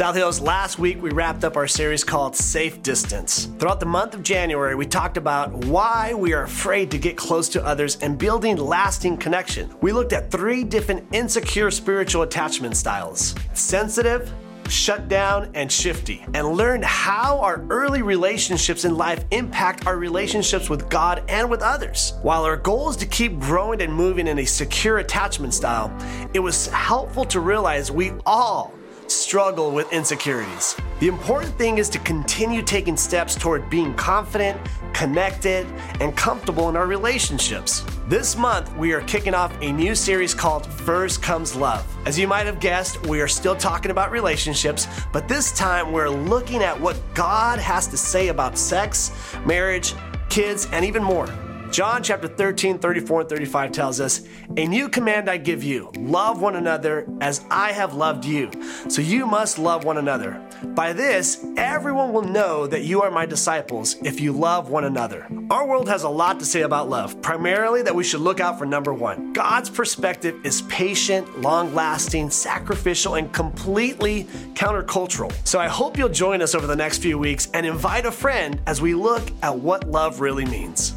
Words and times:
South 0.00 0.16
Hills, 0.16 0.40
last 0.40 0.78
week 0.78 1.02
we 1.02 1.10
wrapped 1.10 1.44
up 1.44 1.58
our 1.58 1.68
series 1.68 2.04
called 2.04 2.34
Safe 2.34 2.82
Distance. 2.82 3.50
Throughout 3.58 3.80
the 3.80 3.84
month 3.84 4.14
of 4.14 4.22
January, 4.22 4.74
we 4.74 4.86
talked 4.86 5.18
about 5.18 5.52
why 5.66 6.14
we 6.14 6.32
are 6.32 6.44
afraid 6.44 6.90
to 6.92 6.98
get 6.98 7.18
close 7.18 7.50
to 7.50 7.62
others 7.62 7.98
and 8.00 8.16
building 8.16 8.56
lasting 8.56 9.18
connection. 9.18 9.70
We 9.82 9.92
looked 9.92 10.14
at 10.14 10.30
three 10.30 10.64
different 10.64 11.06
insecure 11.14 11.70
spiritual 11.70 12.22
attachment 12.22 12.78
styles 12.78 13.34
sensitive, 13.52 14.32
shut 14.70 15.08
down, 15.08 15.50
and 15.52 15.70
shifty, 15.70 16.24
and 16.32 16.48
learned 16.48 16.86
how 16.86 17.38
our 17.40 17.62
early 17.68 18.00
relationships 18.00 18.86
in 18.86 18.96
life 18.96 19.26
impact 19.32 19.86
our 19.86 19.98
relationships 19.98 20.70
with 20.70 20.88
God 20.88 21.24
and 21.28 21.50
with 21.50 21.60
others. 21.60 22.14
While 22.22 22.44
our 22.44 22.56
goal 22.56 22.88
is 22.88 22.96
to 22.96 23.06
keep 23.06 23.38
growing 23.38 23.82
and 23.82 23.92
moving 23.92 24.28
in 24.28 24.38
a 24.38 24.46
secure 24.46 24.96
attachment 24.96 25.52
style, 25.52 25.94
it 26.32 26.40
was 26.40 26.68
helpful 26.68 27.26
to 27.26 27.40
realize 27.40 27.92
we 27.92 28.12
all 28.24 28.72
struggle 29.10 29.70
with 29.70 29.92
insecurities. 29.92 30.76
The 31.00 31.08
important 31.08 31.54
thing 31.56 31.78
is 31.78 31.88
to 31.90 31.98
continue 32.00 32.62
taking 32.62 32.96
steps 32.96 33.34
toward 33.34 33.68
being 33.68 33.94
confident, 33.94 34.60
connected, 34.92 35.66
and 36.00 36.16
comfortable 36.16 36.68
in 36.68 36.76
our 36.76 36.86
relationships. 36.86 37.84
This 38.06 38.36
month, 38.36 38.74
we 38.76 38.92
are 38.92 39.00
kicking 39.02 39.34
off 39.34 39.56
a 39.60 39.72
new 39.72 39.94
series 39.94 40.34
called 40.34 40.66
First 40.66 41.22
Comes 41.22 41.54
Love. 41.54 41.86
As 42.06 42.18
you 42.18 42.28
might 42.28 42.46
have 42.46 42.60
guessed, 42.60 43.06
we 43.06 43.20
are 43.20 43.28
still 43.28 43.56
talking 43.56 43.90
about 43.90 44.10
relationships, 44.10 44.86
but 45.12 45.28
this 45.28 45.52
time 45.52 45.92
we're 45.92 46.10
looking 46.10 46.62
at 46.62 46.78
what 46.78 47.00
God 47.14 47.58
has 47.58 47.86
to 47.88 47.96
say 47.96 48.28
about 48.28 48.58
sex, 48.58 49.12
marriage, 49.44 49.94
kids, 50.28 50.66
and 50.72 50.84
even 50.84 51.02
more. 51.02 51.28
John 51.70 52.02
chapter 52.02 52.26
13, 52.26 52.80
34, 52.80 53.20
and 53.20 53.30
35 53.30 53.70
tells 53.70 54.00
us, 54.00 54.22
A 54.56 54.66
new 54.66 54.88
command 54.88 55.30
I 55.30 55.36
give 55.36 55.62
you 55.62 55.92
love 55.98 56.42
one 56.42 56.56
another 56.56 57.06
as 57.20 57.44
I 57.48 57.70
have 57.70 57.94
loved 57.94 58.24
you. 58.24 58.50
So 58.88 59.00
you 59.00 59.24
must 59.24 59.56
love 59.56 59.84
one 59.84 59.96
another. 59.96 60.42
By 60.64 60.92
this, 60.92 61.44
everyone 61.56 62.12
will 62.12 62.24
know 62.24 62.66
that 62.66 62.82
you 62.82 63.02
are 63.02 63.10
my 63.12 63.24
disciples 63.24 63.94
if 64.02 64.20
you 64.20 64.32
love 64.32 64.68
one 64.68 64.84
another. 64.84 65.28
Our 65.48 65.64
world 65.64 65.88
has 65.88 66.02
a 66.02 66.08
lot 66.08 66.40
to 66.40 66.44
say 66.44 66.62
about 66.62 66.88
love, 66.88 67.22
primarily 67.22 67.82
that 67.82 67.94
we 67.94 68.02
should 68.02 68.20
look 68.20 68.40
out 68.40 68.58
for 68.58 68.66
number 68.66 68.92
one. 68.92 69.32
God's 69.32 69.70
perspective 69.70 70.44
is 70.44 70.62
patient, 70.62 71.40
long 71.40 71.72
lasting, 71.72 72.30
sacrificial, 72.30 73.14
and 73.14 73.32
completely 73.32 74.24
countercultural. 74.54 75.32
So 75.46 75.60
I 75.60 75.68
hope 75.68 75.96
you'll 75.96 76.08
join 76.08 76.42
us 76.42 76.56
over 76.56 76.66
the 76.66 76.74
next 76.74 76.98
few 76.98 77.16
weeks 77.16 77.48
and 77.54 77.64
invite 77.64 78.06
a 78.06 78.12
friend 78.12 78.60
as 78.66 78.82
we 78.82 78.92
look 78.94 79.30
at 79.44 79.56
what 79.56 79.88
love 79.88 80.18
really 80.20 80.44
means. 80.44 80.96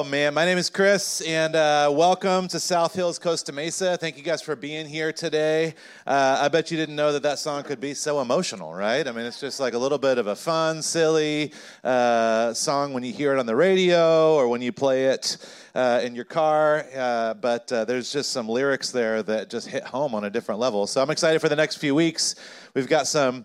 Oh 0.00 0.04
man, 0.04 0.32
my 0.32 0.46
name 0.46 0.56
is 0.56 0.70
Chris, 0.70 1.20
and 1.20 1.54
uh, 1.54 1.92
welcome 1.92 2.48
to 2.48 2.58
South 2.58 2.94
Hills, 2.94 3.18
Costa 3.18 3.52
Mesa. 3.52 3.98
Thank 3.98 4.16
you 4.16 4.22
guys 4.22 4.40
for 4.40 4.56
being 4.56 4.86
here 4.86 5.12
today. 5.12 5.74
Uh, 6.06 6.38
I 6.40 6.48
bet 6.48 6.70
you 6.70 6.78
didn't 6.78 6.96
know 6.96 7.12
that 7.12 7.22
that 7.24 7.38
song 7.38 7.64
could 7.64 7.82
be 7.82 7.92
so 7.92 8.22
emotional, 8.22 8.72
right? 8.72 9.06
I 9.06 9.12
mean, 9.12 9.26
it's 9.26 9.38
just 9.38 9.60
like 9.60 9.74
a 9.74 9.78
little 9.78 9.98
bit 9.98 10.16
of 10.16 10.26
a 10.26 10.34
fun, 10.34 10.80
silly 10.80 11.52
uh, 11.84 12.54
song 12.54 12.94
when 12.94 13.02
you 13.02 13.12
hear 13.12 13.34
it 13.34 13.38
on 13.38 13.44
the 13.44 13.54
radio 13.54 14.36
or 14.36 14.48
when 14.48 14.62
you 14.62 14.72
play 14.72 15.04
it 15.04 15.36
uh, 15.74 16.00
in 16.02 16.14
your 16.14 16.24
car, 16.24 16.86
uh, 16.96 17.34
but 17.34 17.70
uh, 17.70 17.84
there's 17.84 18.10
just 18.10 18.32
some 18.32 18.48
lyrics 18.48 18.90
there 18.90 19.22
that 19.22 19.50
just 19.50 19.66
hit 19.66 19.84
home 19.84 20.14
on 20.14 20.24
a 20.24 20.30
different 20.30 20.62
level. 20.62 20.86
So 20.86 21.02
I'm 21.02 21.10
excited 21.10 21.42
for 21.42 21.50
the 21.50 21.56
next 21.56 21.76
few 21.76 21.94
weeks. 21.94 22.36
We've 22.72 22.88
got 22.88 23.06
some 23.06 23.44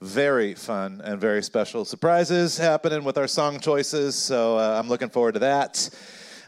very 0.00 0.54
fun 0.54 1.00
and 1.04 1.20
very 1.20 1.42
special 1.42 1.84
surprises 1.84 2.58
happening 2.58 3.04
with 3.04 3.16
our 3.16 3.28
song 3.28 3.60
choices. 3.60 4.14
So 4.14 4.58
uh, 4.58 4.78
I'm 4.78 4.88
looking 4.88 5.08
forward 5.08 5.32
to 5.32 5.40
that. 5.40 5.88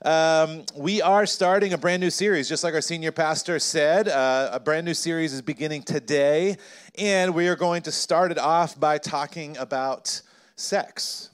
Um, 0.03 0.65
we 0.77 1.01
are 1.01 1.27
starting 1.27 1.73
a 1.73 1.79
brand 1.79 2.01
new 2.01 2.11
series, 2.11 2.49
just 2.49 2.63
like 2.63 2.75
our 2.75 2.81
senior 2.81 3.13
pastor 3.13 3.59
said. 3.59 4.09
Uh, 4.09 4.51
a 4.53 4.61
brand 4.61 4.85
new 4.85 4.95
series 4.95 5.33
is 5.33 5.43
beginning 5.43 5.83
today, 5.83 6.57
and 6.99 7.35
we 7.35 7.49
are 7.49 7.57
going 7.57 7.83
to 7.83 7.93
start 7.93 8.31
it 8.31 8.39
off 8.39 8.79
by 8.79 8.99
talking 8.99 9.57
about 9.57 10.21
sex. 10.55 11.31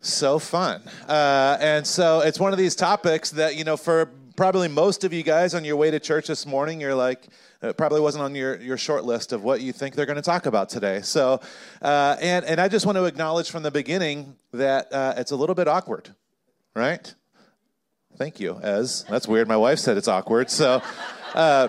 So 0.00 0.38
fun. 0.38 0.82
Uh, 1.08 1.58
and 1.60 1.86
so 1.86 2.20
it's 2.20 2.38
one 2.38 2.52
of 2.52 2.58
these 2.58 2.76
topics 2.76 3.30
that, 3.32 3.56
you 3.56 3.64
know, 3.64 3.76
for 3.76 4.10
probably 4.36 4.68
most 4.68 5.02
of 5.02 5.12
you 5.12 5.24
guys 5.24 5.54
on 5.54 5.64
your 5.64 5.76
way 5.76 5.90
to 5.90 5.98
church 5.98 6.28
this 6.28 6.46
morning, 6.46 6.80
you're 6.80 6.94
like, 6.94 7.26
it 7.62 7.76
probably 7.76 8.00
wasn't 8.00 8.22
on 8.22 8.34
your, 8.34 8.60
your 8.60 8.76
short 8.76 9.04
list 9.04 9.32
of 9.32 9.42
what 9.42 9.60
you 9.60 9.72
think 9.72 9.94
they're 9.94 10.06
going 10.06 10.16
to 10.16 10.22
talk 10.22 10.46
about 10.46 10.68
today. 10.68 11.00
So, 11.02 11.40
uh, 11.82 12.16
and, 12.20 12.44
and 12.44 12.60
I 12.60 12.68
just 12.68 12.86
want 12.86 12.96
to 12.96 13.04
acknowledge 13.04 13.50
from 13.50 13.62
the 13.62 13.70
beginning 13.70 14.36
that 14.52 14.92
uh, 14.92 15.14
it's 15.16 15.30
a 15.30 15.36
little 15.36 15.54
bit 15.54 15.68
awkward, 15.68 16.14
right? 16.74 17.14
Thank 18.16 18.40
you, 18.40 18.58
Ez. 18.62 19.04
That's 19.08 19.28
weird. 19.28 19.48
My 19.48 19.56
wife 19.56 19.78
said 19.78 19.96
it's 19.96 20.08
awkward. 20.08 20.50
So, 20.50 20.82
uh, 21.34 21.68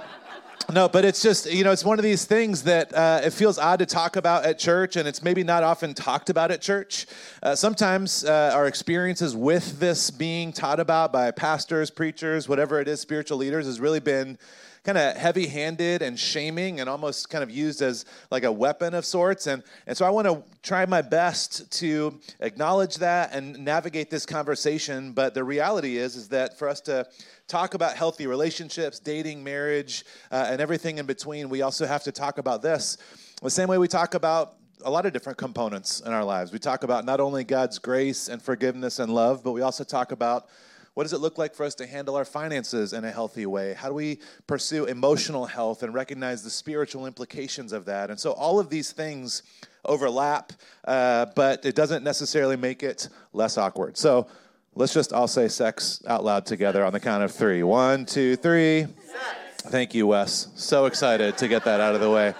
no, 0.72 0.90
but 0.90 1.06
it's 1.06 1.22
just, 1.22 1.50
you 1.50 1.64
know, 1.64 1.72
it's 1.72 1.86
one 1.86 1.97
of 1.97 2.03
these 2.03 2.26
things 2.26 2.64
that 2.64 2.94
uh, 2.94 3.22
it 3.24 3.31
feels 3.31 3.58
odd 3.58 3.80
to 3.80 3.86
talk 3.86 4.18
about 4.18 4.44
at 4.44 4.59
church, 4.59 4.97
and 4.97 5.08
it's 5.08 5.24
maybe 5.24 5.42
not 5.42 5.64
often 5.64 5.94
talked 5.94 6.30
about 6.30 6.52
at 6.52 6.62
church. 6.62 7.06
Uh, 7.42 7.56
sometimes 7.56 8.26
uh, 8.26 8.52
our 8.53 8.68
experiences 8.68 9.34
with 9.34 9.80
this 9.80 10.12
being 10.12 10.52
taught 10.52 10.81
about 10.81 11.14
by 11.14 11.31
pastors, 11.31 11.90
preachers, 11.90 12.50
whatever 12.50 12.81
it 12.81 12.90
is, 12.90 13.00
spiritual 13.00 13.38
leaders, 13.38 13.66
has 13.66 13.80
really 13.80 14.02
been 14.02 14.38
kind 14.88 14.98
of 14.98 15.18
heavy 15.18 15.48
handed 15.48 16.02
and 16.02 16.18
shaming 16.18 16.80
and 16.80 16.90
almost 16.90 17.30
kind 17.30 17.44
of 17.44 17.52
used 17.52 17.81
as 17.81 18.06
like 18.31 18.46
a 18.46 18.52
weapon 18.52 18.94
of 18.94 19.03
sorts. 19.03 19.46
And, 19.46 19.62
and 19.86 19.98
so 19.98 20.06
I 20.06 20.09
want 20.09 20.28
to 20.28 20.42
try 20.64 20.86
my 20.86 21.02
best 21.02 21.70
to 21.80 22.18
acknowledge 22.40 22.96
that 22.96 23.34
and 23.34 23.59
navigate 23.66 24.09
this 24.09 24.26
conversation. 24.26 25.11
But 25.11 25.34
the 25.34 25.44
reality 25.44 25.97
is, 25.97 26.16
is 26.16 26.29
that 26.29 26.58
for 26.58 26.70
us 26.70 26.79
to 26.82 27.06
talk 27.50 27.73
about 27.73 27.97
healthy 27.97 28.28
relationships, 28.28 28.97
dating, 28.97 29.44
marriage, 29.44 30.06
uh, 30.32 30.47
and 30.47 30.61
everything 30.61 31.00
in 31.00 31.06
between, 31.06 31.50
we 31.50 31.64
also 31.64 31.85
have 31.85 32.03
to 32.03 32.14
talk 32.14 32.38
about 32.38 32.61
this. 32.61 32.97
The 33.44 33.50
same 33.50 33.67
way 33.67 33.78
we 33.78 33.90
talk 33.90 34.14
about 34.14 34.53
a 34.85 34.90
lot 34.90 35.06
of 35.06 35.11
different 35.11 35.38
components 35.38 36.00
in 36.00 36.14
our 36.14 36.23
lives. 36.23 36.53
We 36.53 36.59
talk 36.59 36.85
about 36.85 37.03
not 37.03 37.20
only 37.20 37.44
God's 37.44 37.78
grace 37.78 38.29
and 38.29 38.41
forgiveness 38.41 39.00
and 39.00 39.14
love, 39.14 39.44
but 39.44 39.52
we 39.52 39.64
also 39.64 39.84
talk 39.84 40.14
about 40.14 40.47
what 40.97 41.03
does 41.03 41.14
it 41.14 41.20
look 41.20 41.38
like 41.38 41.53
for 41.53 41.64
us 41.64 41.76
to 41.76 41.85
handle 41.85 42.16
our 42.16 42.26
finances 42.26 42.91
in 42.91 43.05
a 43.05 43.11
healthy 43.11 43.46
way? 43.46 43.76
How 43.76 43.88
do 43.88 43.94
we 43.94 44.17
pursue 44.47 44.85
emotional 44.85 45.46
health 45.46 45.84
and 45.84 45.94
recognize 45.94 46.41
the 46.41 46.49
spiritual 46.49 47.05
implications 47.05 47.72
of 47.72 47.85
that? 47.85 48.09
And 48.09 48.20
so 48.20 48.32
all 48.32 48.59
of 48.59 48.72
these 48.72 48.94
things 48.94 49.44
overlap, 49.85 50.53
uh, 50.85 51.28
but 51.35 51.64
it 51.67 51.76
doesn't 51.76 52.03
necessarily 52.03 52.58
make 52.58 52.82
it 52.82 53.09
less 53.32 53.59
awkward. 53.59 53.96
So 53.96 54.26
let's 54.73 54.91
just 54.91 55.14
all 55.14 55.28
say 55.28 55.49
sex 55.49 56.02
out 56.08 56.23
loud 56.23 56.47
together 56.47 56.84
on 56.84 56.94
the 56.94 56.99
count 56.99 57.23
of 57.23 57.32
three. 57.32 57.61
One, 57.61 58.03
two, 58.03 58.35
three. 58.35 58.88
Sex. 59.05 59.70
Thank 59.70 59.94
you, 59.94 60.08
Wes. 60.08 60.47
So 60.55 60.88
excited 60.88 61.38
to 61.38 61.47
get 61.47 61.64
that 61.66 61.79
out 61.79 61.94
of 61.94 62.02
the 62.02 62.09
way. 62.09 62.34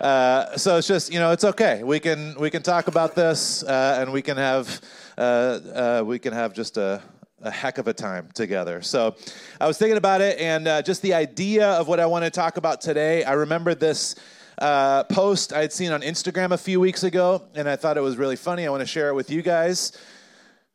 Uh, 0.00 0.56
so 0.56 0.78
it's 0.78 0.88
just 0.88 1.12
you 1.12 1.20
know 1.20 1.30
it's 1.30 1.44
okay. 1.44 1.84
We 1.84 2.00
can 2.00 2.34
we 2.40 2.50
can 2.50 2.64
talk 2.64 2.88
about 2.88 3.14
this 3.14 3.62
uh, 3.62 3.98
and 4.00 4.12
we 4.12 4.20
can 4.20 4.36
have 4.36 4.80
uh, 5.16 5.20
uh 5.20 6.02
we 6.04 6.18
can 6.18 6.32
have 6.32 6.52
just 6.52 6.76
a 6.76 7.00
a 7.42 7.50
heck 7.50 7.78
of 7.78 7.88
a 7.88 7.92
time 7.92 8.28
together. 8.34 8.82
So 8.82 9.16
I 9.60 9.66
was 9.66 9.78
thinking 9.78 9.96
about 9.96 10.20
it 10.20 10.38
and 10.38 10.68
uh, 10.68 10.82
just 10.82 11.02
the 11.02 11.14
idea 11.14 11.68
of 11.68 11.88
what 11.88 12.00
I 12.00 12.06
want 12.06 12.24
to 12.24 12.30
talk 12.30 12.56
about 12.56 12.80
today. 12.80 13.24
I 13.24 13.32
remember 13.32 13.74
this 13.74 14.14
uh, 14.58 15.04
post 15.04 15.52
I 15.52 15.62
had 15.62 15.72
seen 15.72 15.90
on 15.92 16.02
Instagram 16.02 16.52
a 16.52 16.58
few 16.58 16.80
weeks 16.80 17.02
ago, 17.02 17.42
and 17.54 17.68
I 17.68 17.76
thought 17.76 17.96
it 17.96 18.02
was 18.02 18.16
really 18.16 18.36
funny. 18.36 18.66
I 18.66 18.70
want 18.70 18.80
to 18.80 18.86
share 18.86 19.08
it 19.08 19.14
with 19.14 19.30
you 19.30 19.42
guys. 19.42 19.92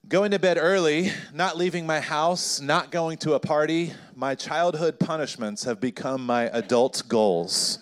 Going 0.08 0.32
to 0.32 0.40
bed 0.40 0.58
early, 0.60 1.12
not 1.34 1.58
leaving 1.58 1.86
my 1.86 2.00
house, 2.00 2.62
not 2.62 2.92
going 2.92 3.18
to 3.20 3.34
a 3.34 3.40
party, 3.40 3.94
my 4.16 4.36
childhood 4.36 5.00
punishments 5.00 5.64
have 5.64 5.80
become 5.80 6.26
my 6.26 6.44
adult 6.54 7.04
goals. 7.08 7.80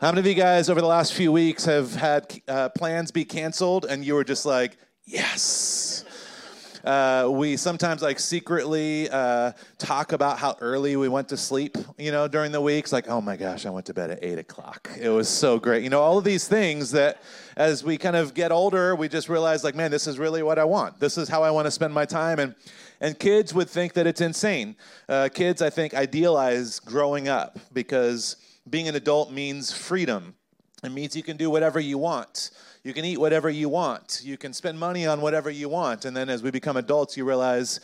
How 0.00 0.10
many 0.10 0.20
of 0.20 0.26
you 0.26 0.34
guys 0.34 0.68
over 0.68 0.80
the 0.80 0.86
last 0.86 1.14
few 1.14 1.32
weeks 1.32 1.64
have 1.64 1.94
had 1.94 2.40
uh, 2.48 2.68
plans 2.70 3.10
be 3.10 3.24
canceled 3.24 3.86
and 3.86 4.04
you 4.04 4.14
were 4.14 4.24
just 4.24 4.44
like, 4.44 4.76
yes? 5.04 6.04
Uh, 6.84 7.28
we 7.30 7.56
sometimes 7.56 8.02
like 8.02 8.18
secretly 8.18 9.08
uh, 9.10 9.52
talk 9.78 10.12
about 10.12 10.38
how 10.38 10.56
early 10.60 10.96
we 10.96 11.08
went 11.08 11.28
to 11.28 11.36
sleep, 11.36 11.76
you 11.98 12.10
know, 12.10 12.26
during 12.26 12.52
the 12.52 12.60
weeks. 12.60 12.92
Like, 12.92 13.08
oh 13.08 13.20
my 13.20 13.36
gosh, 13.36 13.66
I 13.66 13.70
went 13.70 13.86
to 13.86 13.94
bed 13.94 14.10
at 14.10 14.18
eight 14.22 14.38
o'clock. 14.38 14.90
It 15.00 15.08
was 15.08 15.28
so 15.28 15.58
great. 15.58 15.82
You 15.82 15.90
know, 15.90 16.00
all 16.00 16.18
of 16.18 16.24
these 16.24 16.48
things 16.48 16.90
that 16.92 17.22
as 17.56 17.84
we 17.84 17.98
kind 17.98 18.16
of 18.16 18.34
get 18.34 18.50
older, 18.50 18.96
we 18.96 19.08
just 19.08 19.28
realize, 19.28 19.62
like, 19.62 19.74
man, 19.74 19.90
this 19.90 20.06
is 20.06 20.18
really 20.18 20.42
what 20.42 20.58
I 20.58 20.64
want. 20.64 20.98
This 20.98 21.18
is 21.18 21.28
how 21.28 21.42
I 21.42 21.50
want 21.50 21.66
to 21.66 21.70
spend 21.70 21.94
my 21.94 22.04
time. 22.04 22.38
And 22.38 22.54
and 23.00 23.18
kids 23.18 23.52
would 23.52 23.68
think 23.68 23.94
that 23.94 24.06
it's 24.06 24.20
insane. 24.20 24.76
Uh, 25.08 25.28
kids, 25.32 25.60
I 25.60 25.70
think, 25.70 25.92
idealize 25.92 26.78
growing 26.78 27.26
up 27.28 27.58
because 27.72 28.36
being 28.70 28.86
an 28.86 28.94
adult 28.94 29.32
means 29.32 29.72
freedom. 29.72 30.36
It 30.82 30.90
means 30.90 31.14
you 31.14 31.22
can 31.22 31.36
do 31.36 31.48
whatever 31.48 31.78
you 31.78 31.96
want. 31.96 32.50
You 32.82 32.92
can 32.92 33.04
eat 33.04 33.18
whatever 33.18 33.48
you 33.48 33.68
want. 33.68 34.20
You 34.24 34.36
can 34.36 34.52
spend 34.52 34.80
money 34.80 35.06
on 35.06 35.20
whatever 35.20 35.48
you 35.48 35.68
want. 35.68 36.04
And 36.04 36.16
then 36.16 36.28
as 36.28 36.42
we 36.42 36.50
become 36.50 36.76
adults, 36.76 37.16
you 37.16 37.24
realize, 37.24 37.78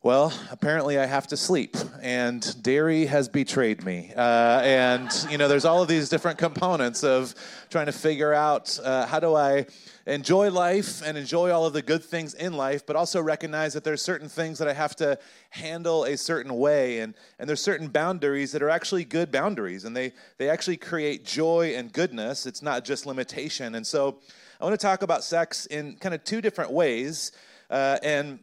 well, 0.00 0.32
apparently 0.52 0.96
I 0.96 1.06
have 1.06 1.26
to 1.26 1.36
sleep, 1.36 1.76
and 2.00 2.62
dairy 2.62 3.06
has 3.06 3.28
betrayed 3.28 3.84
me. 3.84 4.12
Uh, 4.16 4.60
and, 4.62 5.10
you 5.28 5.38
know, 5.38 5.48
there's 5.48 5.64
all 5.64 5.82
of 5.82 5.88
these 5.88 6.08
different 6.08 6.38
components 6.38 7.02
of 7.02 7.34
trying 7.68 7.86
to 7.86 7.92
figure 7.92 8.32
out 8.32 8.78
uh, 8.84 9.06
how 9.06 9.18
do 9.18 9.34
I 9.34 9.66
enjoy 10.06 10.52
life 10.52 11.02
and 11.04 11.18
enjoy 11.18 11.50
all 11.50 11.66
of 11.66 11.72
the 11.72 11.82
good 11.82 12.04
things 12.04 12.34
in 12.34 12.52
life, 12.52 12.86
but 12.86 12.94
also 12.94 13.20
recognize 13.20 13.74
that 13.74 13.82
there's 13.82 14.00
certain 14.00 14.28
things 14.28 14.60
that 14.60 14.68
I 14.68 14.72
have 14.72 14.94
to 14.96 15.18
handle 15.50 16.04
a 16.04 16.16
certain 16.16 16.54
way. 16.54 17.00
And, 17.00 17.14
and 17.40 17.48
there's 17.48 17.60
certain 17.60 17.88
boundaries 17.88 18.52
that 18.52 18.62
are 18.62 18.70
actually 18.70 19.04
good 19.04 19.32
boundaries, 19.32 19.84
and 19.84 19.96
they, 19.96 20.12
they 20.36 20.48
actually 20.48 20.76
create 20.76 21.24
joy 21.24 21.74
and 21.74 21.92
goodness. 21.92 22.46
It's 22.46 22.62
not 22.62 22.84
just 22.84 23.04
limitation. 23.04 23.74
And 23.74 23.84
so 23.84 24.20
I 24.60 24.64
want 24.64 24.78
to 24.78 24.86
talk 24.86 25.02
about 25.02 25.24
sex 25.24 25.66
in 25.66 25.96
kind 25.96 26.14
of 26.14 26.22
two 26.22 26.40
different 26.40 26.70
ways. 26.70 27.32
Uh, 27.68 27.98
and 28.04 28.38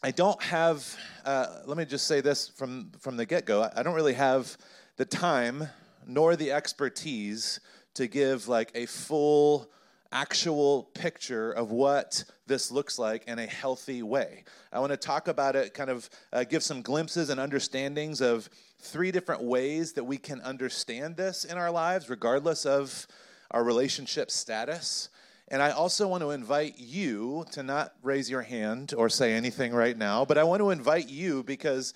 I 0.00 0.12
don't 0.12 0.40
have, 0.44 0.96
uh, 1.24 1.46
let 1.66 1.76
me 1.76 1.84
just 1.84 2.06
say 2.06 2.20
this 2.20 2.48
from, 2.48 2.92
from 3.00 3.16
the 3.16 3.26
get 3.26 3.46
go 3.46 3.68
I 3.74 3.82
don't 3.82 3.94
really 3.94 4.14
have 4.14 4.56
the 4.96 5.04
time 5.04 5.68
nor 6.06 6.36
the 6.36 6.52
expertise 6.52 7.58
to 7.94 8.06
give 8.06 8.46
like 8.46 8.70
a 8.76 8.86
full, 8.86 9.68
actual 10.12 10.84
picture 10.94 11.52
of 11.52 11.70
what 11.70 12.24
this 12.46 12.70
looks 12.70 12.98
like 12.98 13.24
in 13.26 13.38
a 13.38 13.46
healthy 13.46 14.02
way. 14.02 14.44
I 14.72 14.78
want 14.78 14.92
to 14.92 14.96
talk 14.96 15.28
about 15.28 15.56
it, 15.56 15.74
kind 15.74 15.90
of 15.90 16.08
uh, 16.32 16.44
give 16.44 16.62
some 16.62 16.80
glimpses 16.80 17.28
and 17.28 17.38
understandings 17.38 18.20
of 18.20 18.48
three 18.80 19.10
different 19.10 19.42
ways 19.42 19.92
that 19.94 20.04
we 20.04 20.16
can 20.16 20.40
understand 20.40 21.16
this 21.16 21.44
in 21.44 21.58
our 21.58 21.70
lives, 21.70 22.08
regardless 22.08 22.64
of 22.64 23.06
our 23.50 23.64
relationship 23.64 24.30
status. 24.30 25.08
And 25.50 25.62
I 25.62 25.70
also 25.70 26.06
want 26.06 26.22
to 26.22 26.30
invite 26.30 26.78
you 26.78 27.46
to 27.52 27.62
not 27.62 27.94
raise 28.02 28.30
your 28.30 28.42
hand 28.42 28.92
or 28.96 29.08
say 29.08 29.32
anything 29.32 29.72
right 29.72 29.96
now, 29.96 30.24
but 30.24 30.36
I 30.36 30.44
want 30.44 30.60
to 30.60 30.70
invite 30.70 31.08
you 31.08 31.42
because, 31.42 31.94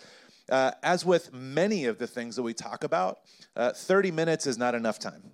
uh, 0.49 0.73
as 0.83 1.05
with 1.05 1.33
many 1.33 1.85
of 1.85 1.99
the 1.99 2.07
things 2.07 2.37
that 2.37 2.43
we 2.43 2.55
talk 2.55 2.83
about, 2.83 3.19
uh, 3.55 3.73
30 3.73 4.11
minutes 4.11 4.47
is 4.47 4.57
not 4.57 4.75
enough 4.75 4.99
time 4.99 5.33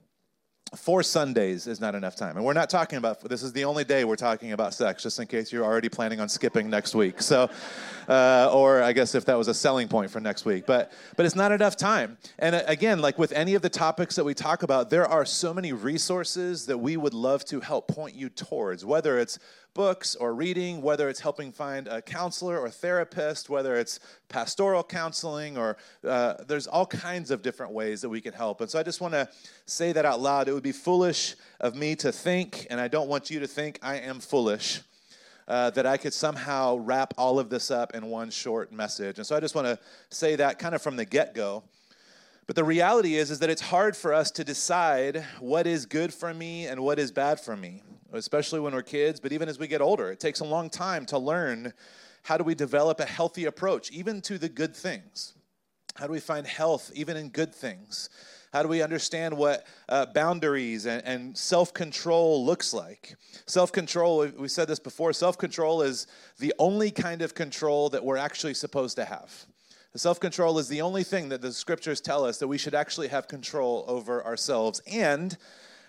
four 0.76 1.03
Sundays 1.03 1.67
is 1.67 1.81
not 1.81 1.94
enough 1.94 2.15
time. 2.15 2.37
And 2.37 2.44
we're 2.44 2.53
not 2.53 2.69
talking 2.69 2.99
about, 2.99 3.20
this 3.20 3.43
is 3.43 3.53
the 3.53 3.65
only 3.65 3.85
day 3.85 4.05
we're 4.05 4.17
talking 4.17 4.53
about 4.53 4.75
sex, 4.75 5.03
just 5.03 5.19
in 5.19 5.26
case 5.26 5.53
you're 5.53 5.65
already 5.65 5.88
planning 5.88 6.20
on 6.20 6.29
skipping 6.29 6.69
next 6.69 6.94
week. 6.94 7.23
So, 7.23 7.50
uh, 8.09 8.50
or 8.53 8.82
I 8.82 8.93
guess 8.93 9.15
if 9.15 9.25
that 9.26 9.35
was 9.37 9.49
a 9.49 9.55
selling 9.55 9.88
point 9.88 10.11
for 10.11 10.20
next 10.20 10.44
week. 10.44 10.67
But, 10.67 10.93
but 11.17 11.25
it's 11.25 11.37
not 11.37 11.53
enough 11.53 11.76
time. 11.76 12.19
And 12.38 12.55
uh, 12.55 12.62
again, 12.67 13.00
like 13.00 13.19
with 13.19 13.32
any 13.32 13.55
of 13.55 13.62
the 13.62 13.70
topics 13.70 14.17
that 14.17 14.25
we 14.25 14.35
talk 14.35 14.62
about, 14.62 14.91
there 14.91 15.06
are 15.06 15.25
so 15.25 15.55
many 15.55 15.73
resources 15.73 16.67
that 16.67 16.79
we 16.79 16.97
would 16.97 17.15
love 17.15 17.44
to 17.47 17.61
help 17.61 17.88
point 17.88 18.15
you 18.15 18.29
towards, 18.29 18.85
whether 18.85 19.19
it's 19.19 19.38
books 19.79 20.17
or 20.17 20.35
reading, 20.35 20.83
whether 20.83 21.09
it's 21.09 21.21
helping 21.21 21.53
find 21.53 21.87
a 21.87 22.03
counselor 22.03 22.59
or 22.59 22.69
therapist, 22.69 23.49
whether 23.49 23.77
it's 23.77 24.01
pastoral 24.29 24.83
counseling, 24.83 25.57
or 25.57 25.77
uh, 26.05 26.35
there's 26.49 26.67
all 26.67 26.85
kinds 26.85 27.31
of 27.31 27.43
different 27.43 27.73
ways 27.73 28.01
that 28.01 28.09
we 28.09 28.21
can 28.21 28.33
help. 28.33 28.61
And 28.61 28.69
so 28.69 28.81
I 28.81 28.83
just 28.83 29.01
want 29.01 29.15
to 29.15 29.29
say 29.67 29.93
that 29.93 30.05
out 30.05 30.21
loud. 30.21 30.49
It 30.49 30.53
would 30.53 30.65
be 30.65 30.73
foolish 30.73 31.37
of 31.61 31.77
me 31.77 31.95
to 31.95 32.11
think, 32.11 32.67
and 32.71 32.81
I 32.81 32.89
don't 32.89 33.09
want 33.09 33.31
you 33.31 33.39
to 33.39 33.47
think 33.47 33.79
I 33.81 33.99
am 33.99 34.19
foolish. 34.19 34.81
Uh, 35.47 35.71
that 35.71 35.87
I 35.87 35.97
could 35.97 36.13
somehow 36.13 36.77
wrap 36.77 37.15
all 37.17 37.39
of 37.39 37.49
this 37.49 37.71
up 37.71 37.95
in 37.95 38.05
one 38.05 38.29
short 38.29 38.71
message. 38.71 39.17
And 39.17 39.27
so 39.27 39.35
I 39.35 39.41
just 39.41 39.55
want 39.55 39.67
to 39.67 39.79
say 40.11 40.37
that 40.37 40.59
kind 40.59 40.75
of 40.75 40.83
from 40.83 40.97
the 40.97 41.07
get 41.07 41.35
go. 41.35 41.63
But 42.47 42.55
the 42.55 42.65
reality 42.65 43.15
is, 43.17 43.31
is 43.31 43.39
that 43.39 43.49
it's 43.49 43.63
hard 43.63 43.97
for 43.97 44.13
us 44.13 44.31
to 44.33 44.45
decide 44.45 45.25
what 45.41 45.67
is 45.67 45.87
good 45.87 46.13
for 46.13 46.35
me 46.35 46.67
and 46.67 46.81
what 46.81 46.99
is 46.99 47.11
bad 47.11 47.41
for 47.41 47.57
me 47.57 47.83
especially 48.12 48.60
when 48.60 48.75
we're 48.75 48.82
kids, 48.82 49.20
but 49.20 49.32
even 49.32 49.49
as 49.49 49.58
we 49.58 49.66
get 49.66 49.81
older. 49.81 50.10
It 50.10 50.20
takes 50.20 50.40
a 50.40 50.44
long 50.44 50.70
time 50.70 51.06
to 51.06 51.19
learn 51.19 51.72
how 52.22 52.37
do 52.37 52.44
we 52.44 52.55
develop 52.55 53.00
a 53.00 53.05
healthy 53.05 53.44
approach, 53.46 53.90
even 53.90 54.20
to 54.22 54.38
the 54.38 54.49
good 54.49 54.75
things. 54.75 55.34
How 55.94 56.06
do 56.06 56.12
we 56.12 56.20
find 56.20 56.46
health 56.46 56.90
even 56.94 57.16
in 57.16 57.28
good 57.31 57.55
things? 57.55 58.08
How 58.52 58.62
do 58.62 58.69
we 58.69 58.82
understand 58.82 59.37
what 59.37 59.66
uh, 59.88 60.06
boundaries 60.06 60.87
and, 60.87 61.02
and 61.05 61.37
self 61.37 61.75
control 61.75 62.44
looks 62.46 62.72
like? 62.72 63.16
Self 63.46 63.72
control, 63.72 64.26
we 64.38 64.49
said 64.49 64.69
this 64.69 64.78
before, 64.78 65.12
self 65.12 65.37
control 65.37 65.82
is 65.82 66.06
the 66.38 66.55
only 66.58 66.90
kind 66.90 67.20
of 67.20 67.34
control 67.34 67.90
that 67.90 68.05
we're 68.05 68.16
actually 68.16 68.55
supposed 68.55 68.96
to 68.96 69.05
have. 69.05 69.46
Self 69.96 70.20
control 70.20 70.58
is 70.58 70.69
the 70.69 70.81
only 70.81 71.02
thing 71.02 71.28
that 71.31 71.43
the 71.43 71.52
scriptures 71.52 72.00
tell 72.00 72.25
us 72.25 72.38
that 72.38 72.49
we 72.49 72.58
should 72.58 72.75
actually 72.75 73.08
have 73.08 73.26
control 73.26 73.84
over 73.88 74.25
ourselves. 74.25 74.81
And 74.87 75.37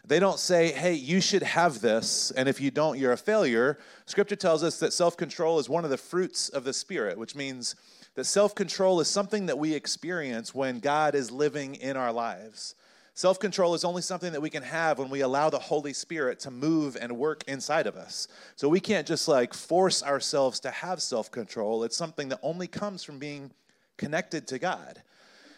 they 0.10 0.20
don't 0.20 0.40
say, 0.40 0.72
hey, 0.72 0.94
you 0.94 1.22
should 1.22 1.44
have 1.44 1.82
this, 1.82 2.32
and 2.32 2.50
if 2.50 2.60
you 2.60 2.72
don't, 2.72 2.98
you're 2.98 3.12
a 3.12 3.18
failure. 3.18 3.78
Scripture 4.08 4.36
tells 4.36 4.64
us 4.64 4.80
that 4.80 4.92
self 4.92 5.16
control 5.16 5.60
is 5.60 5.70
one 5.70 5.84
of 5.84 5.92
the 5.92 5.98
fruits 5.98 6.50
of 6.50 6.64
the 6.64 6.74
Spirit, 6.74 7.16
which 7.18 7.36
means 7.36 7.76
that 8.16 8.24
self 8.24 8.56
control 8.56 9.00
is 9.00 9.08
something 9.08 9.46
that 9.46 9.60
we 9.60 9.76
experience 9.76 10.54
when 10.54 10.80
God 10.80 11.14
is 11.14 11.30
living 11.30 11.76
in 11.76 11.96
our 11.96 12.12
lives. 12.12 12.74
Self 13.14 13.40
control 13.40 13.76
is 13.76 13.84
only 13.84 14.02
something 14.02 14.32
that 14.32 14.42
we 14.42 14.50
can 14.50 14.64
have 14.64 14.98
when 14.98 15.12
we 15.12 15.22
allow 15.22 15.52
the 15.52 15.60
Holy 15.60 15.94
Spirit 15.94 16.40
to 16.40 16.50
move 16.50 16.98
and 17.00 17.16
work 17.16 17.44
inside 17.48 17.86
of 17.86 17.96
us. 17.96 18.28
So 18.56 18.68
we 18.68 18.80
can't 18.80 19.06
just 19.06 19.28
like 19.28 19.54
force 19.54 20.02
ourselves 20.02 20.60
to 20.62 20.72
have 20.72 21.04
self 21.04 21.30
control. 21.30 21.84
It's 21.84 21.96
something 21.96 22.30
that 22.30 22.40
only 22.42 22.66
comes 22.66 23.04
from 23.04 23.20
being 23.20 23.52
connected 23.98 24.48
to 24.48 24.58
God. 24.58 25.04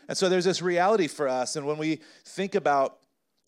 And 0.10 0.18
so 0.18 0.28
there's 0.28 0.44
this 0.44 0.62
reality 0.62 1.08
for 1.08 1.30
us. 1.30 1.56
And 1.56 1.66
when 1.66 1.78
we 1.78 2.02
think 2.25 2.56
about 2.56 2.98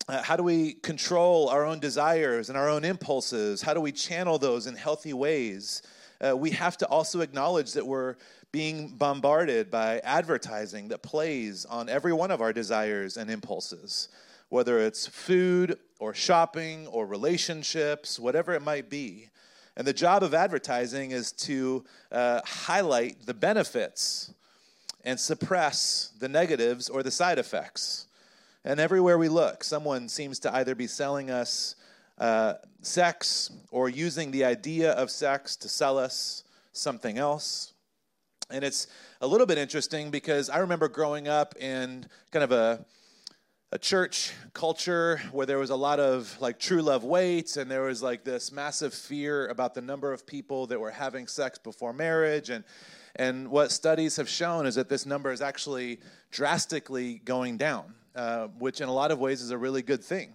uh, 0.09 0.21
how 0.21 0.35
do 0.35 0.43
we 0.43 0.73
control 0.73 1.47
our 1.49 1.65
own 1.65 1.79
desires 1.79 2.49
and 2.49 2.57
our 2.57 2.69
own 2.69 2.83
impulses? 2.83 3.61
How 3.61 3.73
do 3.73 3.79
we 3.79 3.91
channel 3.91 4.37
those 4.37 4.67
in 4.67 4.75
healthy 4.75 5.13
ways? 5.13 5.81
Uh, 6.19 6.35
we 6.35 6.51
have 6.51 6.77
to 6.77 6.87
also 6.87 7.21
acknowledge 7.21 7.73
that 7.73 7.85
we're 7.85 8.15
being 8.51 8.89
bombarded 8.89 9.71
by 9.71 9.99
advertising 9.99 10.89
that 10.89 11.01
plays 11.01 11.65
on 11.65 11.89
every 11.89 12.13
one 12.13 12.31
of 12.31 12.41
our 12.41 12.53
desires 12.53 13.17
and 13.17 13.31
impulses, 13.31 14.09
whether 14.49 14.79
it's 14.79 15.07
food 15.07 15.79
or 15.99 16.13
shopping 16.13 16.85
or 16.87 17.07
relationships, 17.07 18.19
whatever 18.19 18.53
it 18.53 18.61
might 18.61 18.89
be. 18.89 19.29
And 19.75 19.87
the 19.87 19.93
job 19.93 20.21
of 20.21 20.33
advertising 20.33 21.11
is 21.11 21.31
to 21.31 21.83
uh, 22.11 22.41
highlight 22.45 23.25
the 23.25 23.33
benefits 23.33 24.33
and 25.03 25.19
suppress 25.19 26.11
the 26.19 26.29
negatives 26.29 26.89
or 26.89 27.03
the 27.03 27.11
side 27.11 27.39
effects. 27.39 28.07
And 28.65 28.79
everywhere 28.79 29.17
we 29.17 29.27
look, 29.27 29.63
someone 29.63 30.07
seems 30.07 30.39
to 30.39 30.55
either 30.55 30.73
be 30.75 30.87
selling 30.87 31.29
us 31.29 31.75
uh, 32.17 32.53
sex 32.81 33.51
or 33.71 33.89
using 33.89 34.31
the 34.31 34.45
idea 34.45 34.91
of 34.93 35.09
sex 35.09 35.55
to 35.57 35.69
sell 35.69 35.97
us 35.97 36.43
something 36.71 37.17
else. 37.17 37.73
And 38.49 38.63
it's 38.63 38.87
a 39.19 39.27
little 39.27 39.47
bit 39.47 39.57
interesting 39.57 40.11
because 40.11 40.49
I 40.49 40.59
remember 40.59 40.87
growing 40.87 41.27
up 41.27 41.55
in 41.57 42.05
kind 42.31 42.43
of 42.43 42.51
a 42.51 42.85
a 43.73 43.77
church 43.79 44.33
culture 44.53 45.19
where 45.31 45.47
there 45.47 45.57
was 45.57 45.71
a 45.71 45.75
lot 45.75 45.99
of 45.99 46.37
like 46.39 46.59
true 46.59 46.83
love 46.83 47.03
waits 47.03 47.57
and 47.57 47.71
there 47.71 47.81
was 47.81 48.03
like 48.03 48.23
this 48.23 48.51
massive 48.51 48.93
fear 48.93 49.47
about 49.47 49.73
the 49.73 49.81
number 49.81 50.13
of 50.13 50.27
people 50.27 50.67
that 50.67 50.79
were 50.79 50.91
having 50.91 51.25
sex 51.25 51.57
before 51.57 51.91
marriage 51.91 52.51
and 52.51 52.63
and 53.15 53.49
what 53.49 53.71
studies 53.71 54.15
have 54.17 54.29
shown 54.29 54.67
is 54.67 54.75
that 54.75 54.89
this 54.89 55.07
number 55.07 55.31
is 55.31 55.41
actually 55.41 55.99
drastically 56.29 57.15
going 57.25 57.57
down 57.57 57.95
uh, 58.15 58.47
which 58.59 58.81
in 58.81 58.87
a 58.87 58.93
lot 58.93 59.11
of 59.11 59.19
ways 59.19 59.41
is 59.41 59.51
a 59.51 59.57
really 59.57 59.81
good 59.81 60.03
thing. 60.03 60.33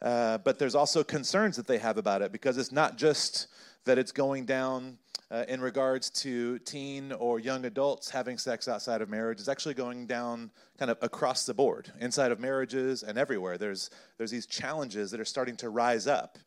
Uh, 0.00 0.38
but 0.38 0.58
there's 0.58 0.74
also 0.74 1.02
concerns 1.02 1.56
that 1.56 1.66
they 1.66 1.78
have 1.78 1.98
about 1.98 2.22
it 2.22 2.30
because 2.30 2.56
it's 2.56 2.72
not 2.72 2.96
just 2.96 3.48
that 3.84 3.98
it's 3.98 4.12
going 4.12 4.44
down 4.44 4.96
uh, 5.30 5.44
in 5.48 5.60
regards 5.60 6.08
to 6.08 6.58
teen 6.60 7.12
or 7.12 7.38
young 7.38 7.64
adults 7.64 8.08
having 8.08 8.38
sex 8.38 8.68
outside 8.68 9.02
of 9.02 9.08
marriage 9.08 9.40
is 9.40 9.48
actually 9.48 9.74
going 9.74 10.06
down 10.06 10.50
kind 10.78 10.90
of 10.90 10.96
across 11.02 11.44
the 11.44 11.52
board, 11.52 11.92
inside 12.00 12.32
of 12.32 12.40
marriages 12.40 13.02
and 13.02 13.18
everywhere. 13.18 13.58
There's, 13.58 13.90
there's 14.16 14.30
these 14.30 14.46
challenges 14.46 15.10
that 15.10 15.20
are 15.20 15.26
starting 15.26 15.56
to 15.56 15.68
rise 15.68 16.06
up 16.06 16.38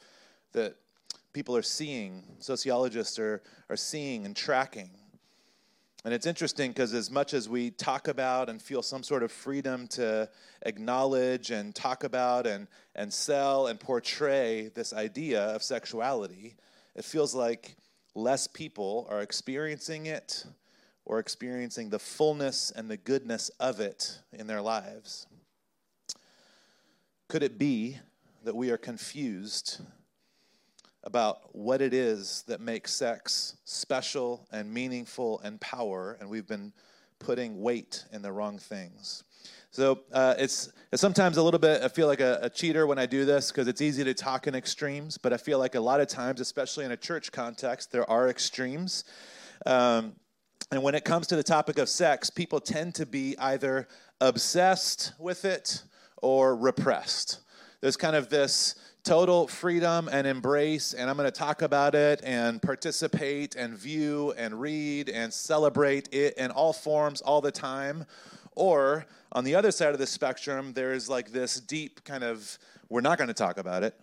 that 0.53 0.75
people 1.33 1.55
are 1.55 1.61
seeing, 1.61 2.23
sociologists 2.39 3.19
are, 3.19 3.41
are 3.69 3.77
seeing 3.77 4.25
and 4.25 4.35
tracking. 4.35 4.89
And 6.03 6.15
it's 6.15 6.25
interesting 6.25 6.71
because, 6.71 6.93
as 6.93 7.11
much 7.11 7.35
as 7.35 7.47
we 7.47 7.69
talk 7.69 8.07
about 8.07 8.49
and 8.49 8.59
feel 8.59 8.81
some 8.81 9.03
sort 9.03 9.21
of 9.21 9.31
freedom 9.31 9.87
to 9.89 10.27
acknowledge 10.63 11.51
and 11.51 11.75
talk 11.75 12.03
about 12.03 12.47
and, 12.47 12.67
and 12.95 13.13
sell 13.13 13.67
and 13.67 13.79
portray 13.79 14.71
this 14.73 14.93
idea 14.93 15.43
of 15.43 15.61
sexuality, 15.61 16.55
it 16.95 17.05
feels 17.05 17.35
like 17.35 17.75
less 18.15 18.47
people 18.47 19.07
are 19.11 19.21
experiencing 19.21 20.07
it 20.07 20.43
or 21.05 21.19
experiencing 21.19 21.89
the 21.89 21.99
fullness 21.99 22.71
and 22.75 22.89
the 22.89 22.97
goodness 22.97 23.49
of 23.59 23.79
it 23.79 24.19
in 24.33 24.47
their 24.47 24.61
lives. 24.61 25.27
Could 27.27 27.43
it 27.43 27.59
be 27.59 27.99
that 28.43 28.55
we 28.55 28.71
are 28.71 28.77
confused 28.77 29.81
about 31.03 31.55
what 31.55 31.81
it 31.81 31.93
is 31.93 32.43
that 32.47 32.61
makes 32.61 32.93
sex 32.93 33.57
special 33.65 34.47
and 34.51 34.71
meaningful 34.71 35.39
and 35.41 35.59
power, 35.59 36.17
and 36.19 36.29
we've 36.29 36.47
been 36.47 36.71
putting 37.19 37.61
weight 37.61 38.05
in 38.11 38.21
the 38.21 38.31
wrong 38.31 38.57
things? 38.57 39.23
So 39.71 40.01
uh, 40.11 40.35
it's, 40.37 40.71
it's, 40.91 41.01
sometimes 41.01 41.37
a 41.37 41.43
little 41.43 41.59
bit, 41.59 41.81
I 41.81 41.87
feel 41.87 42.07
like 42.07 42.19
a, 42.19 42.39
a 42.41 42.49
cheater 42.49 42.85
when 42.85 42.99
I 42.99 43.05
do 43.05 43.23
this 43.23 43.51
because 43.51 43.67
it's 43.67 43.81
easy 43.81 44.03
to 44.03 44.13
talk 44.13 44.47
in 44.47 44.53
extremes, 44.53 45.17
but 45.17 45.31
I 45.31 45.37
feel 45.37 45.59
like 45.59 45.75
a 45.75 45.79
lot 45.79 46.01
of 46.01 46.07
times, 46.07 46.41
especially 46.41 46.83
in 46.83 46.91
a 46.91 46.97
church 46.97 47.31
context, 47.31 47.91
there 47.91 48.07
are 48.09 48.27
extremes. 48.27 49.05
Um, 49.65 50.13
and 50.71 50.83
when 50.83 50.93
it 50.93 51.05
comes 51.05 51.27
to 51.27 51.35
the 51.35 51.43
topic 51.43 51.77
of 51.77 51.89
sex, 51.89 52.29
people 52.29 52.59
tend 52.59 52.95
to 52.95 53.05
be 53.05 53.37
either 53.37 53.87
obsessed 54.19 55.13
with 55.17 55.45
it 55.45 55.83
or 56.21 56.55
repressed. 56.55 57.39
There's 57.81 57.97
kind 57.97 58.15
of 58.15 58.29
this 58.29 58.75
total 59.03 59.47
freedom 59.47 60.09
and 60.11 60.27
embrace, 60.27 60.93
and 60.93 61.09
I'm 61.09 61.17
going 61.17 61.27
to 61.27 61.37
talk 61.37 61.61
about 61.61 61.95
it 61.95 62.21
and 62.23 62.61
participate 62.61 63.55
and 63.55 63.77
view 63.77 64.33
and 64.37 64.59
read 64.59 65.09
and 65.09 65.33
celebrate 65.33 66.13
it 66.13 66.37
in 66.37 66.51
all 66.51 66.73
forms 66.73 67.21
all 67.21 67.41
the 67.41 67.51
time. 67.51 68.05
Or 68.55 69.05
on 69.31 69.43
the 69.43 69.55
other 69.55 69.71
side 69.71 69.93
of 69.93 69.99
the 69.99 70.07
spectrum, 70.07 70.73
there's 70.73 71.09
like 71.09 71.31
this 71.31 71.59
deep 71.59 72.03
kind 72.03 72.23
of, 72.23 72.59
we're 72.89 73.01
not 73.01 73.17
going 73.17 73.29
to 73.29 73.33
talk 73.33 73.57
about 73.57 73.83
it, 73.83 73.99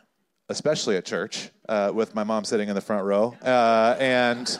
especially 0.48 0.96
at 0.96 1.04
church, 1.04 1.50
uh, 1.68 1.92
with 1.94 2.14
my 2.14 2.24
mom 2.24 2.44
sitting 2.44 2.68
in 2.68 2.74
the 2.74 2.80
front 2.80 3.04
row. 3.04 3.36
Uh, 3.42 3.96
and 4.00 4.58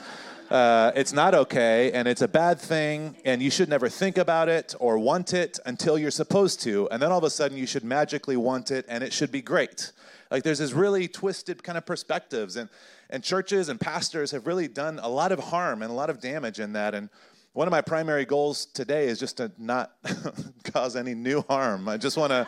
uh, 0.51 0.93
it's 0.95 1.13
not 1.13 1.35
okay, 1.35 1.93
and 1.93 2.07
it's 2.07 2.23
a 2.23 2.29
bad 2.29 2.61
thing, 2.61 3.17
and 3.25 3.43
you 3.43 3.51
should 3.51 3.69
never 3.69 3.89
think 3.89 4.17
about 4.17 4.49
it 4.49 4.75
or 4.79 4.99
want 4.99 5.35
it 5.35 5.59
until 5.67 5.99
you're 5.99 6.11
supposed 6.11 6.61
to. 6.61 6.89
And 6.91 7.03
then 7.03 7.11
all 7.11 7.19
of 7.19 7.25
a 7.25 7.31
sudden, 7.31 7.59
you 7.59 7.67
should 7.67 7.85
magically 7.85 8.37
want 8.37 8.71
it, 8.71 8.87
and 8.89 9.03
it 9.03 9.13
should 9.13 9.33
be 9.33 9.43
great. 9.43 9.93
Like 10.31 10.43
there's 10.43 10.59
this 10.59 10.73
really 10.73 11.09
twisted 11.09 11.63
kind 11.63 11.79
of 11.79 11.87
perspectives, 11.87 12.57
and, 12.57 12.69
and 13.11 13.23
churches 13.23 13.69
and 13.69 13.81
pastors 13.81 14.31
have 14.31 14.47
really 14.47 14.69
done 14.69 14.99
a 15.03 15.09
lot 15.09 15.33
of 15.33 15.39
harm 15.39 15.83
and 15.83 15.91
a 15.91 15.95
lot 15.95 16.11
of 16.11 16.21
damage 16.21 16.61
in 16.61 16.73
that. 16.75 16.95
And 16.95 17.09
one 17.53 17.67
of 17.67 17.73
my 17.73 17.81
primary 17.81 18.25
goals 18.25 18.67
today 18.67 19.07
is 19.07 19.19
just 19.19 19.39
to 19.39 19.51
not 19.59 19.93
cause 20.65 20.97
any 20.97 21.15
new 21.15 21.43
harm. 21.49 21.89
I 21.89 21.97
just 21.97 22.17
want 22.17 22.31
to, 22.31 22.47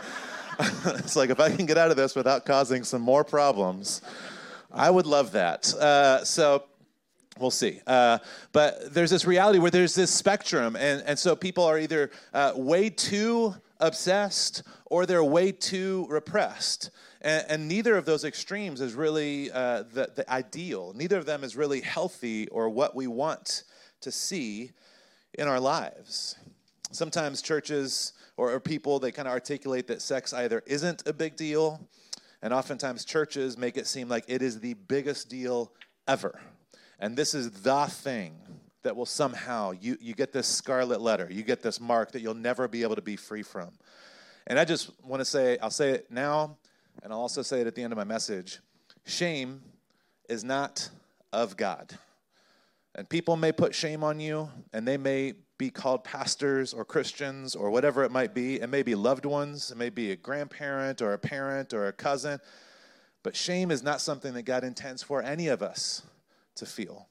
it's 0.98 1.16
like 1.16 1.30
if 1.30 1.40
I 1.40 1.54
can 1.54 1.66
get 1.66 1.78
out 1.78 1.90
of 1.90 1.96
this 1.96 2.14
without 2.14 2.44
causing 2.44 2.84
some 2.84 3.02
more 3.02 3.24
problems, 3.24 4.02
I 4.70 4.90
would 4.90 5.06
love 5.06 5.32
that. 5.32 5.72
Uh, 5.74 6.24
so, 6.24 6.64
we'll 7.38 7.50
see. 7.50 7.80
Uh, 7.86 8.18
but 8.52 8.92
there's 8.92 9.10
this 9.10 9.24
reality 9.24 9.58
where 9.58 9.70
there's 9.70 9.94
this 9.94 10.10
spectrum, 10.10 10.76
and, 10.76 11.02
and 11.06 11.18
so 11.18 11.34
people 11.34 11.64
are 11.64 11.78
either 11.78 12.10
uh, 12.34 12.52
way 12.54 12.90
too 12.90 13.54
obsessed 13.80 14.62
or 14.86 15.06
they're 15.06 15.24
way 15.24 15.52
too 15.52 16.06
repressed. 16.08 16.90
And, 17.20 17.44
and 17.48 17.68
neither 17.68 17.96
of 17.96 18.04
those 18.04 18.24
extremes 18.24 18.80
is 18.80 18.94
really 18.94 19.50
uh, 19.50 19.84
the, 19.92 20.10
the 20.14 20.30
ideal. 20.30 20.92
Neither 20.94 21.18
of 21.18 21.26
them 21.26 21.44
is 21.44 21.56
really 21.56 21.80
healthy 21.80 22.48
or 22.48 22.68
what 22.68 22.94
we 22.94 23.06
want 23.06 23.64
to 24.00 24.10
see 24.10 24.72
in 25.34 25.48
our 25.48 25.60
lives. 25.60 26.36
Sometimes 26.92 27.42
churches 27.42 28.12
or, 28.36 28.52
or 28.52 28.60
people, 28.60 28.98
they 28.98 29.12
kind 29.12 29.28
of 29.28 29.32
articulate 29.32 29.86
that 29.88 30.02
sex 30.02 30.32
either 30.32 30.62
isn't 30.66 31.06
a 31.06 31.12
big 31.12 31.36
deal, 31.36 31.86
and 32.42 32.54
oftentimes 32.54 33.04
churches 33.04 33.58
make 33.58 33.76
it 33.76 33.86
seem 33.86 34.08
like 34.08 34.24
it 34.28 34.42
is 34.42 34.60
the 34.60 34.74
biggest 34.74 35.28
deal 35.28 35.72
ever. 36.08 36.40
And 36.98 37.16
this 37.16 37.34
is 37.34 37.50
the 37.50 37.86
thing 37.86 38.34
that 38.82 38.96
will 38.96 39.06
somehow, 39.06 39.72
you, 39.72 39.96
you 40.00 40.14
get 40.14 40.32
this 40.32 40.46
scarlet 40.46 41.00
letter, 41.00 41.28
you 41.30 41.42
get 41.42 41.62
this 41.62 41.80
mark 41.80 42.12
that 42.12 42.20
you'll 42.20 42.34
never 42.34 42.68
be 42.68 42.82
able 42.82 42.96
to 42.96 43.02
be 43.02 43.16
free 43.16 43.42
from. 43.42 43.70
And 44.46 44.58
I 44.58 44.64
just 44.64 44.90
want 45.04 45.20
to 45.20 45.24
say, 45.24 45.58
I'll 45.58 45.70
say 45.70 45.90
it 45.90 46.10
now, 46.10 46.56
and 47.02 47.12
I'll 47.12 47.20
also 47.20 47.42
say 47.42 47.60
it 47.60 47.66
at 47.66 47.74
the 47.74 47.82
end 47.82 47.92
of 47.92 47.96
my 47.96 48.04
message 48.04 48.58
shame 49.06 49.62
is 50.28 50.44
not 50.44 50.88
of 51.32 51.56
God. 51.56 51.98
And 52.94 53.08
people 53.08 53.36
may 53.36 53.52
put 53.52 53.74
shame 53.74 54.02
on 54.04 54.20
you, 54.20 54.50
and 54.72 54.86
they 54.86 54.96
may 54.96 55.34
be 55.58 55.70
called 55.70 56.04
pastors 56.04 56.72
or 56.72 56.84
Christians 56.84 57.54
or 57.54 57.70
whatever 57.70 58.02
it 58.04 58.10
might 58.10 58.34
be. 58.34 58.60
It 58.60 58.68
may 58.68 58.82
be 58.82 58.94
loved 58.94 59.26
ones, 59.26 59.70
it 59.70 59.76
may 59.76 59.90
be 59.90 60.10
a 60.12 60.16
grandparent 60.16 61.02
or 61.02 61.12
a 61.12 61.18
parent 61.18 61.72
or 61.72 61.86
a 61.86 61.92
cousin. 61.92 62.40
But 63.22 63.36
shame 63.36 63.70
is 63.70 63.82
not 63.82 64.00
something 64.00 64.32
that 64.34 64.42
God 64.42 64.64
intends 64.64 65.02
for 65.02 65.22
any 65.22 65.48
of 65.48 65.62
us 65.62 66.02
to 66.56 66.66
feel. 66.66 67.08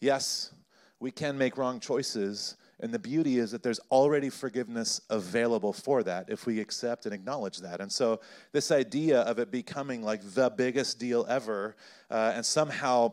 Yes, 0.00 0.52
we 1.00 1.10
can 1.10 1.38
make 1.38 1.56
wrong 1.56 1.80
choices, 1.80 2.56
and 2.80 2.92
the 2.92 2.98
beauty 2.98 3.38
is 3.38 3.50
that 3.52 3.62
there's 3.62 3.80
already 3.90 4.30
forgiveness 4.30 5.00
available 5.10 5.72
for 5.72 6.02
that 6.02 6.26
if 6.28 6.46
we 6.46 6.60
accept 6.60 7.06
and 7.06 7.14
acknowledge 7.14 7.58
that. 7.58 7.80
And 7.80 7.90
so, 7.90 8.20
this 8.52 8.70
idea 8.70 9.20
of 9.20 9.38
it 9.38 9.50
becoming 9.50 10.02
like 10.02 10.22
the 10.34 10.50
biggest 10.50 10.98
deal 10.98 11.24
ever 11.28 11.76
uh, 12.10 12.32
and 12.34 12.44
somehow 12.44 13.12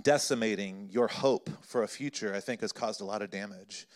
decimating 0.00 0.88
your 0.90 1.08
hope 1.08 1.50
for 1.62 1.82
a 1.82 1.88
future, 1.88 2.34
I 2.34 2.40
think 2.40 2.62
has 2.62 2.72
caused 2.72 3.00
a 3.00 3.04
lot 3.04 3.20
of 3.20 3.30
damage. 3.30 3.86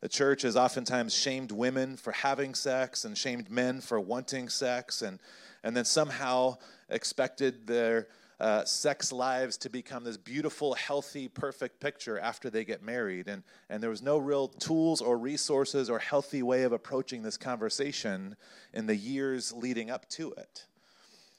The 0.00 0.08
church 0.08 0.42
has 0.42 0.56
oftentimes 0.56 1.14
shamed 1.14 1.50
women 1.50 1.96
for 1.96 2.12
having 2.12 2.54
sex 2.54 3.04
and 3.04 3.16
shamed 3.16 3.50
men 3.50 3.80
for 3.80 4.00
wanting 4.00 4.48
sex, 4.48 5.02
and, 5.02 5.18
and 5.64 5.76
then 5.76 5.84
somehow 5.84 6.56
expected 6.88 7.66
their 7.66 8.08
uh, 8.40 8.64
sex 8.64 9.12
lives 9.12 9.56
to 9.58 9.70
become 9.70 10.04
this 10.04 10.16
beautiful, 10.16 10.74
healthy, 10.74 11.28
perfect 11.28 11.80
picture 11.80 12.18
after 12.18 12.50
they 12.50 12.64
get 12.64 12.82
married. 12.82 13.28
And, 13.28 13.42
and 13.68 13.82
there 13.82 13.90
was 13.90 14.02
no 14.02 14.18
real 14.18 14.48
tools 14.48 15.00
or 15.00 15.18
resources 15.18 15.90
or 15.90 15.98
healthy 15.98 16.42
way 16.42 16.62
of 16.62 16.72
approaching 16.72 17.22
this 17.22 17.36
conversation 17.36 18.36
in 18.72 18.86
the 18.86 18.96
years 18.96 19.52
leading 19.52 19.90
up 19.90 20.08
to 20.10 20.32
it. 20.32 20.66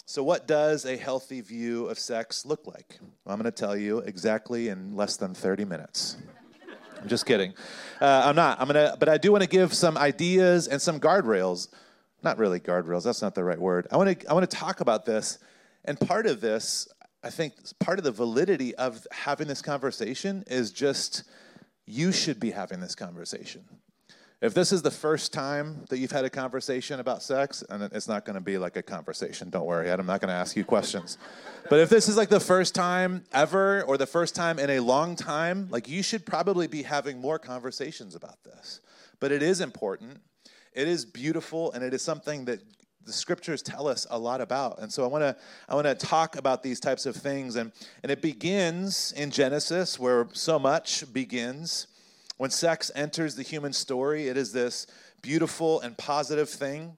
So, 0.05 0.23
what 0.23 0.47
does 0.47 0.85
a 0.85 0.97
healthy 0.97 1.39
view 1.39 1.85
of 1.85 1.99
sex 1.99 2.43
look 2.43 2.65
like? 2.65 2.97
Well, 3.23 3.33
I'm 3.33 3.39
going 3.39 3.43
to 3.43 3.51
tell 3.51 3.77
you 3.77 3.99
exactly 3.99 4.69
in 4.69 4.95
less 4.95 5.17
than 5.17 5.35
30 5.35 5.65
minutes. 5.65 6.17
I'm 7.01 7.07
just 7.07 7.25
kidding. 7.25 7.53
Uh, 8.01 8.23
I'm 8.25 8.35
not. 8.35 8.59
I'm 8.59 8.67
gonna, 8.67 8.97
but 8.99 9.07
I 9.07 9.17
do 9.17 9.31
want 9.31 9.43
to 9.43 9.49
give 9.49 9.73
some 9.73 9.97
ideas 9.97 10.67
and 10.67 10.81
some 10.81 10.99
guardrails. 10.99 11.69
Not 12.23 12.37
really 12.37 12.59
guardrails. 12.59 13.03
That's 13.03 13.21
not 13.21 13.35
the 13.35 13.43
right 13.43 13.59
word. 13.59 13.87
I 13.91 13.97
want 13.97 14.19
to. 14.19 14.29
I 14.29 14.33
want 14.33 14.49
to 14.49 14.57
talk 14.57 14.81
about 14.81 15.05
this, 15.05 15.39
and 15.85 15.99
part 15.99 16.25
of 16.25 16.41
this, 16.41 16.87
I 17.23 17.29
think, 17.29 17.53
part 17.79 17.99
of 17.99 18.05
the 18.05 18.11
validity 18.11 18.75
of 18.75 19.05
having 19.11 19.47
this 19.47 19.61
conversation 19.61 20.43
is 20.47 20.71
just 20.71 21.23
you 21.85 22.11
should 22.11 22.39
be 22.39 22.51
having 22.51 22.79
this 22.79 22.95
conversation. 22.95 23.63
If 24.41 24.53
this 24.53 24.71
is 24.71 24.81
the 24.81 24.91
first 24.91 25.33
time 25.33 25.83
that 25.89 25.97
you've 25.97 26.13
had 26.13 26.23
a 26.23 26.29
conversation 26.29 27.01
about 27.01 27.21
sex, 27.21 27.61
and 27.69 27.83
it's 27.83 28.07
not 28.07 28.23
going 28.23 28.35
to 28.35 28.41
be 28.41 28.57
like 28.57 28.77
a 28.77 28.81
conversation, 28.81 29.49
don't 29.49 29.65
worry, 29.65 29.91
I'm 29.91 30.05
not 30.05 30.21
going 30.21 30.29
to 30.29 30.35
ask 30.35 30.55
you 30.55 30.63
questions. 30.63 31.17
but 31.69 31.79
if 31.79 31.89
this 31.89 32.07
is 32.07 32.15
like 32.15 32.29
the 32.29 32.39
first 32.39 32.73
time 32.73 33.25
ever 33.33 33.81
or 33.81 33.97
the 33.97 34.05
first 34.05 34.35
time 34.35 34.57
in 34.57 34.69
a 34.69 34.79
long 34.79 35.17
time, 35.17 35.67
like 35.69 35.89
you 35.89 36.01
should 36.01 36.25
probably 36.25 36.67
be 36.67 36.83
having 36.83 37.19
more 37.19 37.37
conversations 37.37 38.15
about 38.15 38.41
this. 38.45 38.79
But 39.19 39.33
it 39.33 39.43
is 39.43 39.59
important, 39.59 40.21
it 40.73 40.87
is 40.87 41.03
beautiful, 41.03 41.73
and 41.73 41.83
it 41.83 41.93
is 41.93 42.01
something 42.01 42.45
that 42.45 42.61
the 43.05 43.13
scriptures 43.13 43.61
tell 43.61 43.87
us 43.87 44.05
a 44.09 44.19
lot 44.19 44.41
about. 44.41 44.79
And 44.79 44.91
so 44.91 45.03
I 45.03 45.07
want 45.07 45.23
to 45.23 45.35
I 45.67 45.75
want 45.75 45.87
to 45.87 45.95
talk 45.95 46.35
about 46.35 46.63
these 46.63 46.79
types 46.79 47.05
of 47.05 47.15
things 47.15 47.55
and 47.55 47.71
and 48.03 48.11
it 48.11 48.21
begins 48.21 49.11
in 49.13 49.31
Genesis 49.31 49.97
where 49.97 50.27
so 50.33 50.59
much 50.59 51.11
begins 51.11 51.87
when 52.39 52.51
sex 52.51 52.89
enters 52.95 53.35
the 53.35 53.43
human 53.43 53.73
story, 53.73 54.29
it 54.29 54.37
is 54.37 54.53
this 54.53 54.87
beautiful 55.21 55.81
and 55.81 55.97
positive 55.97 56.49
thing. 56.49 56.95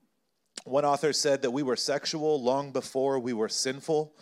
One 0.66 0.86
author 0.86 1.14
said 1.14 1.42
that 1.42 1.50
we 1.50 1.64
were 1.64 1.76
sexual 1.76 2.42
long 2.44 2.72
before 2.72 3.18
we 3.18 3.34
were 3.34 3.50
sinful. 3.50 4.14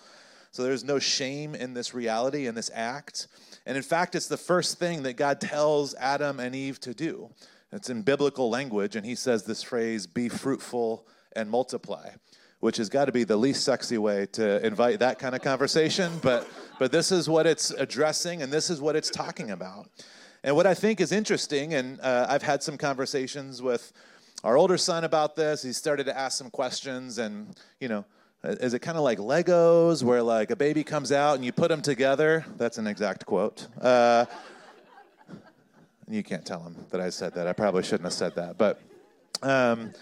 So 0.52 0.64
there's 0.64 0.86
no 0.86 0.98
shame 0.98 1.56
in 1.56 1.74
this 1.74 1.94
reality, 1.94 2.48
in 2.48 2.56
this 2.56 2.72
act. 2.74 3.28
And 3.66 3.76
in 3.76 3.84
fact, 3.84 4.16
it's 4.16 4.28
the 4.28 4.38
first 4.38 4.80
thing 4.80 5.04
that 5.04 5.18
God 5.18 5.42
tells 5.42 5.94
Adam 5.96 6.40
and 6.40 6.56
Eve 6.56 6.80
to 6.80 6.94
do. 6.94 7.30
It's 7.74 7.90
in 7.90 8.02
biblical 8.02 8.50
language, 8.50 8.96
and 8.96 9.06
he 9.06 9.16
says 9.16 9.44
this 9.44 9.62
phrase 9.62 10.08
be 10.08 10.30
fruitful 10.30 11.06
and 11.36 11.50
multiply. 11.50 12.10
which 12.60 12.78
has 12.78 12.90
got 12.90 13.06
to 13.06 13.12
be 13.12 13.24
the 13.24 13.38
least 13.38 13.64
sexy 13.64 13.98
way 13.98 14.26
to 14.34 14.66
invite 14.66 15.00
that 15.00 15.18
kind 15.18 15.34
of 15.34 15.42
conversation. 15.42 16.12
But, 16.22 16.48
but 16.78 16.92
this 16.92 17.12
is 17.12 17.30
what 17.30 17.48
it's 17.48 17.72
addressing, 17.72 18.42
and 18.42 18.52
this 18.52 18.70
is 18.70 18.82
what 18.82 18.96
it's 18.96 19.10
talking 19.10 19.52
about. 19.52 19.90
And 20.44 20.56
what 20.56 20.68
I 20.68 20.74
think 20.74 21.02
is 21.02 21.12
interesting, 21.12 21.74
and 21.74 22.00
uh, 22.02 22.28
I've 22.30 22.44
had 22.44 22.62
some 22.62 22.78
conversations 22.78 23.62
with 23.62 23.92
our 24.44 24.58
older 24.58 24.78
son 24.78 25.04
about 25.04 25.36
this. 25.36 25.64
He 25.64 25.74
started 25.74 26.06
to 26.06 26.18
ask 26.18 26.38
some 26.38 26.50
questions, 26.50 27.18
and 27.18 27.58
you 27.80 27.88
know, 27.88 28.06
is 28.44 28.74
it 28.74 28.80
kind 28.80 28.98
of 28.98 29.04
like 29.04 29.20
Legos, 29.20 30.04
where 30.04 30.24
like 30.24 30.52
a 30.52 30.56
baby 30.56 30.84
comes 30.84 31.12
out 31.12 31.36
and 31.36 31.46
you 31.46 31.52
put 31.52 31.70
them 31.70 31.82
together? 31.82 32.46
That's 32.58 32.78
an 32.78 32.88
exact 32.88 33.26
quote. 33.26 33.68
Uh, 33.82 34.26
you 36.10 36.24
can't 36.24 36.46
tell 36.46 36.62
him 36.62 36.76
that 36.90 37.00
I 37.00 37.10
said 37.10 37.36
that. 37.36 37.48
I 37.48 37.54
probably 37.54 37.84
shouldn't 37.84 38.04
have 38.04 38.14
said 38.14 38.36
that, 38.36 38.58
but. 38.58 38.82
Um, 39.42 39.94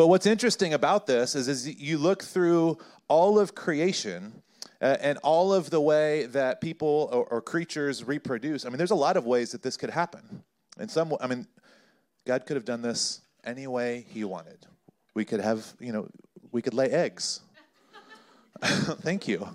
but 0.00 0.06
what's 0.06 0.24
interesting 0.24 0.72
about 0.72 1.06
this 1.06 1.34
is, 1.34 1.46
is 1.46 1.68
you 1.78 1.98
look 1.98 2.22
through 2.22 2.78
all 3.06 3.38
of 3.38 3.54
creation 3.54 4.40
uh, 4.80 4.96
and 4.98 5.18
all 5.18 5.52
of 5.52 5.68
the 5.68 5.78
way 5.78 6.24
that 6.24 6.62
people 6.62 7.10
or, 7.12 7.26
or, 7.26 7.42
creatures 7.42 8.02
reproduce. 8.02 8.64
I 8.64 8.70
mean, 8.70 8.78
there's 8.78 8.92
a 8.92 8.94
lot 8.94 9.18
of 9.18 9.26
ways 9.26 9.52
that 9.52 9.62
this 9.62 9.76
could 9.76 9.90
happen. 9.90 10.42
And 10.78 10.90
some, 10.90 11.14
I 11.20 11.26
mean, 11.26 11.46
God 12.26 12.46
could 12.46 12.56
have 12.56 12.64
done 12.64 12.80
this 12.80 13.20
any 13.44 13.66
way 13.66 14.06
He 14.08 14.24
wanted. 14.24 14.64
We 15.12 15.26
could 15.26 15.42
have, 15.42 15.66
you 15.78 15.92
know, 15.92 16.08
we 16.50 16.62
could 16.62 16.72
lay 16.72 16.88
eggs. 16.88 17.40
Thank 18.62 19.28
you. 19.28 19.40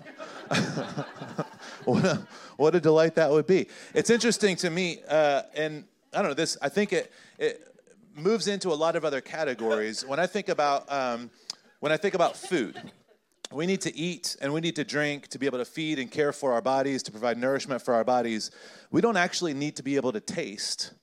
what, 1.86 2.04
a, 2.04 2.28
what 2.56 2.74
a 2.76 2.80
delight 2.80 3.16
that 3.16 3.32
would 3.32 3.48
be. 3.48 3.66
It's 3.94 4.10
interesting 4.10 4.54
to 4.58 4.70
me, 4.70 5.00
uh, 5.08 5.42
and 5.56 5.86
I 6.14 6.18
don't 6.18 6.30
know 6.30 6.34
this. 6.34 6.56
I 6.62 6.68
think 6.68 6.92
it, 6.92 7.12
it 7.36 7.75
moves 8.16 8.48
into 8.48 8.70
a 8.70 8.74
lot 8.74 8.96
of 8.96 9.04
other 9.04 9.20
categories. 9.20 10.04
When 10.04 10.18
I 10.18 10.26
think 10.26 10.48
about 10.48 10.90
um, 10.90 11.30
when 11.80 11.92
I 11.92 11.96
think 11.96 12.14
about 12.14 12.36
food, 12.36 12.80
we 13.52 13.66
need 13.66 13.82
to 13.82 13.96
eat 13.96 14.36
and 14.40 14.52
we 14.52 14.60
need 14.60 14.76
to 14.76 14.84
drink 14.84 15.28
to 15.28 15.38
be 15.38 15.46
able 15.46 15.58
to 15.58 15.64
feed 15.64 15.98
and 15.98 16.10
care 16.10 16.32
for 16.32 16.52
our 16.52 16.62
bodies, 16.62 17.02
to 17.04 17.10
provide 17.10 17.38
nourishment 17.38 17.82
for 17.82 17.94
our 17.94 18.04
bodies. 18.04 18.50
We 18.90 19.00
don't 19.00 19.16
actually 19.16 19.54
need 19.54 19.76
to 19.76 19.82
be 19.82 19.96
able 19.96 20.12
to 20.12 20.20
taste 20.20 20.94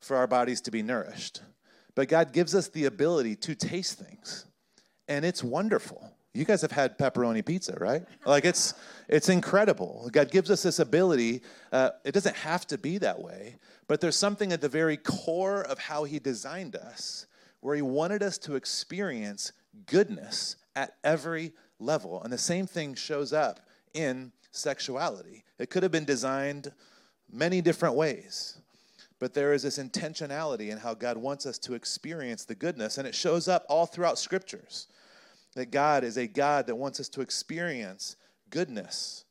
for 0.00 0.16
our 0.16 0.26
bodies 0.26 0.60
to 0.62 0.70
be 0.70 0.82
nourished. 0.82 1.42
But 1.94 2.08
God 2.08 2.32
gives 2.32 2.54
us 2.54 2.68
the 2.68 2.84
ability 2.84 3.36
to 3.36 3.54
taste 3.54 3.98
things, 3.98 4.44
and 5.08 5.24
it's 5.24 5.42
wonderful. 5.42 6.12
You 6.38 6.44
guys 6.44 6.62
have 6.62 6.70
had 6.70 6.96
pepperoni 6.96 7.44
pizza, 7.44 7.76
right? 7.80 8.04
Like 8.24 8.44
it's 8.44 8.74
it's 9.08 9.28
incredible. 9.28 10.08
God 10.12 10.30
gives 10.30 10.52
us 10.52 10.62
this 10.62 10.78
ability. 10.78 11.42
Uh, 11.72 11.90
it 12.04 12.12
doesn't 12.12 12.36
have 12.36 12.64
to 12.68 12.78
be 12.78 12.96
that 12.98 13.20
way, 13.20 13.56
but 13.88 14.00
there's 14.00 14.14
something 14.14 14.52
at 14.52 14.60
the 14.60 14.68
very 14.68 14.96
core 14.96 15.62
of 15.62 15.80
how 15.80 16.04
He 16.04 16.20
designed 16.20 16.76
us, 16.76 17.26
where 17.58 17.74
He 17.74 17.82
wanted 17.82 18.22
us 18.22 18.38
to 18.38 18.54
experience 18.54 19.50
goodness 19.86 20.54
at 20.76 20.94
every 21.02 21.54
level. 21.80 22.22
And 22.22 22.32
the 22.32 22.38
same 22.38 22.68
thing 22.68 22.94
shows 22.94 23.32
up 23.32 23.58
in 23.92 24.30
sexuality. 24.52 25.42
It 25.58 25.70
could 25.70 25.82
have 25.82 25.90
been 25.90 26.04
designed 26.04 26.70
many 27.32 27.60
different 27.60 27.96
ways, 27.96 28.58
but 29.18 29.34
there 29.34 29.54
is 29.54 29.64
this 29.64 29.80
intentionality 29.80 30.70
in 30.70 30.78
how 30.78 30.94
God 30.94 31.16
wants 31.16 31.46
us 31.46 31.58
to 31.58 31.74
experience 31.74 32.44
the 32.44 32.54
goodness, 32.54 32.96
and 32.96 33.08
it 33.08 33.14
shows 33.16 33.48
up 33.48 33.66
all 33.68 33.86
throughout 33.86 34.20
scriptures. 34.20 34.86
That 35.54 35.70
God 35.70 36.04
is 36.04 36.16
a 36.16 36.26
God 36.26 36.66
that 36.66 36.76
wants 36.76 37.00
us 37.00 37.08
to 37.10 37.20
experience 37.20 38.16
goodness. 38.50 39.24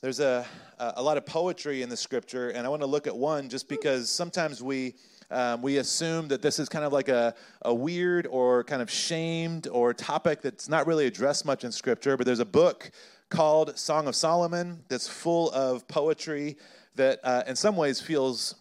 There's 0.00 0.20
a, 0.20 0.46
a 0.78 1.02
lot 1.02 1.16
of 1.16 1.26
poetry 1.26 1.82
in 1.82 1.88
the 1.88 1.96
scripture, 1.96 2.50
and 2.50 2.66
I 2.66 2.68
want 2.68 2.82
to 2.82 2.86
look 2.86 3.06
at 3.06 3.16
one 3.16 3.48
just 3.48 3.68
because 3.68 4.10
sometimes 4.10 4.62
we 4.62 4.94
um, 5.32 5.62
we 5.62 5.78
assume 5.78 6.28
that 6.28 6.42
this 6.42 6.58
is 6.58 6.68
kind 6.68 6.84
of 6.84 6.92
like 6.92 7.08
a, 7.08 7.34
a 7.62 7.72
weird 7.72 8.26
or 8.26 8.64
kind 8.64 8.82
of 8.82 8.90
shamed 8.90 9.66
or 9.66 9.94
topic 9.94 10.42
that's 10.42 10.68
not 10.68 10.86
really 10.86 11.06
addressed 11.06 11.46
much 11.46 11.64
in 11.64 11.72
Scripture, 11.72 12.18
but 12.18 12.26
there's 12.26 12.38
a 12.38 12.44
book 12.44 12.90
called 13.30 13.78
Song 13.78 14.06
of 14.08 14.14
Solomon 14.14 14.84
that's 14.88 15.08
full 15.08 15.50
of 15.52 15.88
poetry 15.88 16.58
that 16.96 17.18
uh, 17.24 17.44
in 17.46 17.56
some 17.56 17.76
ways 17.76 17.98
feels 17.98 18.56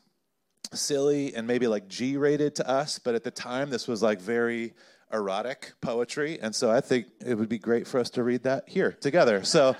silly 0.71 1.35
and 1.35 1.45
maybe 1.45 1.67
like 1.67 1.89
G 1.89 2.15
rated 2.15 2.55
to 2.55 2.69
us, 2.69 2.99
but 2.99 3.15
at 3.15 3.25
the 3.25 3.32
time 3.32 3.69
this 3.69 3.86
was 3.86 4.01
like 4.01 4.21
very 4.21 4.73
erotic 5.13 5.74
poetry. 5.82 6.39
And 6.41 6.54
so 6.54 6.71
I 6.71 6.82
think 6.82 7.08
it 7.26 7.36
would 7.36 7.50
be 7.50 7.60
great 7.60 7.88
for 7.88 8.00
us 8.00 8.10
to 8.12 8.24
read 8.24 8.43
that 8.43 8.67
here 8.67 8.91
together. 8.91 9.43
So. 9.43 9.76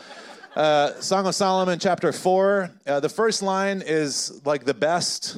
Uh, 0.54 1.00
Song 1.00 1.26
of 1.28 1.34
Solomon, 1.34 1.80
chapter 1.80 2.12
4. 2.12 2.70
Uh, 2.86 3.00
the 3.00 3.08
first 3.08 3.42
line 3.42 3.82
is 3.82 4.42
like 4.44 4.66
the 4.66 4.74
best 4.74 5.38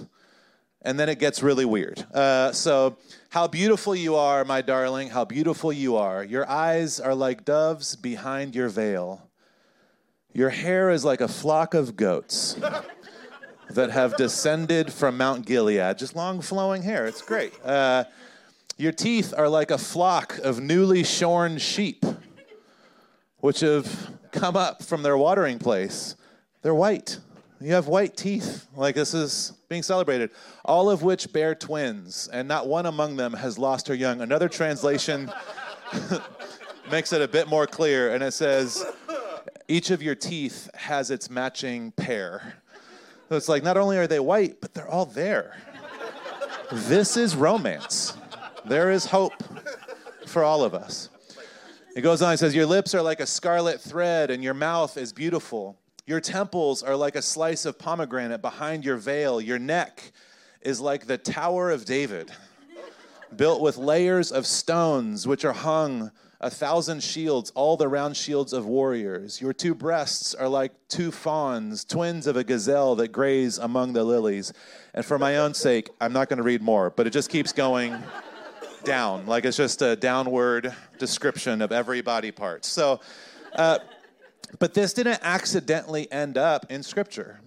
and 0.84 1.00
then 1.00 1.10
it 1.10 1.20
gets 1.20 1.42
really 1.42 1.66
weird. 1.66 2.06
Uh, 2.14 2.52
so, 2.52 2.98
how 3.30 3.48
beautiful 3.48 3.96
you 3.96 4.16
are, 4.16 4.46
my 4.46 4.62
darling, 4.62 5.10
how 5.10 5.26
beautiful 5.26 5.74
you 5.74 5.96
are. 5.96 6.24
Your 6.24 6.48
eyes 6.48 7.00
are 7.00 7.16
like 7.16 7.46
doves 7.46 7.96
behind 7.96 8.54
your 8.54 8.70
veil. 8.70 9.30
Your 10.34 10.50
hair 10.50 10.92
is 10.92 11.04
like 11.04 11.22
a 11.22 11.28
flock 11.28 11.74
of 11.74 11.96
goats 11.96 12.58
that 13.70 13.92
have 13.92 14.16
descended 14.18 14.92
from 14.92 15.18
Mount 15.18 15.46
Gilead. 15.46 15.98
Just 15.98 16.16
long 16.16 16.42
flowing 16.42 16.84
hair. 16.84 17.06
It's 17.08 17.22
great. 17.22 17.54
Uh, 17.64 18.04
your 18.78 18.92
teeth 18.92 19.34
are 19.38 19.48
like 19.48 19.72
a 19.72 19.78
flock 19.78 20.38
of 20.40 20.60
newly 20.60 21.04
shorn 21.04 21.58
sheep, 21.58 22.04
which 23.40 23.60
have 23.60 24.12
come 24.32 24.56
up 24.56 24.82
from 24.82 25.04
their 25.04 25.18
watering 25.18 25.60
place. 25.60 26.16
They're 26.64 26.74
white. 26.74 27.20
You 27.62 27.74
have 27.74 27.88
white 27.88 28.18
teeth. 28.18 28.68
Like 28.76 28.96
this 28.96 29.14
is 29.14 29.54
being 29.70 29.84
celebrated. 29.84 30.32
All 30.66 30.90
of 30.90 31.04
which 31.04 31.32
bear 31.32 31.54
twins, 31.54 32.28
and 32.34 32.48
not 32.48 32.68
one 32.68 32.86
among 32.86 33.16
them 33.16 33.34
has 33.34 33.58
lost 33.58 33.88
her 33.88 33.94
young. 33.94 34.22
Another 34.22 34.50
translation 34.50 35.32
makes 36.92 37.14
it 37.14 37.22
a 37.22 37.28
bit 37.28 37.48
more 37.48 37.68
clear, 37.68 38.14
and 38.14 38.24
it 38.24 38.34
says, 38.34 38.86
Each 39.68 39.92
of 39.92 40.02
your 40.02 40.16
teeth 40.16 40.70
has 40.74 41.12
its 41.12 41.30
matching 41.30 41.92
pair. 41.92 42.56
So 43.30 43.38
it's 43.38 43.50
like 43.50 43.64
not 43.64 43.78
only 43.78 43.98
are 43.98 44.08
they 44.08 44.20
white, 44.20 44.60
but 44.62 44.74
they're 44.74 44.90
all 44.90 45.06
there. 45.06 45.56
this 46.72 47.18
is 47.18 47.36
romance. 47.36 48.18
There 48.66 48.92
is 48.92 49.06
hope 49.06 49.34
for 50.26 50.44
all 50.44 50.64
of 50.64 50.74
us. 50.74 51.10
It 51.96 52.02
goes 52.02 52.22
on, 52.22 52.34
it 52.34 52.38
says, 52.38 52.56
Your 52.56 52.66
lips 52.66 52.96
are 52.96 53.02
like 53.02 53.20
a 53.20 53.26
scarlet 53.26 53.82
thread, 53.82 54.32
and 54.32 54.42
your 54.42 54.54
mouth 54.54 54.98
is 54.98 55.12
beautiful. 55.12 55.78
Your 56.06 56.22
temples 56.22 56.82
are 56.82 56.96
like 56.96 57.16
a 57.16 57.22
slice 57.22 57.66
of 57.66 57.78
pomegranate 57.78 58.42
behind 58.42 58.86
your 58.86 58.98
veil. 58.98 59.42
Your 59.42 59.60
neck 59.60 60.14
is 60.62 60.80
like 60.80 61.08
the 61.08 61.18
Tower 61.18 61.72
of 61.72 61.84
David, 61.84 62.32
built 63.36 63.62
with 63.62 63.78
layers 63.78 64.32
of 64.32 64.48
stones, 64.48 65.28
which 65.28 65.44
are 65.44 65.54
hung 65.54 66.12
a 66.40 66.50
thousand 66.50 67.04
shields, 67.04 67.52
all 67.56 67.76
the 67.78 67.88
round 67.88 68.16
shields 68.16 68.54
of 68.54 68.66
warriors. 68.66 69.42
Your 69.42 69.54
two 69.54 69.76
breasts 69.76 70.34
are 70.34 70.48
like 70.48 70.72
two 70.88 71.12
fawns, 71.12 71.84
twins 71.84 72.28
of 72.28 72.38
a 72.38 72.44
gazelle 72.44 72.96
that 72.96 73.10
graze 73.10 73.58
among 73.58 73.94
the 73.94 74.04
lilies. 74.04 74.54
And 74.94 75.06
for 75.06 75.20
my 75.20 75.38
own 75.38 75.54
sake, 75.54 75.90
I'm 76.02 76.14
not 76.14 76.28
going 76.28 76.38
to 76.38 76.44
read 76.44 76.62
more, 76.62 76.90
but 76.90 77.08
it 77.08 77.12
just 77.12 77.30
keeps 77.30 77.52
going 77.52 77.98
down. 78.84 79.26
Like 79.26 79.46
it's 79.46 79.58
just 79.58 79.82
a 79.82 79.96
downward 79.96 80.74
description 81.00 81.62
of 81.62 81.72
every 81.72 82.02
body 82.02 82.32
part. 82.32 82.66
So, 82.66 83.00
uh, 83.56 83.80
but 84.60 84.74
this 84.74 84.94
didn't 84.94 85.20
accidentally 85.24 86.12
end 86.12 86.38
up 86.38 86.66
in 86.70 86.84
Scripture. 86.84 87.40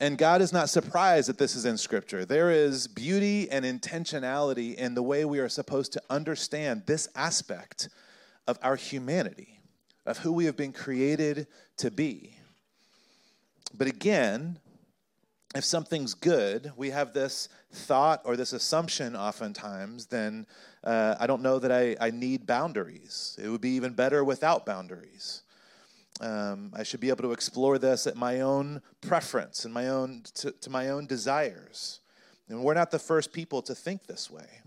And 0.00 0.16
God 0.16 0.40
is 0.40 0.52
not 0.52 0.70
surprised 0.70 1.28
that 1.28 1.36
this 1.36 1.54
is 1.54 1.66
in 1.66 1.76
Scripture. 1.76 2.24
There 2.24 2.50
is 2.50 2.88
beauty 2.88 3.50
and 3.50 3.64
intentionality 3.64 4.74
in 4.74 4.94
the 4.94 5.02
way 5.02 5.24
we 5.26 5.40
are 5.40 5.48
supposed 5.48 5.92
to 5.92 6.02
understand 6.08 6.84
this 6.86 7.08
aspect 7.14 7.90
of 8.46 8.58
our 8.62 8.76
humanity, 8.76 9.60
of 10.06 10.18
who 10.18 10.32
we 10.32 10.46
have 10.46 10.56
been 10.56 10.72
created 10.72 11.46
to 11.76 11.90
be. 11.90 12.36
But 13.74 13.88
again, 13.88 14.58
if 15.54 15.64
something's 15.64 16.14
good, 16.14 16.72
we 16.76 16.90
have 16.90 17.12
this 17.12 17.48
thought 17.72 18.22
or 18.24 18.36
this 18.36 18.52
assumption 18.52 19.16
oftentimes, 19.16 20.06
then 20.06 20.46
uh, 20.84 21.16
I 21.18 21.26
don't 21.26 21.42
know 21.42 21.58
that 21.58 21.72
I, 21.72 21.96
I 22.00 22.10
need 22.10 22.46
boundaries. 22.46 23.38
It 23.42 23.48
would 23.48 23.60
be 23.60 23.70
even 23.70 23.92
better 23.92 24.24
without 24.24 24.64
boundaries. 24.64 25.42
Um, 26.20 26.72
I 26.74 26.82
should 26.82 27.00
be 27.00 27.08
able 27.08 27.22
to 27.22 27.32
explore 27.32 27.78
this 27.78 28.06
at 28.06 28.16
my 28.16 28.40
own 28.40 28.82
preference 29.00 29.64
and 29.64 29.72
my 29.72 29.88
own 29.88 30.22
to, 30.34 30.52
to, 30.52 30.70
my 30.70 30.90
own 30.90 31.06
desires. 31.06 32.00
And 32.48 32.62
we're 32.62 32.74
not 32.74 32.90
the 32.90 32.98
first 32.98 33.32
people 33.32 33.62
to 33.62 33.74
think 33.74 34.06
this 34.06 34.30
way. 34.30 34.60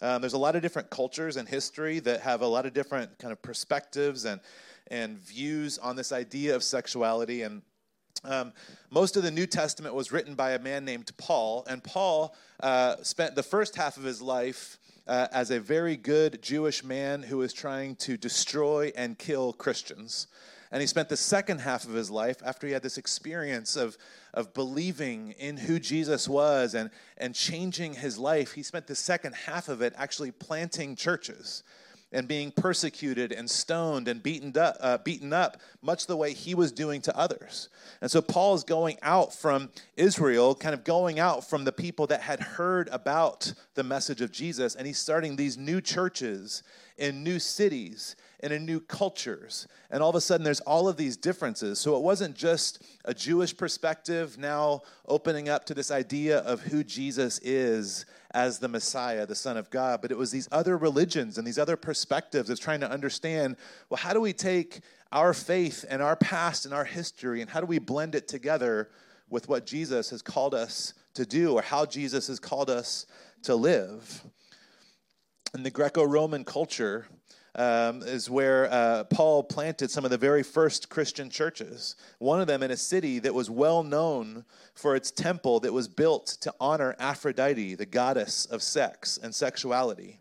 Um, 0.00 0.20
there's 0.20 0.34
a 0.34 0.38
lot 0.38 0.54
of 0.54 0.62
different 0.62 0.90
cultures 0.90 1.36
and 1.36 1.48
history 1.48 1.98
that 2.00 2.20
have 2.20 2.42
a 2.42 2.46
lot 2.46 2.66
of 2.66 2.74
different 2.74 3.18
kind 3.18 3.32
of 3.32 3.42
perspectives 3.42 4.26
and 4.26 4.40
and 4.88 5.18
views 5.18 5.78
on 5.78 5.96
this 5.96 6.12
idea 6.12 6.54
of 6.54 6.62
sexuality. 6.62 7.42
And 7.42 7.62
um, 8.24 8.52
most 8.90 9.16
of 9.16 9.22
the 9.22 9.30
New 9.30 9.46
Testament 9.46 9.94
was 9.94 10.12
written 10.12 10.34
by 10.34 10.52
a 10.52 10.58
man 10.58 10.84
named 10.84 11.10
Paul, 11.16 11.64
and 11.68 11.82
Paul 11.82 12.34
uh, 12.60 12.96
spent 13.02 13.34
the 13.34 13.42
first 13.42 13.76
half 13.76 13.96
of 13.96 14.04
his 14.04 14.22
life. 14.22 14.78
Uh, 15.06 15.28
as 15.30 15.52
a 15.52 15.60
very 15.60 15.96
good 15.96 16.42
Jewish 16.42 16.82
man 16.82 17.22
who 17.22 17.38
was 17.38 17.52
trying 17.52 17.94
to 17.96 18.16
destroy 18.16 18.92
and 18.96 19.16
kill 19.16 19.52
Christians. 19.52 20.26
And 20.72 20.80
he 20.80 20.86
spent 20.88 21.08
the 21.08 21.16
second 21.16 21.60
half 21.60 21.84
of 21.84 21.94
his 21.94 22.10
life 22.10 22.38
after 22.44 22.66
he 22.66 22.72
had 22.72 22.82
this 22.82 22.98
experience 22.98 23.76
of, 23.76 23.96
of 24.34 24.52
believing 24.52 25.32
in 25.38 25.56
who 25.56 25.78
Jesus 25.78 26.28
was 26.28 26.74
and, 26.74 26.90
and 27.18 27.36
changing 27.36 27.94
his 27.94 28.18
life. 28.18 28.52
He 28.52 28.64
spent 28.64 28.88
the 28.88 28.96
second 28.96 29.34
half 29.34 29.68
of 29.68 29.80
it 29.80 29.94
actually 29.96 30.32
planting 30.32 30.96
churches 30.96 31.62
and 32.12 32.28
being 32.28 32.50
persecuted 32.50 33.32
and 33.32 33.50
stoned 33.50 34.08
and 34.08 34.22
beaten 34.22 34.56
up, 34.56 34.76
uh, 34.80 34.98
beaten 34.98 35.32
up, 35.32 35.60
much 35.82 36.06
the 36.06 36.16
way 36.16 36.32
he 36.32 36.54
was 36.54 36.72
doing 36.72 37.00
to 37.02 37.16
others. 37.16 37.68
And 38.00 38.10
so 38.10 38.22
Paul 38.22 38.54
is 38.54 38.64
going 38.64 38.98
out 39.02 39.34
from 39.34 39.70
Israel, 39.96 40.54
kind 40.54 40.74
of 40.74 40.84
going 40.84 41.18
out 41.18 41.48
from 41.48 41.64
the 41.64 41.72
people 41.72 42.06
that 42.08 42.20
had 42.20 42.40
heard 42.40 42.88
about 42.92 43.52
the 43.74 43.82
message 43.82 44.20
of 44.20 44.32
Jesus, 44.32 44.74
and 44.76 44.86
he's 44.86 44.98
starting 44.98 45.36
these 45.36 45.58
new 45.58 45.80
churches 45.80 46.62
in 46.96 47.22
new 47.22 47.38
cities 47.38 48.16
and 48.40 48.52
in 48.52 48.64
new 48.64 48.80
cultures. 48.80 49.66
And 49.90 50.02
all 50.02 50.10
of 50.10 50.16
a 50.16 50.20
sudden, 50.20 50.44
there's 50.44 50.60
all 50.60 50.88
of 50.88 50.96
these 50.96 51.16
differences. 51.16 51.78
So 51.78 51.96
it 51.96 52.02
wasn't 52.02 52.36
just 52.36 52.82
a 53.04 53.14
Jewish 53.14 53.56
perspective 53.56 54.38
now 54.38 54.82
opening 55.06 55.48
up 55.48 55.64
to 55.66 55.74
this 55.74 55.90
idea 55.90 56.38
of 56.38 56.60
who 56.60 56.84
Jesus 56.84 57.38
is 57.40 58.06
as 58.36 58.58
the 58.58 58.68
Messiah, 58.68 59.24
the 59.24 59.34
Son 59.34 59.56
of 59.56 59.70
God, 59.70 60.02
but 60.02 60.10
it 60.10 60.18
was 60.18 60.30
these 60.30 60.46
other 60.52 60.76
religions 60.76 61.38
and 61.38 61.46
these 61.46 61.58
other 61.58 61.74
perspectives 61.74 62.50
of 62.50 62.60
trying 62.60 62.80
to 62.80 62.90
understand 62.90 63.56
well, 63.88 63.96
how 63.96 64.12
do 64.12 64.20
we 64.20 64.34
take 64.34 64.80
our 65.10 65.32
faith 65.32 65.86
and 65.88 66.02
our 66.02 66.16
past 66.16 66.66
and 66.66 66.74
our 66.74 66.84
history 66.84 67.40
and 67.40 67.48
how 67.48 67.60
do 67.60 67.66
we 67.66 67.78
blend 67.78 68.14
it 68.14 68.28
together 68.28 68.90
with 69.30 69.48
what 69.48 69.64
Jesus 69.64 70.10
has 70.10 70.20
called 70.20 70.54
us 70.54 70.92
to 71.14 71.24
do 71.24 71.54
or 71.54 71.62
how 71.62 71.86
Jesus 71.86 72.26
has 72.26 72.38
called 72.38 72.68
us 72.68 73.06
to 73.44 73.56
live? 73.56 74.22
In 75.54 75.62
the 75.62 75.70
Greco 75.70 76.04
Roman 76.04 76.44
culture, 76.44 77.06
um, 77.56 78.02
is 78.02 78.28
where 78.28 78.70
uh, 78.70 79.04
Paul 79.04 79.42
planted 79.42 79.90
some 79.90 80.04
of 80.04 80.10
the 80.10 80.18
very 80.18 80.42
first 80.42 80.88
Christian 80.90 81.30
churches. 81.30 81.96
One 82.18 82.40
of 82.40 82.46
them 82.46 82.62
in 82.62 82.70
a 82.70 82.76
city 82.76 83.18
that 83.20 83.34
was 83.34 83.50
well 83.50 83.82
known 83.82 84.44
for 84.74 84.94
its 84.94 85.10
temple 85.10 85.60
that 85.60 85.72
was 85.72 85.88
built 85.88 86.26
to 86.42 86.54
honor 86.60 86.94
Aphrodite, 86.98 87.74
the 87.74 87.86
goddess 87.86 88.44
of 88.46 88.62
sex 88.62 89.18
and 89.22 89.34
sexuality. 89.34 90.20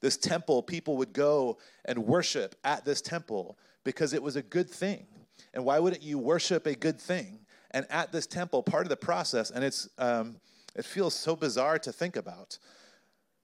This 0.00 0.16
temple, 0.16 0.62
people 0.62 0.96
would 0.96 1.12
go 1.12 1.58
and 1.84 2.06
worship 2.06 2.56
at 2.64 2.86
this 2.86 3.02
temple 3.02 3.58
because 3.84 4.14
it 4.14 4.22
was 4.22 4.36
a 4.36 4.42
good 4.42 4.70
thing. 4.70 5.06
And 5.52 5.64
why 5.64 5.78
wouldn't 5.78 6.02
you 6.02 6.18
worship 6.18 6.66
a 6.66 6.74
good 6.74 6.98
thing? 6.98 7.40
And 7.72 7.86
at 7.90 8.10
this 8.10 8.26
temple, 8.26 8.62
part 8.62 8.84
of 8.84 8.88
the 8.88 8.96
process, 8.96 9.50
and 9.50 9.62
it's 9.62 9.88
um, 9.98 10.36
it 10.74 10.84
feels 10.84 11.14
so 11.14 11.36
bizarre 11.36 11.78
to 11.80 11.92
think 11.92 12.16
about 12.16 12.58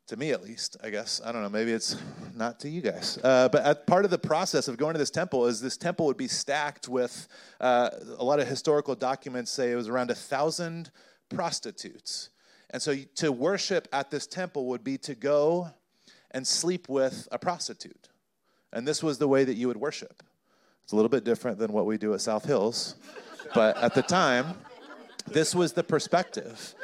to 0.06 0.16
me 0.16 0.30
at 0.30 0.42
least 0.42 0.76
i 0.82 0.90
guess. 0.90 1.20
I 1.24 1.32
don't 1.32 1.42
know 1.42 1.48
maybe 1.48 1.72
it's 1.72 1.96
not 2.34 2.60
to 2.60 2.68
you 2.68 2.80
guys. 2.80 3.18
Uh, 3.22 3.48
but 3.48 3.86
part 3.86 4.04
of 4.04 4.10
the 4.10 4.18
process 4.18 4.68
of 4.68 4.76
going 4.76 4.94
to 4.94 4.98
this 4.98 5.10
temple 5.10 5.46
is 5.46 5.60
this 5.60 5.76
temple 5.76 6.06
would 6.06 6.16
be 6.16 6.28
stacked 6.28 6.88
with 6.88 7.28
uh, 7.60 7.90
a 8.18 8.24
lot 8.24 8.40
of 8.40 8.48
historical 8.48 8.94
documents 8.94 9.50
say 9.50 9.72
it 9.72 9.76
was 9.76 9.88
around 9.88 10.10
a 10.10 10.14
thousand 10.14 10.90
prostitutes. 11.28 12.30
And 12.70 12.82
so 12.82 12.94
to 13.16 13.32
worship 13.32 13.88
at 13.92 14.10
this 14.10 14.26
temple 14.26 14.66
would 14.66 14.84
be 14.84 14.98
to 14.98 15.14
go 15.14 15.70
and 16.32 16.46
sleep 16.46 16.88
with 16.88 17.26
a 17.32 17.38
prostitute. 17.38 18.08
And 18.72 18.86
this 18.86 19.02
was 19.02 19.18
the 19.18 19.28
way 19.28 19.44
that 19.44 19.54
you 19.54 19.68
would 19.68 19.76
worship. 19.76 20.22
It's 20.82 20.92
a 20.92 20.96
little 20.96 21.08
bit 21.08 21.24
different 21.24 21.58
than 21.58 21.72
what 21.72 21.86
we 21.86 21.96
do 21.96 22.14
at 22.14 22.20
south 22.20 22.44
hills 22.44 22.96
but 23.54 23.76
at 23.78 23.94
the 23.94 24.02
time 24.02 24.54
this 25.26 25.54
was 25.54 25.72
the 25.72 25.82
perspective. 25.82 26.74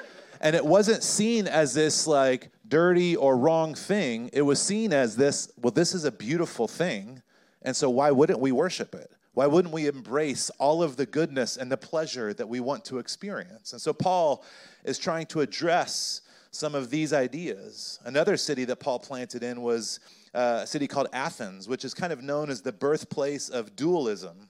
And 0.41 0.57
it 0.57 0.65
wasn't 0.65 1.03
seen 1.03 1.47
as 1.47 1.75
this 1.75 2.07
like 2.07 2.51
dirty 2.73 3.15
or 3.15 3.37
wrong 3.37 3.75
thing. 3.75 4.31
It 4.33 4.41
was 4.41 4.59
seen 4.59 4.95
as 4.95 5.15
this, 5.15 5.53
well, 5.61 5.73
this 5.73 5.95
is 5.95 6.07
a 6.07 6.11
beautiful 6.11 6.67
thing. 6.67 7.21
And 7.61 7.77
so 7.77 7.91
why 7.91 8.11
wouldn't 8.11 8.41
we 8.41 8.51
worship 8.51 8.95
it? 8.95 9.11
Why 9.35 9.47
wouldn't 9.47 9.75
we 9.75 9.89
embrace 9.89 10.49
all 10.59 10.83
of 10.83 10.97
the 10.97 11.05
goodness 11.05 11.59
and 11.59 11.71
the 11.71 11.77
pleasure 11.77 12.33
that 12.33 12.49
we 12.49 12.61
want 12.61 12.87
to 12.87 12.97
experience? 12.97 13.75
And 13.75 13.83
so 13.83 13.93
Paul 13.93 14.43
is 14.85 14.97
trying 14.97 15.27
to 15.27 15.43
address 15.43 16.23
some 16.51 16.75
of 16.75 16.89
these 16.89 17.13
ideas. 17.13 18.01
Another 18.07 18.39
city 18.39 18.65
that 18.65 18.77
Paul 18.77 18.99
planted 19.01 19.43
in 19.43 19.61
was 19.61 20.01
uh, 20.33 20.61
a 20.63 20.67
city 20.67 20.89
called 20.89 21.09
Athens, 21.13 21.69
which 21.69 21.85
is 21.85 21.93
kind 21.93 22.11
of 22.11 22.23
known 22.23 22.49
as 22.49 22.63
the 22.63 22.73
birthplace 22.73 23.51
of 23.51 23.77
dualism 23.77 24.49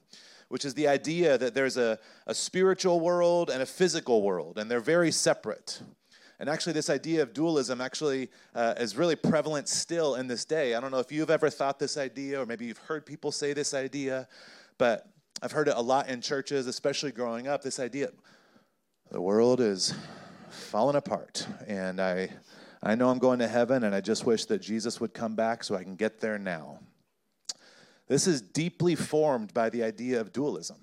which 0.49 0.67
is 0.67 0.75
the 0.75 0.87
idea 0.87 1.39
that 1.39 1.55
there's 1.55 1.79
a, 1.79 1.99
a 2.27 2.35
spiritual 2.35 3.01
world 3.01 3.49
and 3.49 3.63
a 3.63 3.67
physical 3.67 4.21
world, 4.21 4.59
and 4.59 4.71
they're 4.71 4.81
very 4.81 5.11
separate. 5.11 5.81
And 6.43 6.51
actually, 6.51 6.73
this 6.73 6.91
idea 6.91 7.23
of 7.23 7.33
dualism 7.33 7.81
actually 7.81 8.29
uh, 8.53 8.75
is 8.77 8.97
really 8.97 9.15
prevalent 9.15 9.69
still 9.69 10.17
in 10.17 10.27
this 10.27 10.45
day. 10.45 10.75
I 10.75 10.81
don't 10.81 10.91
know 10.91 10.99
if 10.99 11.13
you've 11.13 11.31
ever 11.31 11.49
thought 11.49 11.79
this 11.79 11.97
idea, 11.97 12.43
or 12.43 12.47
maybe 12.47 12.65
you've 12.65 12.79
heard 12.79 13.07
people 13.07 13.31
say 13.31 13.53
this 13.53 13.75
idea, 13.75 14.27
but 14.77 15.07
I've 15.41 15.53
heard 15.53 15.69
it 15.69 15.75
a 15.77 15.81
lot 15.81 16.09
in 16.09 16.21
churches, 16.21 16.67
especially 16.67 17.13
growing 17.13 17.47
up. 17.47 17.63
This 17.63 17.79
idea 17.79 18.09
the 19.13 19.21
world 19.21 19.61
is 19.61 19.95
falling 20.51 20.97
apart, 20.97 21.47
and 21.69 22.01
I, 22.01 22.31
I 22.83 22.97
know 22.97 23.09
I'm 23.09 23.21
going 23.21 23.39
to 23.39 23.47
heaven, 23.47 23.85
and 23.85 23.95
I 23.95 24.01
just 24.01 24.27
wish 24.27 24.47
that 24.47 24.61
Jesus 24.61 25.01
would 25.01 25.15
come 25.15 25.37
back 25.37 25.63
so 25.63 25.77
I 25.77 25.85
can 25.85 25.95
get 25.95 26.19
there 26.19 26.41
now. 26.41 26.81
This 28.09 28.27
is 28.27 28.43
deeply 28.43 28.97
formed 28.97 29.55
by 29.55 29.71
the 29.71 29.85
idea 29.85 30.21
of 30.21 30.33
dualism 30.33 30.79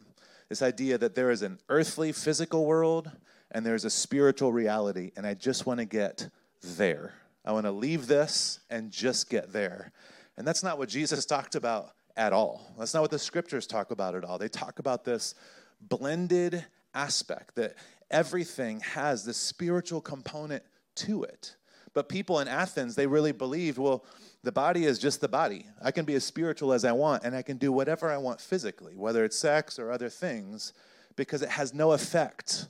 this 0.49 0.61
idea 0.63 0.97
that 0.97 1.13
there 1.13 1.29
is 1.29 1.43
an 1.43 1.59
earthly, 1.69 2.11
physical 2.11 2.65
world 2.65 3.11
and 3.51 3.65
there's 3.65 3.85
a 3.85 3.89
spiritual 3.89 4.51
reality, 4.53 5.12
and 5.15 5.25
I 5.25 5.33
just 5.33 5.65
want 5.65 5.79
to 5.79 5.85
get 5.85 6.29
there. 6.62 7.13
I 7.45 7.51
want 7.51 7.65
to 7.65 7.71
leave 7.71 8.07
this 8.07 8.59
and 8.69 8.91
just 8.91 9.29
get 9.29 9.51
there. 9.51 9.91
And 10.38 10.47
that's 10.47 10.63
not 10.63 10.77
what 10.77 10.89
Jesus 10.89 11.25
talked 11.25 11.55
about 11.55 11.91
at 12.15 12.33
all. 12.33 12.73
That's 12.77 12.93
not 12.93 13.01
what 13.01 13.12
the 13.12 13.19
scriptures 13.19 13.65
talk 13.65 13.91
about 13.91 14.15
at 14.15 14.23
all. 14.23 14.38
They 14.38 14.49
talk 14.49 14.79
about 14.79 15.03
this 15.03 15.35
blended 15.81 16.65
aspect 16.93 17.55
that 17.55 17.75
everything 18.12 18.81
has 18.81 19.23
this 19.23 19.38
spiritual 19.38 20.01
component 20.01 20.63
to 20.95 21.23
it. 21.23 21.55
But 21.93 22.09
people 22.09 22.39
in 22.39 22.47
Athens, 22.47 22.95
they 22.95 23.07
really 23.07 23.31
believed, 23.31 23.77
well, 23.77 24.05
the 24.43 24.51
body 24.51 24.85
is 24.85 24.99
just 24.99 25.21
the 25.21 25.27
body. 25.27 25.65
I 25.81 25.91
can 25.91 26.05
be 26.05 26.13
as 26.13 26.23
spiritual 26.23 26.71
as 26.71 26.85
I 26.85 26.91
want, 26.91 27.23
and 27.23 27.35
I 27.35 27.41
can 27.41 27.57
do 27.57 27.71
whatever 27.71 28.09
I 28.09 28.17
want 28.17 28.39
physically, 28.39 28.95
whether 28.95 29.23
it's 29.23 29.38
sex 29.38 29.79
or 29.79 29.91
other 29.91 30.09
things, 30.09 30.73
because 31.15 31.41
it 31.41 31.49
has 31.49 31.73
no 31.73 31.91
effect 31.91 32.67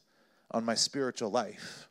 on 0.52 0.66
my 0.66 0.76
spiritual 0.76 1.30
life. 1.30 1.88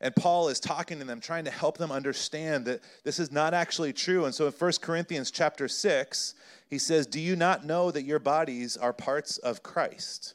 And 0.00 0.14
Paul 0.14 0.48
is 0.48 0.60
talking 0.60 1.00
to 1.00 1.04
them, 1.04 1.20
trying 1.20 1.44
to 1.44 1.50
help 1.50 1.76
them 1.76 1.90
understand 1.90 2.66
that 2.66 2.82
this 3.04 3.18
is 3.18 3.32
not 3.32 3.52
actually 3.52 3.92
true. 3.92 4.26
And 4.26 4.34
so 4.34 4.46
in 4.46 4.52
1 4.52 4.72
Corinthians 4.80 5.30
chapter 5.30 5.66
6, 5.66 6.34
he 6.68 6.78
says, 6.78 7.06
Do 7.06 7.18
you 7.20 7.34
not 7.34 7.66
know 7.66 7.90
that 7.90 8.04
your 8.04 8.20
bodies 8.20 8.76
are 8.76 8.92
parts 8.92 9.38
of 9.38 9.62
Christ? 9.62 10.34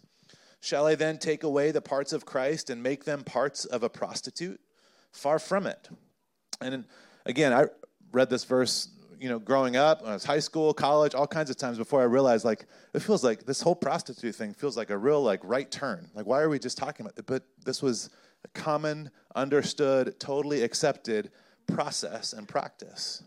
Shall 0.59 0.85
I 0.85 0.95
then 0.95 1.17
take 1.17 1.43
away 1.43 1.71
the 1.71 1.81
parts 1.81 2.11
of 2.13 2.25
Christ 2.25 2.69
and 2.69 2.83
make 2.83 3.05
them 3.05 3.23
parts 3.23 3.65
of 3.65 3.83
a 3.83 3.89
prostitute? 3.89 4.59
Far 5.11 5.39
from 5.39 5.65
it. 5.65 5.89
And 6.59 6.85
again, 7.25 7.53
I, 7.53 7.67
read 8.13 8.29
this 8.29 8.43
verse, 8.45 8.89
you 9.23 9.29
know, 9.29 9.39
growing 9.39 9.77
up, 9.77 10.01
when 10.01 10.11
I 10.11 10.15
was 10.15 10.25
high 10.25 10.41
school, 10.41 10.73
college, 10.73 11.15
all 11.15 11.25
kinds 11.25 11.49
of 11.49 11.55
times 11.55 11.77
before 11.77 12.01
I 12.01 12.03
realized, 12.03 12.43
like, 12.43 12.65
it 12.93 12.99
feels 12.99 13.23
like 13.23 13.45
this 13.45 13.61
whole 13.61 13.73
prostitute 13.73 14.35
thing 14.35 14.53
feels 14.53 14.75
like 14.75 14.89
a 14.89 14.97
real, 14.97 15.23
like, 15.23 15.39
right 15.45 15.71
turn. 15.71 16.09
Like, 16.13 16.25
why 16.25 16.41
are 16.41 16.49
we 16.49 16.59
just 16.59 16.77
talking 16.77 17.05
about 17.05 17.17
it? 17.17 17.25
But 17.25 17.43
this 17.63 17.81
was 17.81 18.09
a 18.43 18.49
common, 18.49 19.09
understood, 19.33 20.19
totally 20.19 20.61
accepted 20.61 21.31
process 21.67 22.33
and 22.33 22.49
practice. 22.49 23.23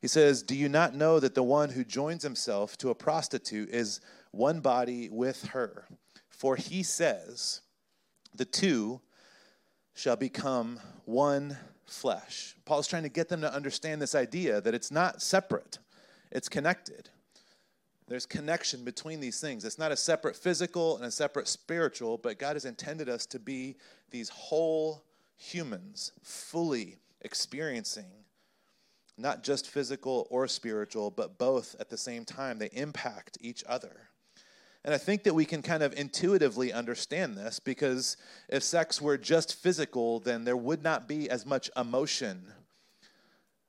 He 0.00 0.06
says, 0.06 0.44
Do 0.44 0.54
you 0.54 0.68
not 0.68 0.94
know 0.94 1.18
that 1.18 1.34
the 1.34 1.42
one 1.42 1.70
who 1.70 1.82
joins 1.82 2.22
himself 2.22 2.78
to 2.78 2.90
a 2.90 2.94
prostitute 2.94 3.70
is 3.70 4.00
one 4.30 4.60
body 4.60 5.08
with 5.10 5.46
her? 5.46 5.88
For 6.28 6.54
he 6.54 6.84
says, 6.84 7.62
The 8.32 8.44
two 8.44 9.00
shall 9.92 10.14
become 10.14 10.78
one 11.04 11.58
flesh. 11.86 12.56
Paul's 12.64 12.88
trying 12.88 13.04
to 13.04 13.08
get 13.08 13.28
them 13.28 13.40
to 13.40 13.52
understand 13.52 14.00
this 14.00 14.14
idea 14.14 14.60
that 14.60 14.74
it's 14.74 14.90
not 14.90 15.22
separate, 15.22 15.78
it's 16.30 16.48
connected. 16.48 17.10
There's 18.08 18.26
connection 18.26 18.84
between 18.84 19.18
these 19.18 19.40
things. 19.40 19.64
It's 19.64 19.80
not 19.80 19.90
a 19.90 19.96
separate 19.96 20.36
physical 20.36 20.96
and 20.96 21.04
a 21.04 21.10
separate 21.10 21.48
spiritual, 21.48 22.18
but 22.18 22.38
God 22.38 22.54
has 22.54 22.64
intended 22.64 23.08
us 23.08 23.26
to 23.26 23.40
be 23.40 23.74
these 24.12 24.28
whole 24.28 25.02
humans, 25.36 26.12
fully 26.22 26.98
experiencing 27.22 28.06
not 29.18 29.42
just 29.42 29.68
physical 29.68 30.26
or 30.30 30.46
spiritual, 30.46 31.10
but 31.10 31.38
both 31.38 31.74
at 31.80 31.88
the 31.88 31.96
same 31.96 32.24
time. 32.24 32.58
They 32.58 32.70
impact 32.72 33.38
each 33.40 33.64
other. 33.66 34.08
And 34.86 34.94
I 34.94 34.98
think 34.98 35.24
that 35.24 35.34
we 35.34 35.44
can 35.44 35.62
kind 35.62 35.82
of 35.82 35.92
intuitively 35.94 36.72
understand 36.72 37.36
this 37.36 37.58
because 37.58 38.16
if 38.48 38.62
sex 38.62 39.02
were 39.02 39.18
just 39.18 39.56
physical, 39.56 40.20
then 40.20 40.44
there 40.44 40.56
would 40.56 40.80
not 40.80 41.08
be 41.08 41.28
as 41.28 41.44
much 41.44 41.68
emotion. 41.76 42.44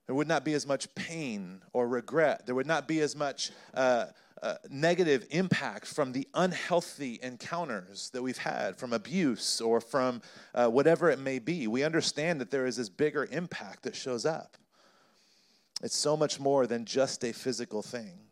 There 0.06 0.14
would 0.14 0.28
not 0.28 0.46
be 0.46 0.54
as 0.54 0.68
much 0.68 0.94
pain 0.94 1.64
or 1.74 1.88
regret. 1.88 2.46
There 2.46 2.54
would 2.54 2.68
not 2.68 2.88
be 2.88 3.02
as 3.02 3.16
much 3.16 3.50
uh, 3.74 4.06
uh, 4.44 4.56
negative 4.70 5.26
impact 5.32 5.88
from 5.88 6.12
the 6.12 6.28
unhealthy 6.36 7.18
encounters 7.24 8.12
that 8.12 8.22
we've 8.22 8.38
had, 8.38 8.78
from 8.78 8.94
abuse 8.94 9.60
or 9.60 9.82
from 9.82 10.22
uh, 10.54 10.68
whatever 10.68 11.10
it 11.10 11.18
may 11.18 11.40
be. 11.40 11.66
We 11.66 11.84
understand 11.84 12.40
that 12.42 12.52
there 12.52 12.68
is 12.68 12.76
this 12.76 12.90
bigger 12.90 13.28
impact 13.32 13.84
that 13.84 13.96
shows 13.96 14.24
up. 14.24 14.56
It's 15.82 15.98
so 15.98 16.16
much 16.16 16.40
more 16.40 16.68
than 16.68 16.86
just 16.86 17.24
a 17.24 17.34
physical 17.34 17.82
thing. 17.82 18.27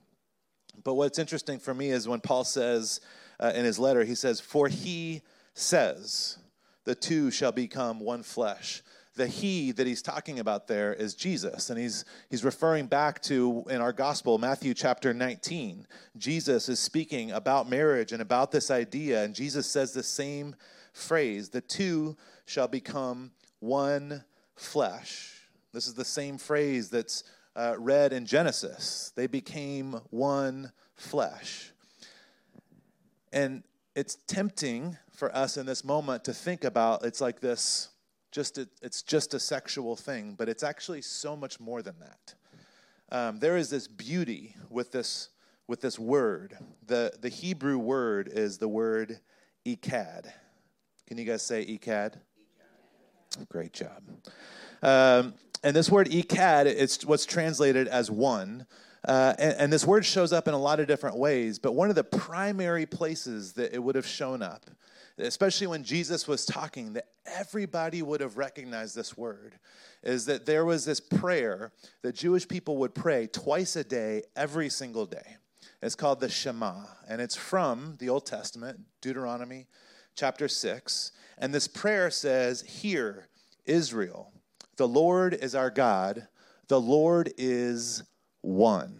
But 0.84 0.96
what's 0.96 1.20
interesting 1.20 1.60
for 1.60 1.74
me 1.74 1.90
is 1.90 2.08
when 2.08 2.20
Paul 2.20 2.44
says 2.44 3.00
uh, 3.40 3.52
in 3.56 3.66
his 3.66 3.80
letter, 3.80 4.04
he 4.04 4.16
says, 4.16 4.40
For 4.40 4.68
he 4.68 5.22
says, 5.54 6.38
the 6.86 6.96
two 6.96 7.32
shall 7.32 7.52
become 7.52 8.00
one 8.00 8.24
flesh. 8.24 8.82
the 9.16 9.28
he 9.28 9.72
that 9.72 9.88
he's 9.88 10.02
talking 10.02 10.40
about 10.40 10.68
there 10.68 10.94
is 10.94 11.16
Jesus. 11.16 11.70
And 11.70 11.80
he's, 11.80 12.04
he's 12.30 12.44
referring 12.44 12.88
back 12.88 13.22
to, 13.24 13.64
in 13.70 13.82
our 13.82 13.94
gospel, 13.94 14.38
Matthew 14.38 14.74
chapter 14.74 15.14
19. 15.14 15.88
Jesus 16.18 16.68
is 16.68 16.80
speaking 16.80 17.32
about 17.32 17.70
marriage 17.70 18.12
and 18.12 18.22
about 18.22 18.52
this 18.52 18.70
idea. 18.70 19.24
And 19.24 19.34
Jesus 19.34 19.68
says 19.68 19.94
the 19.94 20.04
same 20.04 20.56
phrase 20.94 21.50
the 21.50 21.62
two 21.62 22.18
shall 22.46 22.68
become 22.68 23.32
one 23.60 24.24
flesh. 24.56 25.32
This 25.74 25.88
is 25.88 25.94
the 25.94 26.06
same 26.06 26.38
phrase 26.38 26.90
that's 26.90 27.24
uh, 27.56 27.76
read 27.78 28.14
in 28.14 28.26
Genesis. 28.26 29.12
They 29.16 29.28
became 29.28 30.02
one 30.10 30.72
flesh. 30.96 31.72
And 33.32 33.64
it's 33.96 34.16
tempting 34.28 34.98
for 35.12 35.36
us 35.36 35.58
in 35.58 35.66
this 35.66 35.84
moment 35.84 36.24
to 36.26 36.34
think 36.34 36.64
about 36.64 37.06
it's 37.06 37.22
like 37.22 37.40
this 37.40 37.90
just 38.32 38.58
a, 38.58 38.68
it's 38.82 39.02
just 39.02 39.34
a 39.34 39.40
sexual 39.40 39.96
thing, 39.96 40.36
but 40.38 40.50
it's 40.50 40.64
actually 40.64 41.02
so 41.02 41.38
much 41.38 41.60
more 41.60 41.82
than 41.82 41.96
that. 42.00 42.34
Um, 43.10 43.40
there 43.40 43.56
is 43.56 43.70
this 43.70 43.88
beauty 43.88 44.56
with 44.70 44.92
this 44.92 45.30
with 45.68 45.80
this 45.80 45.98
word. 45.98 46.58
The 46.86 47.14
the 47.22 47.30
Hebrew 47.30 47.78
word 47.78 48.30
is 48.32 48.58
the 48.58 48.68
word 48.68 49.20
echad. 49.66 50.32
Can 51.08 51.18
you 51.18 51.24
guys 51.24 51.44
say 51.44 51.66
echad? 51.66 52.16
Great 53.50 53.74
job. 53.74 54.04
Um, 54.82 55.34
and 55.66 55.76
this 55.76 55.90
word 55.92 56.10
echad, 56.10 56.66
it's 56.66 57.04
what's 57.04 57.26
translated 57.26 57.90
as 57.90 58.10
one. 58.10 58.66
Uh, 59.04 59.34
and, 59.38 59.56
and, 59.60 59.74
this 59.74 59.86
word 59.86 60.04
shows 60.04 60.34
up 60.34 60.48
in 60.48 60.56
a 60.56 60.60
lot 60.60 60.80
of 60.80 60.88
different 60.88 61.16
ways, 61.16 61.60
but 61.60 61.74
one 61.74 61.90
of 61.90 61.96
the 61.96 62.04
primary 62.04 62.88
places 62.88 63.54
that 63.54 63.72
it 63.72 63.78
would 63.78 63.94
have 63.94 64.08
shown 64.08 64.42
up 64.42 64.68
especially 65.18 65.68
when 65.68 65.84
Jesus 65.84 66.28
was 66.28 66.46
talking, 66.46 66.94
that 66.94 67.08
everybody 67.26 68.02
would 68.02 68.22
have 68.22 68.38
recognized 68.38 68.96
this 68.96 69.18
word, 69.18 69.58
is 70.04 70.26
that 70.26 70.46
there 70.46 70.66
was 70.66 70.86
this 70.86 71.00
prayer 71.00 71.72
that 72.02 72.16
Jewish 72.16 72.48
people 72.48 72.78
would 72.78 72.94
pray 72.94 73.28
twice 73.28 73.76
a 73.76 73.84
day, 73.84 74.24
every 74.36 74.70
single 74.70 75.06
day. 75.06 75.38
It's 75.82 75.96
called 75.96 76.20
the 76.20 76.30
Shema, 76.30 76.86
and 77.08 77.22
it's 77.22 77.36
from 77.36 77.96
the 78.00 78.10
Old 78.10 78.26
Testament, 78.26 78.82
Deuteronomy 79.02 79.68
chapter 80.16 80.48
6. 80.48 81.12
And 81.38 81.54
this 81.54 81.68
prayer 81.68 82.10
says, 82.10 82.62
Hear, 82.62 83.28
Israel, 83.66 84.32
the 84.78 84.88
Lord 84.88 85.34
is 85.34 85.56
our 85.56 85.70
God, 85.70 86.28
the 86.68 86.80
Lord 86.80 87.32
is 87.38 88.04
one. 88.42 89.00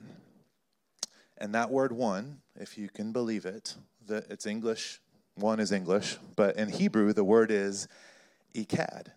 And 1.38 1.54
that 1.54 1.70
word 1.70 1.92
one, 1.92 2.40
if 2.60 2.78
you 2.78 2.90
can 2.90 3.12
believe 3.12 3.46
it, 3.46 3.76
the, 4.06 4.26
it's 4.30 4.46
English 4.46 5.02
one 5.36 5.60
is 5.60 5.72
English, 5.74 6.18
but 6.38 6.56
in 6.56 6.70
Hebrew, 6.70 7.12
the 7.12 7.24
word 7.24 7.52
is 7.52 7.90
echad. 8.54 9.08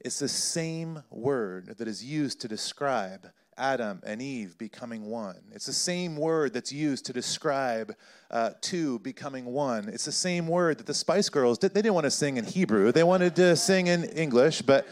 It's 0.00 0.18
the 0.18 0.28
same 0.28 1.02
word 1.10 1.76
that 1.76 1.86
is 1.86 2.02
used 2.02 2.40
to 2.40 2.48
describe 2.48 3.30
Adam 3.58 4.00
and 4.06 4.22
Eve 4.22 4.56
becoming 4.56 5.04
one. 5.04 5.42
It's 5.52 5.66
the 5.66 5.74
same 5.74 6.16
word 6.16 6.54
that's 6.54 6.72
used 6.72 7.04
to 7.06 7.12
describe 7.12 7.94
uh, 8.30 8.52
two 8.62 9.00
becoming 9.00 9.44
one. 9.44 9.90
It's 9.90 10.06
the 10.06 10.12
same 10.12 10.48
word 10.48 10.78
that 10.78 10.86
the 10.86 10.94
Spice 10.94 11.28
Girls 11.28 11.58
did. 11.58 11.74
They 11.74 11.82
didn't 11.82 11.94
want 11.94 12.06
to 12.06 12.10
sing 12.10 12.38
in 12.38 12.46
Hebrew, 12.46 12.90
they 12.90 13.04
wanted 13.04 13.36
to 13.36 13.54
sing 13.56 13.88
in 13.88 14.04
English, 14.04 14.62
but, 14.62 14.86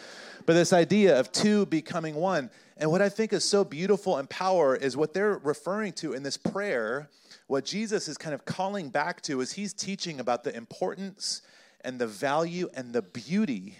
but 0.48 0.54
this 0.54 0.72
idea 0.72 1.20
of 1.20 1.30
two 1.30 1.66
becoming 1.66 2.14
one. 2.14 2.48
And 2.78 2.90
what 2.90 3.02
I 3.02 3.11
think 3.11 3.34
is 3.34 3.44
so 3.44 3.64
beautiful 3.64 4.16
and 4.16 4.30
power 4.30 4.74
is 4.74 4.96
what 4.96 5.12
they're 5.12 5.37
referring 5.37 5.92
to 5.96 6.14
in 6.14 6.22
this 6.22 6.38
prayer 6.38 7.11
what 7.48 7.66
Jesus 7.66 8.08
is 8.08 8.16
kind 8.16 8.32
of 8.34 8.46
calling 8.46 8.88
back 8.88 9.20
to 9.22 9.42
is 9.42 9.52
he's 9.52 9.74
teaching 9.74 10.20
about 10.20 10.44
the 10.44 10.56
importance 10.56 11.42
and 11.82 11.98
the 11.98 12.06
value 12.06 12.70
and 12.72 12.94
the 12.94 13.02
beauty 13.02 13.76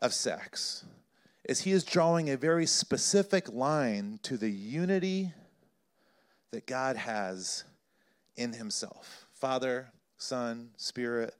of 0.00 0.14
sex. 0.14 0.82
Is 1.44 1.60
he 1.60 1.72
is 1.72 1.84
drawing 1.84 2.30
a 2.30 2.38
very 2.38 2.64
specific 2.64 3.52
line 3.52 4.18
to 4.22 4.38
the 4.38 4.50
unity 4.50 5.34
that 6.52 6.66
God 6.66 6.96
has 6.96 7.64
in 8.34 8.54
himself. 8.54 9.26
Father, 9.34 9.92
Son, 10.16 10.70
Spirit, 10.78 11.34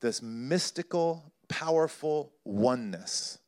this 0.00 0.22
mystical, 0.22 1.30
powerful 1.50 2.32
oneness 2.46 3.38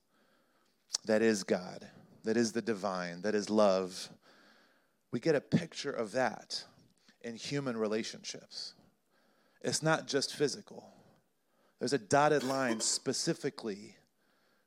that 1.04 1.22
is 1.22 1.44
God, 1.44 1.88
that 2.24 2.36
is 2.36 2.52
the 2.52 2.62
divine, 2.62 3.22
that 3.22 3.34
is 3.34 3.50
love. 3.50 4.08
We 5.12 5.20
get 5.20 5.34
a 5.34 5.40
picture 5.40 5.92
of 5.92 6.12
that 6.12 6.64
in 7.22 7.36
human 7.36 7.76
relationships. 7.76 8.74
It's 9.62 9.82
not 9.82 10.06
just 10.06 10.34
physical, 10.34 10.84
there's 11.78 11.92
a 11.92 11.98
dotted 11.98 12.42
line 12.42 12.80
specifically 12.80 13.96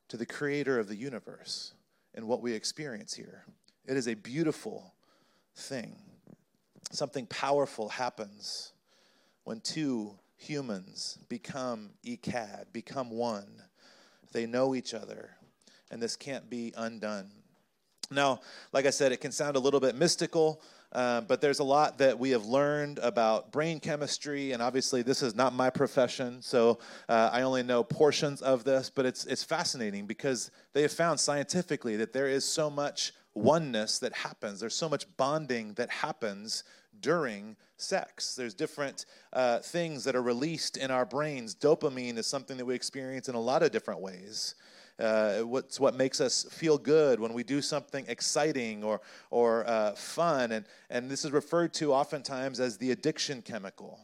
to 0.10 0.18
the 0.18 0.26
creator 0.26 0.80
of 0.80 0.88
the 0.88 0.96
universe 0.96 1.74
and 2.16 2.28
what 2.28 2.42
we 2.42 2.54
experience 2.54 3.14
here. 3.14 3.46
It 3.86 3.98
is 3.98 4.08
a 4.08 4.16
beautiful 4.16 4.94
thing. 5.56 5.96
Something 6.92 7.26
powerful 7.28 7.90
happens 7.90 8.74
when 9.44 9.60
two 9.60 10.18
humans 10.36 11.20
become 11.30 11.92
echad, 12.06 12.66
become 12.72 13.12
one. 13.12 13.62
They 14.32 14.46
know 14.46 14.76
each 14.76 14.94
other, 14.94 15.38
and 15.94 16.02
this 16.02 16.16
can't 16.16 16.50
be 16.50 16.74
undone. 16.76 17.30
Now, 18.12 18.42
like 18.74 18.86
I 18.86 18.90
said, 18.90 19.12
it 19.12 19.22
can 19.22 19.32
sound 19.32 19.56
a 19.56 19.60
little 19.60 19.80
bit 19.80 19.96
mystical. 19.96 20.62
Uh, 20.92 21.22
but 21.22 21.42
there's 21.42 21.58
a 21.58 21.64
lot 21.64 21.98
that 21.98 22.20
we 22.20 22.30
have 22.30 22.46
learned 22.46 23.00
about 23.00 23.52
brain 23.52 23.80
chemistry, 23.80 24.52
and 24.52 24.62
obviously 24.62 25.02
this 25.02 25.24
is 25.24 25.34
not 25.34 25.52
my 25.52 25.68
profession, 25.72 26.40
so 26.40 26.78
uh, 27.10 27.32
I 27.34 27.42
only 27.42 27.64
know 27.64 27.84
portions 27.84 28.44
of 28.44 28.64
this. 28.64 28.92
But 28.92 29.08
it's 29.08 29.26
it's 29.26 29.44
fascinating 29.44 30.06
because 30.06 30.52
they 30.74 30.84
have 30.84 30.92
found 30.92 31.20
scientifically 31.20 31.96
that 31.96 32.14
there 32.14 32.28
is 32.28 32.46
so 32.46 32.70
much 32.70 33.12
oneness 33.34 33.98
that 34.00 34.14
happens. 34.14 34.60
There's 34.60 34.76
so 34.76 34.88
much 34.88 35.08
bonding 35.18 35.74
that 35.74 35.90
happens 35.90 36.64
during 37.00 37.56
sex. 37.78 38.36
There's 38.36 38.54
different 38.54 39.08
uh, 39.34 39.60
things 39.60 40.04
that 40.04 40.16
are 40.16 40.22
released 40.22 40.78
in 40.78 40.92
our 40.92 41.08
brains. 41.08 41.56
Dopamine 41.56 42.18
is 42.20 42.28
something 42.28 42.58
that 42.58 42.66
we 42.66 42.76
experience 42.76 43.30
in 43.30 43.34
a 43.34 43.42
lot 43.42 43.64
of 43.64 43.72
different 43.72 44.00
ways. 44.00 44.54
Uh, 45.00 45.40
what's 45.40 45.80
what 45.80 45.96
makes 45.96 46.22
us 46.22 46.46
feel 46.52 46.78
good 46.78 47.20
when 47.20 47.34
we 47.34 47.44
do 47.44 47.62
something 47.62 48.06
exciting 48.08 48.84
or, 48.84 49.02
or 49.32 49.68
uh, 49.68 49.94
fun. 49.94 50.52
And, 50.52 50.66
and 50.90 51.10
this 51.10 51.26
is 51.26 51.32
referred 51.32 51.74
to 51.76 51.94
oftentimes 51.94 52.60
as 52.60 52.78
the 52.78 52.92
addiction 52.92 53.42
chemical. 53.42 54.00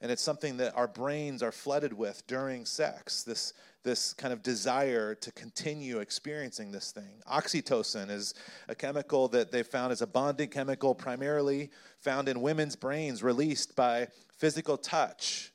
And 0.00 0.12
it's 0.12 0.22
something 0.22 0.56
that 0.58 0.76
our 0.76 0.88
brains 0.88 1.42
are 1.42 1.52
flooded 1.52 1.92
with 1.92 2.24
during 2.26 2.64
sex, 2.64 3.24
this, 3.24 3.52
this 3.82 4.12
kind 4.12 4.32
of 4.32 4.42
desire 4.42 5.14
to 5.16 5.32
continue 5.32 5.98
experiencing 5.98 6.70
this 6.70 6.92
thing. 6.92 7.22
Oxytocin 7.30 8.10
is 8.10 8.34
a 8.68 8.74
chemical 8.74 9.28
that 9.28 9.50
they 9.50 9.62
found 9.62 9.92
is 9.92 10.02
a 10.02 10.06
bonding 10.06 10.50
chemical 10.50 10.94
primarily 10.94 11.70
found 11.98 12.28
in 12.28 12.40
women's 12.40 12.76
brains, 12.76 13.22
released 13.22 13.74
by 13.74 14.08
physical 14.36 14.76
touch 14.76 15.52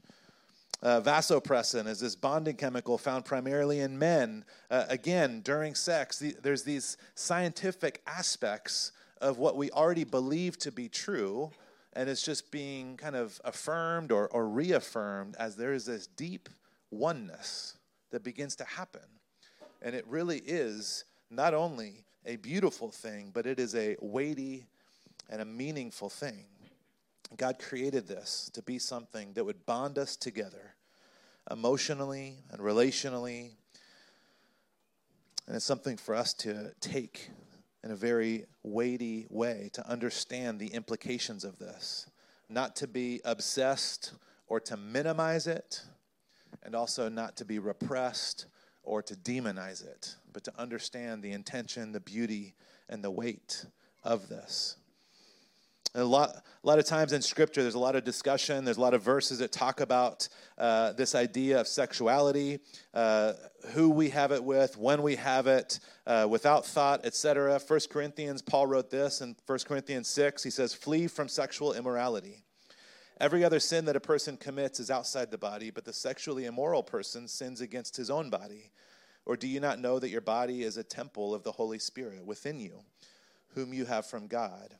uh, 0.83 0.99
vasopressin 0.99 1.87
is 1.87 2.01
this 2.01 2.15
bonding 2.15 2.57
chemical 2.57 2.97
found 2.97 3.23
primarily 3.23 3.79
in 3.79 3.97
men. 3.97 4.43
Uh, 4.69 4.83
again, 4.89 5.39
during 5.41 5.73
sex, 5.73 6.19
the, 6.19 6.35
there's 6.43 6.63
these 6.63 6.97
scientific 7.15 8.01
aspects 8.05 8.91
of 9.21 9.37
what 9.37 9.55
we 9.55 9.71
already 9.71 10.03
believe 10.03 10.57
to 10.59 10.71
be 10.71 10.89
true, 10.89 11.49
and 11.93 12.09
it's 12.09 12.23
just 12.23 12.51
being 12.51 12.97
kind 12.97 13.15
of 13.15 13.39
affirmed 13.45 14.11
or, 14.11 14.27
or 14.27 14.49
reaffirmed 14.49 15.37
as 15.39 15.55
there 15.55 15.73
is 15.73 15.85
this 15.85 16.05
deep 16.05 16.49
oneness 16.91 17.77
that 18.11 18.21
begins 18.21 18.57
to 18.57 18.65
happen. 18.65 19.01
And 19.81 19.95
it 19.95 20.05
really 20.05 20.39
is 20.39 21.05
not 21.31 21.53
only 21.53 22.03
a 22.25 22.35
beautiful 22.35 22.91
thing, 22.91 23.31
but 23.33 23.45
it 23.45 23.57
is 23.57 23.73
a 23.75 23.95
weighty 24.01 24.65
and 25.29 25.41
a 25.41 25.45
meaningful 25.45 26.09
thing. 26.09 26.45
God 27.37 27.57
created 27.57 28.07
this 28.07 28.51
to 28.53 28.61
be 28.61 28.77
something 28.77 29.33
that 29.33 29.43
would 29.43 29.65
bond 29.65 29.97
us 29.97 30.15
together 30.15 30.72
emotionally 31.51 32.37
and 32.51 32.61
relationally. 32.61 33.51
And 35.47 35.55
it's 35.55 35.65
something 35.65 35.97
for 35.97 36.15
us 36.15 36.33
to 36.35 36.71
take 36.79 37.29
in 37.83 37.91
a 37.91 37.95
very 37.95 38.45
weighty 38.63 39.27
way 39.29 39.69
to 39.73 39.87
understand 39.87 40.59
the 40.59 40.67
implications 40.67 41.43
of 41.43 41.59
this, 41.59 42.09
not 42.49 42.75
to 42.77 42.87
be 42.87 43.19
obsessed 43.25 44.13
or 44.47 44.59
to 44.61 44.77
minimize 44.77 45.47
it, 45.47 45.83
and 46.63 46.75
also 46.75 47.09
not 47.09 47.35
to 47.37 47.45
be 47.45 47.59
repressed 47.59 48.45
or 48.83 49.01
to 49.01 49.15
demonize 49.15 49.85
it, 49.85 50.15
but 50.31 50.43
to 50.43 50.53
understand 50.59 51.23
the 51.23 51.31
intention, 51.31 51.91
the 51.91 51.99
beauty, 51.99 52.53
and 52.89 53.03
the 53.03 53.11
weight 53.11 53.65
of 54.03 54.29
this. 54.29 54.77
A 55.95 56.03
lot, 56.03 56.29
a 56.35 56.67
lot 56.67 56.79
of 56.79 56.85
times 56.85 57.13
in 57.13 57.21
Scripture, 57.21 57.61
there's 57.61 57.75
a 57.75 57.79
lot 57.79 57.95
of 57.95 58.03
discussion. 58.03 58.65
There's 58.65 58.77
a 58.77 58.81
lot 58.81 58.95
of 58.95 59.03
verses 59.03 59.37
that 59.39 59.51
talk 59.51 59.79
about 59.79 60.27
uh, 60.57 60.93
this 60.93 61.13
idea 61.13 61.61
of 61.61 61.67
sexuality, 61.67 62.61
uh, 62.95 63.33
who 63.73 63.91
we 63.91 64.09
have 64.09 64.31
it 64.31 64.43
with, 64.43 64.75
when 64.75 65.03
we 65.03 65.15
have 65.17 65.45
it, 65.45 65.79
uh, 66.07 66.25
without 66.27 66.65
thought, 66.65 67.05
etc. 67.05 67.59
First 67.59 67.91
Corinthians, 67.91 68.41
Paul 68.41 68.65
wrote 68.65 68.89
this 68.89 69.21
in 69.21 69.35
1 69.45 69.59
Corinthians 69.67 70.07
6. 70.07 70.43
He 70.43 70.49
says, 70.49 70.73
Flee 70.73 71.05
from 71.05 71.27
sexual 71.27 71.73
immorality. 71.73 72.43
Every 73.19 73.43
other 73.43 73.59
sin 73.59 73.85
that 73.85 73.95
a 73.95 74.01
person 74.01 74.35
commits 74.35 74.79
is 74.79 74.89
outside 74.89 75.29
the 75.29 75.37
body, 75.37 75.69
but 75.69 75.85
the 75.85 75.93
sexually 75.93 76.45
immoral 76.45 76.81
person 76.81 77.27
sins 77.27 77.61
against 77.61 77.95
his 77.95 78.09
own 78.09 78.31
body. 78.31 78.71
Or 79.27 79.37
do 79.37 79.47
you 79.47 79.59
not 79.59 79.79
know 79.79 79.99
that 79.99 80.09
your 80.09 80.21
body 80.21 80.63
is 80.63 80.75
a 80.75 80.83
temple 80.83 81.35
of 81.35 81.43
the 81.43 81.51
Holy 81.51 81.77
Spirit 81.77 82.25
within 82.25 82.59
you, 82.59 82.79
whom 83.49 83.75
you 83.75 83.85
have 83.85 84.07
from 84.07 84.25
God, 84.25 84.75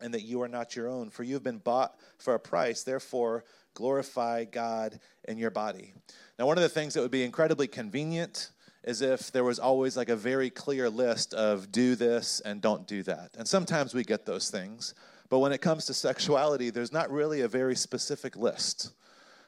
and 0.00 0.12
that 0.14 0.22
you 0.22 0.42
are 0.42 0.48
not 0.48 0.76
your 0.76 0.88
own? 0.88 1.10
For 1.10 1.22
you 1.22 1.34
have 1.34 1.42
been 1.42 1.58
bought 1.58 1.98
for 2.18 2.34
a 2.34 2.38
price. 2.38 2.82
Therefore, 2.82 3.44
glorify 3.74 4.44
God 4.44 4.98
in 5.28 5.38
your 5.38 5.50
body. 5.50 5.92
Now, 6.38 6.46
one 6.46 6.56
of 6.56 6.62
the 6.62 6.68
things 6.68 6.94
that 6.94 7.00
would 7.00 7.10
be 7.10 7.24
incredibly 7.24 7.66
convenient 7.66 8.50
is 8.84 9.02
if 9.02 9.32
there 9.32 9.44
was 9.44 9.58
always 9.58 9.96
like 9.96 10.08
a 10.08 10.16
very 10.16 10.48
clear 10.48 10.88
list 10.88 11.34
of 11.34 11.72
do 11.72 11.96
this 11.96 12.40
and 12.40 12.60
don't 12.60 12.86
do 12.86 13.02
that. 13.02 13.30
And 13.36 13.46
sometimes 13.46 13.94
we 13.94 14.04
get 14.04 14.24
those 14.24 14.50
things. 14.50 14.94
But 15.28 15.40
when 15.40 15.52
it 15.52 15.60
comes 15.60 15.86
to 15.86 15.94
sexuality, 16.08 16.70
there's 16.70 16.92
not 16.92 17.10
really 17.10 17.40
a 17.40 17.48
very 17.48 17.76
specific 17.76 18.36
list. 18.36 18.92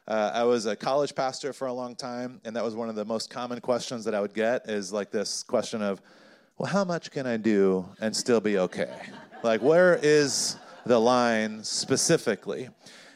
Uh, 0.08 0.30
I 0.34 0.44
was 0.44 0.66
a 0.66 0.74
college 0.74 1.14
pastor 1.14 1.52
for 1.52 1.66
a 1.66 1.72
long 1.72 1.94
time, 1.94 2.40
and 2.44 2.56
that 2.56 2.64
was 2.64 2.74
one 2.74 2.88
of 2.88 2.94
the 2.94 3.04
most 3.04 3.28
common 3.28 3.60
questions 3.60 4.04
that 4.06 4.14
I 4.14 4.20
would 4.20 4.32
get 4.32 4.68
is 4.68 4.90
like 4.90 5.10
this 5.10 5.42
question 5.42 5.82
of, 5.82 6.00
well, 6.56 6.70
how 6.72 6.82
much 6.82 7.10
can 7.10 7.26
I 7.26 7.36
do 7.36 7.86
and 8.00 8.16
still 8.16 8.40
be 8.40 8.58
okay? 8.58 9.02
Like, 9.42 9.62
where 9.62 9.98
is 10.02 10.56
the 10.84 10.98
line 10.98 11.62
specifically? 11.64 12.68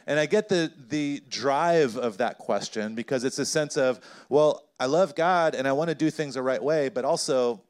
And 0.05 0.19
I 0.19 0.25
get 0.25 0.49
the, 0.49 0.71
the 0.89 1.21
drive 1.29 1.97
of 1.97 2.17
that 2.17 2.37
question 2.37 2.95
because 2.95 3.23
it's 3.23 3.39
a 3.39 3.45
sense 3.45 3.77
of, 3.77 3.99
well, 4.29 4.67
I 4.79 4.85
love 4.85 5.15
God 5.15 5.55
and 5.55 5.67
I 5.67 5.71
want 5.71 5.89
to 5.89 5.95
do 5.95 6.09
things 6.09 6.35
the 6.35 6.41
right 6.41 6.61
way, 6.61 6.89
but 6.89 7.05
also, 7.05 7.61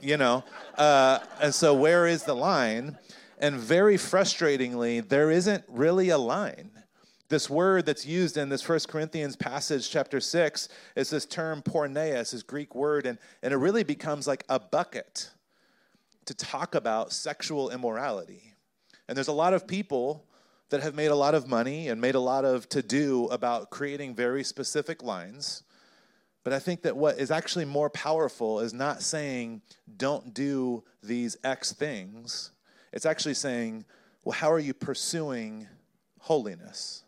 you 0.00 0.16
know, 0.16 0.44
uh, 0.76 1.20
and 1.40 1.54
so 1.54 1.74
where 1.74 2.06
is 2.06 2.24
the 2.24 2.34
line? 2.34 2.98
And 3.38 3.56
very 3.56 3.96
frustratingly, 3.96 5.08
there 5.08 5.30
isn't 5.30 5.64
really 5.68 6.10
a 6.10 6.18
line 6.18 6.70
this 7.28 7.50
word 7.50 7.84
that's 7.84 8.06
used 8.06 8.36
in 8.36 8.48
this 8.48 8.62
First 8.62 8.88
Corinthians 8.88 9.36
passage, 9.36 9.90
chapter 9.90 10.20
6, 10.20 10.68
is 10.96 11.10
this 11.10 11.26
term 11.26 11.62
porneia, 11.62 12.30
this 12.30 12.42
Greek 12.42 12.74
word, 12.74 13.06
and, 13.06 13.18
and 13.42 13.52
it 13.52 13.58
really 13.58 13.84
becomes 13.84 14.26
like 14.26 14.44
a 14.48 14.58
bucket 14.58 15.30
to 16.28 16.34
talk 16.34 16.74
about 16.74 17.10
sexual 17.10 17.70
immorality. 17.70 18.54
And 19.08 19.16
there's 19.16 19.28
a 19.28 19.32
lot 19.32 19.54
of 19.54 19.66
people 19.66 20.26
that 20.68 20.82
have 20.82 20.94
made 20.94 21.06
a 21.06 21.16
lot 21.16 21.34
of 21.34 21.48
money 21.48 21.88
and 21.88 21.98
made 21.98 22.14
a 22.14 22.20
lot 22.20 22.44
of 22.44 22.68
to 22.68 22.82
do 22.82 23.24
about 23.28 23.70
creating 23.70 24.14
very 24.14 24.44
specific 24.44 25.02
lines. 25.02 25.62
But 26.44 26.52
I 26.52 26.58
think 26.58 26.82
that 26.82 26.94
what 26.94 27.18
is 27.18 27.30
actually 27.30 27.64
more 27.64 27.88
powerful 27.88 28.60
is 28.60 28.74
not 28.74 29.02
saying, 29.02 29.62
don't 29.96 30.34
do 30.34 30.84
these 31.02 31.38
X 31.42 31.72
things. 31.72 32.50
It's 32.92 33.06
actually 33.06 33.34
saying, 33.34 33.86
well, 34.22 34.34
how 34.34 34.52
are 34.52 34.58
you 34.58 34.74
pursuing 34.74 35.66
holiness? 36.20 37.04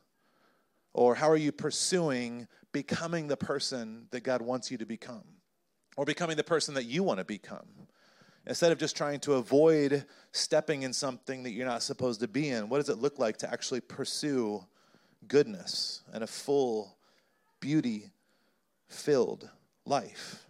Or 0.95 1.15
how 1.15 1.29
are 1.29 1.37
you 1.37 1.53
pursuing 1.53 2.49
becoming 2.73 3.29
the 3.29 3.37
person 3.37 4.07
that 4.13 4.23
God 4.23 4.41
wants 4.41 4.71
you 4.71 4.79
to 4.79 4.87
become? 4.87 5.25
Or 5.99 6.07
becoming 6.07 6.39
the 6.39 6.45
person 6.45 6.73
that 6.75 6.85
you 6.85 7.03
want 7.03 7.19
to 7.19 7.25
become? 7.25 7.69
Instead 8.47 8.73
of 8.73 8.79
just 8.79 8.97
trying 8.97 9.21
to 9.21 9.35
avoid 9.35 10.05
stepping 10.33 10.83
in 10.83 10.93
something 10.93 11.43
that 11.43 11.51
you're 11.51 11.67
not 11.67 11.83
supposed 11.83 12.21
to 12.21 12.29
be 12.29 12.51
in, 12.51 12.69
what 12.69 12.79
does 12.79 12.89
it 12.89 12.99
look 12.99 13.19
like 13.19 13.37
to 13.37 13.51
actually 13.51 13.81
pursue 13.81 14.65
goodness 15.29 16.03
and 16.13 16.25
a 16.25 16.27
full, 16.27 16.97
beauty 17.61 18.11
filled 18.89 19.49
life? 19.85 20.47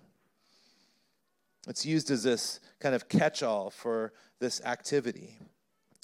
It's 1.68 1.84
used 1.84 2.10
as 2.10 2.22
this 2.22 2.60
kind 2.78 2.94
of 2.94 3.08
catch 3.08 3.42
all 3.42 3.70
for 3.70 4.12
this 4.38 4.62
activity. 4.64 5.36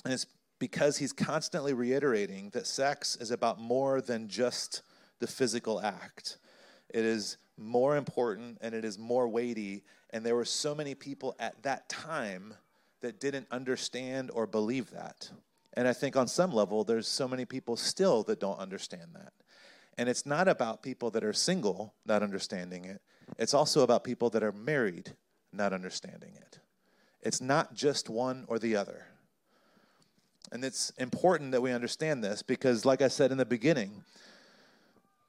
And 0.04 0.12
it's 0.12 0.26
because 0.58 0.98
he's 0.98 1.12
constantly 1.12 1.72
reiterating 1.72 2.50
that 2.50 2.66
sex 2.66 3.16
is 3.16 3.30
about 3.30 3.60
more 3.60 4.00
than 4.00 4.28
just 4.28 4.82
the 5.18 5.26
physical 5.26 5.80
act. 5.80 6.38
It 6.90 7.04
is 7.04 7.36
more 7.58 7.96
important 7.96 8.58
and 8.60 8.74
it 8.74 8.84
is 8.84 8.98
more 8.98 9.28
weighty. 9.28 9.84
And 10.16 10.24
there 10.24 10.34
were 10.34 10.46
so 10.46 10.74
many 10.74 10.94
people 10.94 11.36
at 11.38 11.62
that 11.64 11.90
time 11.90 12.54
that 13.02 13.20
didn't 13.20 13.48
understand 13.50 14.30
or 14.32 14.46
believe 14.46 14.90
that. 14.92 15.30
And 15.74 15.86
I 15.86 15.92
think 15.92 16.16
on 16.16 16.26
some 16.26 16.52
level, 16.52 16.84
there's 16.84 17.06
so 17.06 17.28
many 17.28 17.44
people 17.44 17.76
still 17.76 18.22
that 18.22 18.40
don't 18.40 18.58
understand 18.58 19.10
that. 19.12 19.34
And 19.98 20.08
it's 20.08 20.24
not 20.24 20.48
about 20.48 20.82
people 20.82 21.10
that 21.10 21.22
are 21.22 21.34
single 21.34 21.92
not 22.06 22.22
understanding 22.22 22.86
it, 22.86 23.02
it's 23.38 23.52
also 23.52 23.82
about 23.82 24.04
people 24.04 24.30
that 24.30 24.42
are 24.42 24.52
married 24.52 25.12
not 25.52 25.74
understanding 25.74 26.32
it. 26.34 26.60
It's 27.20 27.42
not 27.42 27.74
just 27.74 28.08
one 28.08 28.46
or 28.48 28.58
the 28.58 28.74
other. 28.74 29.04
And 30.50 30.64
it's 30.64 30.94
important 30.96 31.52
that 31.52 31.60
we 31.60 31.72
understand 31.72 32.24
this 32.24 32.40
because, 32.40 32.86
like 32.86 33.02
I 33.02 33.08
said 33.08 33.32
in 33.32 33.36
the 33.36 33.44
beginning, 33.44 34.02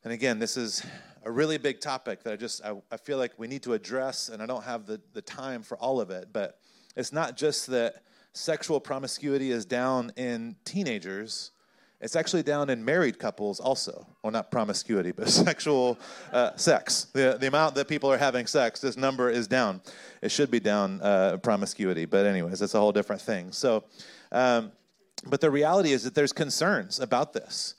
and 0.06 0.13
again, 0.13 0.39
this 0.39 0.56
is 0.56 0.82
a 1.28 1.32
really 1.32 1.58
big 1.58 1.82
topic 1.82 2.24
that 2.24 2.32
I 2.32 2.36
just 2.38 2.63
I, 2.63 2.74
I, 2.90 2.96
feel 2.96 3.18
like 3.18 3.34
we 3.38 3.48
need 3.48 3.62
to 3.63 3.74
address, 3.74 4.30
and 4.30 4.42
I 4.42 4.46
don't 4.46 4.63
have 4.63 4.86
the, 4.86 5.02
the 5.12 5.22
time 5.22 5.62
for 5.62 5.78
all 5.78 6.00
of 6.00 6.10
it, 6.10 6.30
but 6.32 6.58
it's 6.96 7.12
not 7.12 7.36
just 7.36 7.68
that 7.68 8.04
sexual 8.32 8.80
promiscuity 8.80 9.52
is 9.52 9.66
down 9.66 10.13
in 10.16 10.56
teenagers, 10.63 11.52
it's 12.00 12.16
actually 12.16 12.44
down 12.44 12.70
in 12.70 12.86
married 12.86 13.20
couples 13.20 13.60
also. 13.60 14.08
Well, 14.24 14.32
not 14.32 14.52
promiscuity, 14.52 15.12
but 15.12 15.28
sexual 15.46 16.00
uh, 16.32 16.56
sex. 16.56 17.08
The, 17.12 17.38
the 17.38 17.48
amount 17.48 17.76
that 17.76 17.90
people 17.90 18.10
are 18.10 18.18
having 18.18 18.48
sex, 18.48 18.80
this 18.80 18.96
number 18.96 19.30
is 19.30 19.48
down. 19.48 19.82
It 20.22 20.32
should 20.32 20.50
be 20.50 20.62
down 20.62 21.02
uh, 21.02 21.38
promiscuity, 21.38 22.06
but 22.06 22.26
anyways, 22.26 22.62
it's 22.62 22.74
a 22.74 22.80
whole 22.80 22.94
different 22.94 23.22
thing. 23.22 23.52
So, 23.52 23.84
um, 24.32 24.72
but 25.26 25.42
the 25.42 25.52
reality 25.52 25.92
is 25.92 26.06
that 26.06 26.16
there's 26.16 26.32
concerns 26.32 27.02
about 27.02 27.34
this. 27.34 27.76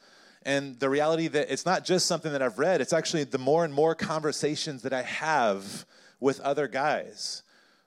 And 0.48 0.80
the 0.80 0.88
reality 0.88 1.28
that 1.28 1.52
it's 1.52 1.66
not 1.66 1.84
just 1.84 2.06
something 2.06 2.32
that 2.32 2.40
I've 2.40 2.58
read, 2.58 2.80
it's 2.80 2.94
actually 2.94 3.24
the 3.24 3.36
more 3.36 3.66
and 3.66 3.74
more 3.74 3.94
conversations 3.94 4.80
that 4.80 4.94
I 4.94 5.02
have 5.02 5.84
with 6.20 6.40
other 6.40 6.66
guys. 6.66 7.42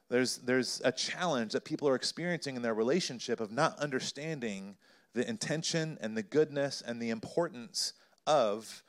There's, 0.09 0.37
there's 0.37 0.79
a 0.85 0.91
challenge 0.91 1.53
that 1.53 1.65
people 1.65 1.89
are 1.89 1.95
experiencing 1.95 2.55
in 2.55 2.61
their 2.61 2.75
relationship 2.75 3.39
of 3.39 3.51
not 3.51 3.79
understanding 3.79 4.75
the 5.15 5.27
intention 5.27 5.97
and 6.01 6.15
the 6.15 6.21
goodness 6.21 6.83
and 6.85 7.01
the 7.01 7.09
importance 7.09 7.93
of 8.27 8.83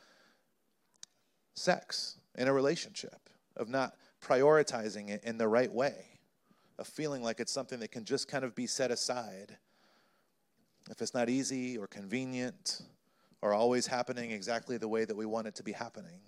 sex 1.54 2.18
in 2.36 2.48
a 2.48 2.52
relationship, 2.52 3.30
of 3.56 3.70
not 3.70 3.94
prioritizing 4.22 5.08
it 5.08 5.24
in 5.24 5.38
the 5.38 5.48
right 5.48 5.72
way, 5.72 6.20
of 6.78 6.86
feeling 6.86 7.22
like 7.22 7.40
it's 7.40 7.52
something 7.52 7.80
that 7.80 7.90
can 7.90 8.04
just 8.04 8.28
kind 8.28 8.44
of 8.44 8.54
be 8.54 8.66
set 8.66 8.90
aside 8.90 9.56
if 10.90 11.00
it's 11.00 11.14
not 11.14 11.30
easy 11.30 11.78
or 11.78 11.86
convenient 11.86 12.82
or 13.42 13.52
always 13.52 13.86
happening 13.86 14.30
exactly 14.30 14.76
the 14.76 14.88
way 14.88 15.04
that 15.04 15.16
we 15.16 15.26
want 15.26 15.46
it 15.46 15.54
to 15.56 15.62
be 15.62 15.72
happening, 15.72 16.20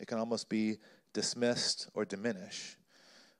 it 0.00 0.08
can 0.08 0.18
almost 0.18 0.48
be 0.48 0.78
dismissed 1.12 1.88
or 1.94 2.04
diminish. 2.04 2.76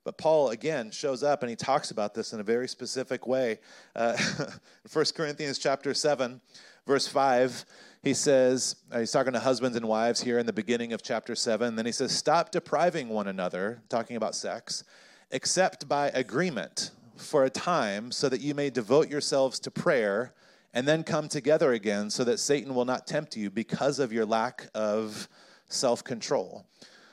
But 0.04 0.18
Paul 0.18 0.50
again 0.50 0.90
shows 0.90 1.22
up 1.22 1.42
and 1.42 1.48
he 1.48 1.56
talks 1.56 1.90
about 1.90 2.14
this 2.14 2.34
in 2.34 2.40
a 2.40 2.42
very 2.42 2.68
specific 2.68 3.26
way. 3.26 3.58
Uh, 3.96 4.16
1 4.92 5.04
Corinthians 5.16 5.58
chapter 5.58 5.94
7, 5.94 6.40
verse 6.86 7.08
5, 7.08 7.64
he 8.02 8.12
says, 8.12 8.76
uh, 8.92 8.98
he's 8.98 9.10
talking 9.10 9.32
to 9.32 9.40
husbands 9.40 9.78
and 9.78 9.88
wives 9.88 10.20
here 10.20 10.38
in 10.38 10.44
the 10.44 10.52
beginning 10.52 10.92
of 10.92 11.02
chapter 11.02 11.34
7. 11.34 11.74
Then 11.74 11.86
he 11.86 11.92
says, 11.92 12.12
Stop 12.12 12.50
depriving 12.50 13.08
one 13.08 13.28
another, 13.28 13.82
talking 13.88 14.16
about 14.16 14.34
sex, 14.34 14.84
except 15.30 15.88
by 15.88 16.08
agreement 16.10 16.90
for 17.16 17.44
a 17.44 17.50
time 17.50 18.12
so 18.12 18.28
that 18.28 18.42
you 18.42 18.54
may 18.54 18.68
devote 18.68 19.08
yourselves 19.08 19.58
to 19.60 19.70
prayer 19.70 20.34
and 20.74 20.86
then 20.86 21.04
come 21.04 21.28
together 21.28 21.72
again 21.72 22.10
so 22.10 22.24
that 22.24 22.38
Satan 22.38 22.74
will 22.74 22.84
not 22.84 23.06
tempt 23.06 23.36
you 23.36 23.48
because 23.48 23.98
of 23.98 24.12
your 24.12 24.26
lack 24.26 24.68
of 24.74 25.28
self 25.68 26.04
control. 26.04 26.66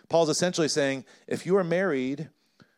Paul's 0.10 0.30
essentially 0.30 0.68
saying 0.68 1.06
if 1.28 1.46
you 1.46 1.56
are 1.56 1.64
married, 1.64 2.28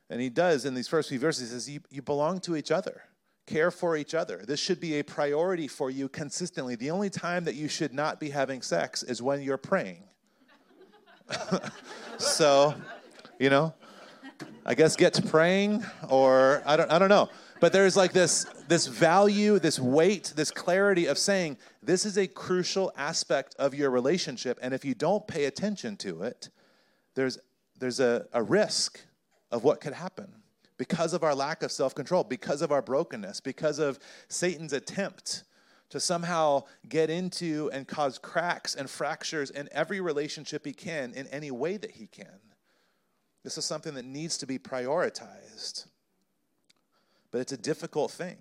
and 0.10 0.22
he 0.22 0.30
does 0.30 0.66
in 0.66 0.76
these 0.76 0.88
first 0.88 1.10
few 1.10 1.18
verses, 1.18 1.50
he 1.50 1.54
says, 1.54 1.70
you, 1.70 1.80
you 1.90 2.02
belong 2.04 2.40
to 2.42 2.56
each 2.56 2.70
other. 2.70 3.02
Care 3.48 3.72
for 3.72 3.98
each 3.98 4.14
other. 4.14 4.44
This 4.46 4.60
should 4.60 4.80
be 4.80 5.00
a 5.00 5.04
priority 5.04 5.68
for 5.68 5.90
you 5.90 6.08
consistently. 6.08 6.76
The 6.76 6.92
only 6.92 7.10
time 7.10 7.46
that 7.46 7.56
you 7.56 7.68
should 7.68 7.94
not 7.94 8.20
be 8.20 8.30
having 8.30 8.62
sex 8.62 9.02
is 9.02 9.22
when 9.22 9.42
you're 9.42 9.58
praying. 9.58 10.04
so, 12.18 12.76
you 13.40 13.50
know, 13.50 13.74
I 14.66 14.76
guess 14.76 14.96
get 14.96 15.14
to 15.16 15.22
praying 15.22 15.84
or 16.10 16.62
I 16.66 16.78
don't 16.78 16.92
I 16.92 17.00
don't 17.00 17.10
know. 17.10 17.30
But 17.64 17.72
there's 17.72 17.96
like 17.96 18.12
this 18.12 18.44
this 18.68 18.88
value, 18.88 19.58
this 19.58 19.80
weight, 19.80 20.34
this 20.36 20.52
clarity 20.52 21.06
of 21.06 21.18
saying 21.18 21.56
this 21.82 22.06
is 22.06 22.18
a 22.18 22.28
crucial 22.28 22.92
aspect 22.98 23.56
of 23.58 23.74
your 23.74 23.90
relationship 23.90 24.60
and 24.62 24.74
if 24.74 24.84
you 24.84 24.94
don't 24.94 25.26
pay 25.26 25.46
attention 25.46 25.96
to 26.00 26.24
it, 26.24 26.50
there's 27.16 27.38
there's 27.80 28.02
a, 28.02 28.26
a 28.34 28.44
risk 28.44 29.00
of 29.50 29.64
what 29.64 29.80
could 29.80 29.94
happen 29.94 30.28
because 30.76 31.14
of 31.14 31.24
our 31.24 31.34
lack 31.34 31.64
of 31.64 31.72
self-control, 31.72 32.26
because 32.26 32.62
of 32.62 32.74
our 32.74 32.82
brokenness, 32.82 33.40
because 33.40 33.80
of 33.80 33.98
Satan's 34.28 34.74
attempt 34.74 35.46
to 35.88 36.02
somehow 36.02 36.64
get 36.90 37.10
into 37.10 37.70
and 37.72 37.88
cause 37.88 38.18
cracks 38.18 38.76
and 38.76 38.90
fractures 38.90 39.52
in 39.52 39.70
every 39.72 40.02
relationship 40.02 40.66
he 40.66 40.74
can 40.74 41.14
in 41.14 41.28
any 41.28 41.50
way 41.50 41.78
that 41.78 41.92
he 41.92 42.08
can. 42.08 42.42
This 43.46 43.58
is 43.58 43.64
something 43.64 43.94
that 43.94 44.04
needs 44.04 44.38
to 44.40 44.46
be 44.46 44.60
prioritized. 44.60 45.86
But 47.34 47.42
it's 47.42 47.52
a 47.52 47.58
difficult 47.58 48.12
thing. 48.12 48.38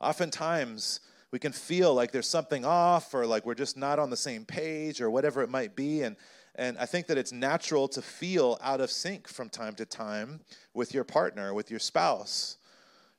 Oftentimes, 0.00 1.00
we 1.30 1.38
can 1.38 1.52
feel 1.52 1.94
like 1.94 2.12
there's 2.12 2.28
something 2.28 2.64
off 2.64 3.14
or 3.14 3.26
like 3.26 3.46
we're 3.46 3.54
just 3.54 3.76
not 3.76 3.98
on 3.98 4.10
the 4.10 4.16
same 4.16 4.46
page 4.46 5.00
or 5.02 5.10
whatever 5.10 5.42
it 5.42 5.50
might 5.50 5.76
be. 5.76 6.02
And, 6.02 6.16
And 6.54 6.76
I 6.78 6.86
think 6.86 7.06
that 7.06 7.18
it's 7.18 7.32
natural 7.32 7.88
to 7.88 8.02
feel 8.02 8.58
out 8.62 8.80
of 8.80 8.90
sync 8.90 9.28
from 9.28 9.48
time 9.48 9.74
to 9.76 9.86
time 9.86 10.40
with 10.74 10.92
your 10.92 11.04
partner, 11.04 11.54
with 11.54 11.70
your 11.70 11.78
spouse. 11.78 12.56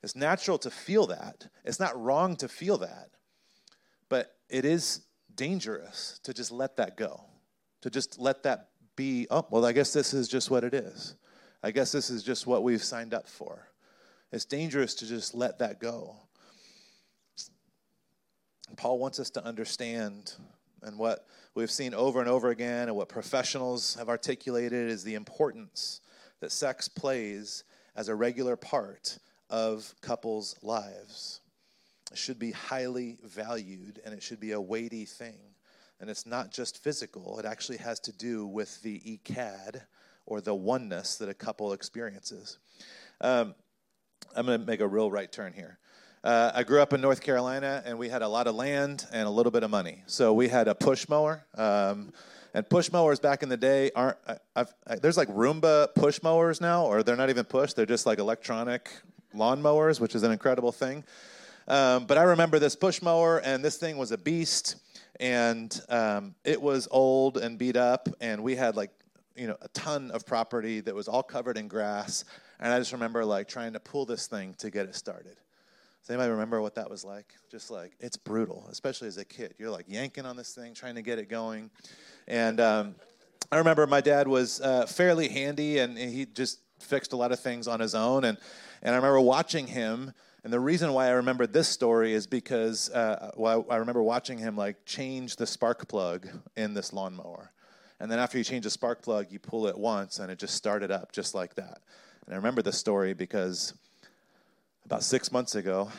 It's 0.02 0.14
natural 0.14 0.58
to 0.58 0.70
feel 0.70 1.06
that. 1.06 1.46
It's 1.64 1.80
not 1.80 2.00
wrong 2.00 2.36
to 2.36 2.48
feel 2.48 2.78
that. 2.78 3.10
But 4.08 4.36
it 4.48 4.64
is 4.64 5.00
dangerous 5.34 6.20
to 6.24 6.34
just 6.34 6.52
let 6.52 6.76
that 6.76 6.96
go, 6.96 7.24
to 7.82 7.90
just 7.90 8.18
let 8.18 8.42
that 8.42 8.68
be, 8.96 9.26
oh, 9.30 9.46
well, 9.50 9.64
I 9.64 9.72
guess 9.72 9.92
this 9.92 10.12
is 10.12 10.28
just 10.28 10.50
what 10.50 10.62
it 10.62 10.74
is. 10.74 11.16
I 11.62 11.70
guess 11.70 11.90
this 11.90 12.10
is 12.10 12.22
just 12.22 12.46
what 12.46 12.62
we've 12.62 12.82
signed 12.82 13.14
up 13.14 13.28
for. 13.28 13.68
It's 14.34 14.44
dangerous 14.44 14.96
to 14.96 15.06
just 15.06 15.32
let 15.32 15.60
that 15.60 15.78
go. 15.78 16.16
Paul 18.76 18.98
wants 18.98 19.20
us 19.20 19.30
to 19.30 19.44
understand, 19.44 20.34
and 20.82 20.98
what 20.98 21.24
we've 21.54 21.70
seen 21.70 21.94
over 21.94 22.18
and 22.18 22.28
over 22.28 22.50
again, 22.50 22.88
and 22.88 22.96
what 22.96 23.08
professionals 23.08 23.94
have 23.94 24.08
articulated 24.08 24.90
is 24.90 25.04
the 25.04 25.14
importance 25.14 26.00
that 26.40 26.50
sex 26.50 26.88
plays 26.88 27.62
as 27.94 28.08
a 28.08 28.14
regular 28.16 28.56
part 28.56 29.20
of 29.50 29.94
couples' 30.00 30.56
lives. 30.62 31.40
It 32.10 32.18
should 32.18 32.40
be 32.40 32.50
highly 32.50 33.18
valued 33.22 34.00
and 34.04 34.12
it 34.12 34.20
should 34.20 34.40
be 34.40 34.50
a 34.50 34.60
weighty 34.60 35.04
thing. 35.04 35.38
And 36.00 36.10
it's 36.10 36.26
not 36.26 36.50
just 36.50 36.82
physical, 36.82 37.38
it 37.38 37.44
actually 37.44 37.78
has 37.78 38.00
to 38.00 38.12
do 38.12 38.48
with 38.48 38.82
the 38.82 38.98
echad 38.98 39.82
or 40.26 40.40
the 40.40 40.56
oneness 40.56 41.18
that 41.18 41.28
a 41.28 41.34
couple 41.34 41.72
experiences. 41.72 42.58
Um, 43.20 43.54
I'm 44.36 44.46
going 44.46 44.60
to 44.60 44.66
make 44.66 44.80
a 44.80 44.88
real 44.88 45.10
right 45.10 45.30
turn 45.30 45.52
here. 45.52 45.78
Uh, 46.22 46.52
I 46.54 46.62
grew 46.62 46.80
up 46.80 46.92
in 46.92 47.00
North 47.00 47.20
Carolina, 47.20 47.82
and 47.84 47.98
we 47.98 48.08
had 48.08 48.22
a 48.22 48.28
lot 48.28 48.46
of 48.46 48.54
land 48.54 49.06
and 49.12 49.26
a 49.26 49.30
little 49.30 49.52
bit 49.52 49.62
of 49.62 49.70
money. 49.70 50.02
So 50.06 50.32
we 50.32 50.48
had 50.48 50.68
a 50.68 50.74
push 50.74 51.08
mower. 51.08 51.44
Um, 51.54 52.12
and 52.54 52.68
push 52.68 52.90
mowers 52.92 53.18
back 53.18 53.42
in 53.42 53.48
the 53.48 53.56
day 53.56 53.90
aren't. 53.94 54.16
I, 54.56 54.64
I, 54.86 54.94
there's 54.96 55.16
like 55.16 55.28
Roomba 55.28 55.94
push 55.94 56.22
mowers 56.22 56.60
now, 56.60 56.86
or 56.86 57.02
they're 57.02 57.16
not 57.16 57.28
even 57.28 57.44
push. 57.44 57.72
They're 57.72 57.84
just 57.84 58.06
like 58.06 58.18
electronic 58.18 58.90
lawn 59.34 59.60
mowers, 59.60 60.00
which 60.00 60.14
is 60.14 60.22
an 60.22 60.30
incredible 60.30 60.72
thing. 60.72 61.04
Um, 61.66 62.06
but 62.06 62.16
I 62.16 62.22
remember 62.22 62.58
this 62.58 62.76
push 62.76 63.02
mower, 63.02 63.38
and 63.38 63.64
this 63.64 63.76
thing 63.76 63.96
was 63.96 64.12
a 64.12 64.18
beast, 64.18 64.76
and 65.18 65.78
um, 65.88 66.34
it 66.44 66.60
was 66.60 66.86
old 66.90 67.38
and 67.38 67.58
beat 67.58 67.76
up, 67.76 68.08
and 68.20 68.42
we 68.42 68.54
had 68.54 68.76
like 68.76 68.90
you 69.34 69.48
know 69.48 69.56
a 69.60 69.68
ton 69.68 70.12
of 70.12 70.24
property 70.24 70.80
that 70.80 70.94
was 70.94 71.08
all 71.08 71.22
covered 71.22 71.58
in 71.58 71.66
grass, 71.66 72.24
and 72.60 72.72
I 72.72 72.78
just 72.78 72.92
remember 72.92 73.24
like 73.24 73.48
trying 73.48 73.72
to 73.72 73.80
pull 73.80 74.06
this 74.06 74.26
thing 74.26 74.54
to 74.58 74.70
get 74.70 74.86
it 74.86 74.94
started. 74.94 75.36
Does 76.02 76.10
anybody 76.10 76.30
remember 76.30 76.60
what 76.60 76.74
that 76.74 76.90
was 76.90 77.04
like? 77.04 77.32
Just 77.50 77.70
like 77.70 77.92
it's 78.00 78.16
brutal, 78.16 78.66
especially 78.70 79.08
as 79.08 79.16
a 79.16 79.24
kid. 79.24 79.54
You're 79.58 79.70
like 79.70 79.86
yanking 79.88 80.26
on 80.26 80.36
this 80.36 80.54
thing, 80.54 80.74
trying 80.74 80.96
to 80.96 81.02
get 81.02 81.18
it 81.18 81.28
going, 81.28 81.70
and 82.28 82.60
um, 82.60 82.94
I 83.50 83.58
remember 83.58 83.86
my 83.86 84.00
dad 84.00 84.28
was 84.28 84.60
uh, 84.60 84.86
fairly 84.86 85.28
handy, 85.28 85.78
and 85.78 85.96
he 85.96 86.26
just 86.26 86.60
fixed 86.80 87.12
a 87.12 87.16
lot 87.16 87.32
of 87.32 87.40
things 87.40 87.68
on 87.68 87.80
his 87.80 87.94
own, 87.94 88.24
and 88.24 88.38
and 88.82 88.92
I 88.92 88.96
remember 88.96 89.20
watching 89.20 89.66
him 89.66 90.12
and 90.44 90.52
the 90.52 90.60
reason 90.60 90.92
why 90.92 91.06
I 91.06 91.12
remember 91.12 91.46
this 91.46 91.68
story 91.68 92.12
is 92.12 92.26
because 92.26 92.90
uh, 92.90 93.32
well, 93.34 93.64
I 93.70 93.76
remember 93.76 94.02
watching 94.02 94.36
him 94.36 94.56
like 94.56 94.84
change 94.84 95.36
the 95.36 95.46
spark 95.46 95.88
plug 95.88 96.28
in 96.54 96.74
this 96.74 96.92
lawnmower. 96.92 97.50
And 97.98 98.12
then 98.12 98.18
after 98.18 98.36
you 98.36 98.44
change 98.44 98.64
the 98.64 98.70
spark 98.70 99.00
plug, 99.00 99.28
you 99.30 99.38
pull 99.38 99.66
it 99.66 99.78
once 99.78 100.18
and 100.18 100.30
it 100.30 100.38
just 100.38 100.54
started 100.54 100.90
up 100.90 101.12
just 101.12 101.34
like 101.34 101.54
that. 101.54 101.78
And 102.26 102.34
I 102.34 102.36
remember 102.36 102.62
this 102.62 102.78
story 102.78 103.14
because 103.14 103.74
about 104.84 105.02
six 105.02 105.30
months 105.30 105.54
ago, 105.54 105.90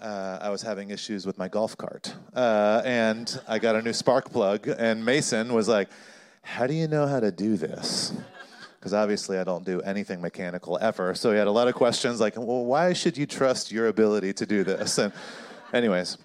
uh, 0.00 0.38
I 0.40 0.50
was 0.50 0.62
having 0.62 0.90
issues 0.90 1.26
with 1.26 1.38
my 1.38 1.48
golf 1.48 1.76
cart. 1.76 2.14
Uh, 2.34 2.82
and 2.84 3.40
I 3.46 3.58
got 3.58 3.76
a 3.76 3.82
new 3.82 3.92
spark 3.92 4.30
plug, 4.30 4.68
and 4.68 5.04
Mason 5.04 5.52
was 5.52 5.68
like, 5.68 5.88
How 6.42 6.66
do 6.66 6.74
you 6.74 6.88
know 6.88 7.06
how 7.06 7.20
to 7.20 7.30
do 7.30 7.56
this? 7.56 8.12
because 8.84 8.92
obviously 8.92 9.38
I 9.38 9.44
don't 9.44 9.64
do 9.64 9.80
anything 9.80 10.20
mechanical 10.20 10.78
ever. 10.78 11.14
So 11.14 11.32
he 11.32 11.38
had 11.38 11.46
a 11.46 11.50
lot 11.50 11.68
of 11.68 11.74
questions 11.74 12.20
like, 12.20 12.36
well, 12.36 12.66
why 12.66 12.92
should 12.92 13.16
you 13.16 13.24
trust 13.24 13.72
your 13.72 13.88
ability 13.88 14.34
to 14.34 14.44
do 14.44 14.62
this? 14.62 14.98
And, 14.98 15.10
anyways, 15.72 16.18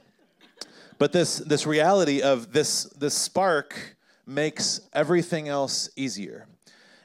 but 0.98 1.14
this 1.14 1.38
this 1.38 1.66
reality 1.66 2.22
of 2.22 2.52
this 2.52 2.84
this 2.98 3.14
spark 3.14 3.96
makes 4.28 4.82
everything 4.92 5.48
else 5.48 5.90
easier. 5.96 6.48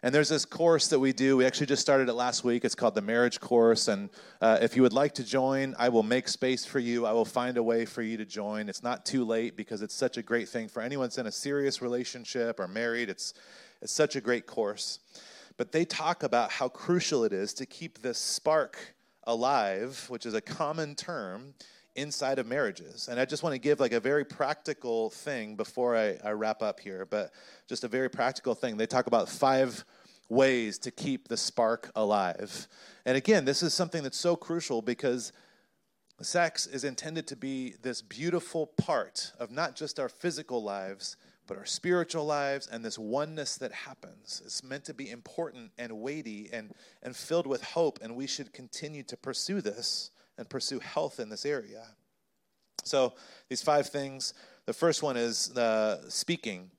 And 0.04 0.14
there's 0.14 0.28
this 0.28 0.44
course 0.44 0.88
that 0.88 1.00
we 1.00 1.14
do. 1.14 1.38
We 1.38 1.46
actually 1.46 1.64
just 1.64 1.80
started 1.80 2.10
it 2.10 2.12
last 2.12 2.44
week. 2.44 2.66
It's 2.66 2.74
called 2.74 2.94
the 2.94 3.00
Marriage 3.00 3.40
Course. 3.40 3.88
And 3.88 4.10
uh, 4.38 4.58
if 4.60 4.76
you 4.76 4.82
would 4.82 4.92
like 4.92 5.14
to 5.14 5.24
join, 5.24 5.74
I 5.78 5.88
will 5.88 6.02
make 6.02 6.28
space 6.28 6.66
for 6.66 6.78
you. 6.78 7.06
I 7.06 7.12
will 7.12 7.24
find 7.24 7.56
a 7.56 7.62
way 7.62 7.86
for 7.86 8.02
you 8.02 8.18
to 8.18 8.26
join. 8.26 8.68
It's 8.68 8.82
not 8.82 9.06
too 9.06 9.24
late 9.24 9.56
because 9.56 9.80
it's 9.80 9.94
such 9.94 10.18
a 10.18 10.22
great 10.22 10.46
thing 10.46 10.68
for 10.68 10.82
anyone 10.82 11.06
that's 11.06 11.16
in 11.16 11.26
a 11.26 11.32
serious 11.32 11.80
relationship 11.80 12.60
or 12.60 12.68
married. 12.68 13.08
It's 13.08 13.32
it's 13.80 13.94
such 13.94 14.14
a 14.14 14.20
great 14.20 14.46
course. 14.46 14.98
But 15.56 15.72
they 15.72 15.86
talk 15.86 16.22
about 16.22 16.50
how 16.50 16.68
crucial 16.68 17.24
it 17.24 17.32
is 17.32 17.54
to 17.54 17.64
keep 17.64 18.02
this 18.02 18.18
spark 18.18 18.76
alive, 19.26 20.04
which 20.08 20.26
is 20.26 20.34
a 20.34 20.42
common 20.42 20.96
term 20.96 21.54
inside 21.96 22.38
of 22.38 22.46
marriages. 22.46 23.08
And 23.08 23.20
I 23.20 23.24
just 23.24 23.42
want 23.42 23.54
to 23.54 23.58
give 23.58 23.80
like 23.80 23.92
a 23.92 24.00
very 24.00 24.24
practical 24.24 25.10
thing 25.10 25.56
before 25.56 25.96
I, 25.96 26.18
I 26.24 26.30
wrap 26.32 26.62
up 26.62 26.80
here, 26.80 27.06
but 27.06 27.32
just 27.68 27.84
a 27.84 27.88
very 27.88 28.08
practical 28.08 28.54
thing. 28.54 28.76
They 28.76 28.86
talk 28.86 29.06
about 29.06 29.28
five 29.28 29.84
ways 30.28 30.78
to 30.78 30.90
keep 30.90 31.28
the 31.28 31.36
spark 31.36 31.90
alive. 31.94 32.68
And 33.04 33.16
again, 33.16 33.44
this 33.44 33.62
is 33.62 33.74
something 33.74 34.02
that's 34.02 34.18
so 34.18 34.36
crucial 34.36 34.82
because 34.82 35.32
sex 36.20 36.66
is 36.66 36.84
intended 36.84 37.26
to 37.28 37.36
be 37.36 37.74
this 37.82 38.00
beautiful 38.00 38.66
part 38.66 39.32
of 39.38 39.50
not 39.50 39.76
just 39.76 40.00
our 40.00 40.08
physical 40.08 40.62
lives, 40.62 41.16
but 41.46 41.58
our 41.58 41.66
spiritual 41.66 42.24
lives 42.24 42.68
and 42.70 42.84
this 42.84 42.98
oneness 42.98 43.56
that 43.58 43.70
happens 43.70 44.40
It's 44.44 44.64
meant 44.64 44.84
to 44.84 44.94
be 44.94 45.10
important 45.10 45.72
and 45.76 46.00
weighty 46.00 46.48
and, 46.52 46.72
and 47.02 47.14
filled 47.14 47.46
with 47.46 47.62
hope, 47.62 47.98
and 48.02 48.16
we 48.16 48.26
should 48.26 48.52
continue 48.52 49.02
to 49.04 49.16
pursue 49.16 49.60
this 49.60 50.10
and 50.38 50.48
pursue 50.48 50.78
health 50.80 51.20
in 51.20 51.28
this 51.28 51.44
area. 51.46 51.84
So, 52.84 53.14
these 53.48 53.62
five 53.62 53.88
things 53.88 54.34
the 54.66 54.72
first 54.72 55.02
one 55.02 55.16
is 55.18 55.54
uh, 55.56 56.08
speaking. 56.08 56.70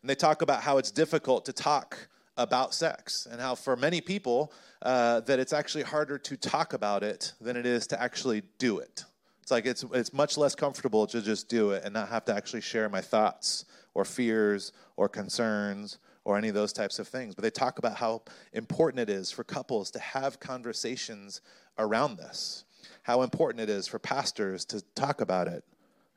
And 0.00 0.10
they 0.10 0.14
talk 0.14 0.42
about 0.42 0.62
how 0.62 0.78
it's 0.78 0.92
difficult 0.92 1.46
to 1.46 1.52
talk 1.52 2.08
about 2.36 2.74
sex 2.74 3.26
and 3.30 3.40
how 3.40 3.56
for 3.56 3.74
many 3.74 4.00
people 4.00 4.52
uh, 4.82 5.20
that 5.20 5.40
it's 5.40 5.52
actually 5.52 5.82
harder 5.82 6.18
to 6.18 6.36
talk 6.36 6.74
about 6.74 7.02
it 7.02 7.32
than 7.40 7.56
it 7.56 7.66
is 7.66 7.86
to 7.88 8.00
actually 8.00 8.42
do 8.58 8.78
it 8.78 9.04
it's 9.44 9.50
like 9.50 9.66
it's, 9.66 9.84
it's 9.92 10.14
much 10.14 10.38
less 10.38 10.54
comfortable 10.54 11.06
to 11.06 11.20
just 11.20 11.50
do 11.50 11.72
it 11.72 11.84
and 11.84 11.92
not 11.92 12.08
have 12.08 12.24
to 12.24 12.34
actually 12.34 12.62
share 12.62 12.88
my 12.88 13.02
thoughts 13.02 13.66
or 13.92 14.06
fears 14.06 14.72
or 14.96 15.06
concerns 15.06 15.98
or 16.24 16.38
any 16.38 16.48
of 16.48 16.54
those 16.54 16.72
types 16.72 16.98
of 16.98 17.06
things. 17.06 17.34
But 17.34 17.42
they 17.42 17.50
talk 17.50 17.78
about 17.78 17.98
how 17.98 18.22
important 18.54 19.00
it 19.00 19.10
is 19.10 19.30
for 19.30 19.44
couples 19.44 19.90
to 19.90 19.98
have 19.98 20.40
conversations 20.40 21.42
around 21.76 22.16
this, 22.16 22.64
how 23.02 23.22
important 23.22 23.62
it 23.62 23.70
is 23.70 23.86
for 23.86 23.98
pastors 23.98 24.64
to 24.66 24.82
talk 24.94 25.20
about 25.20 25.48
it 25.48 25.64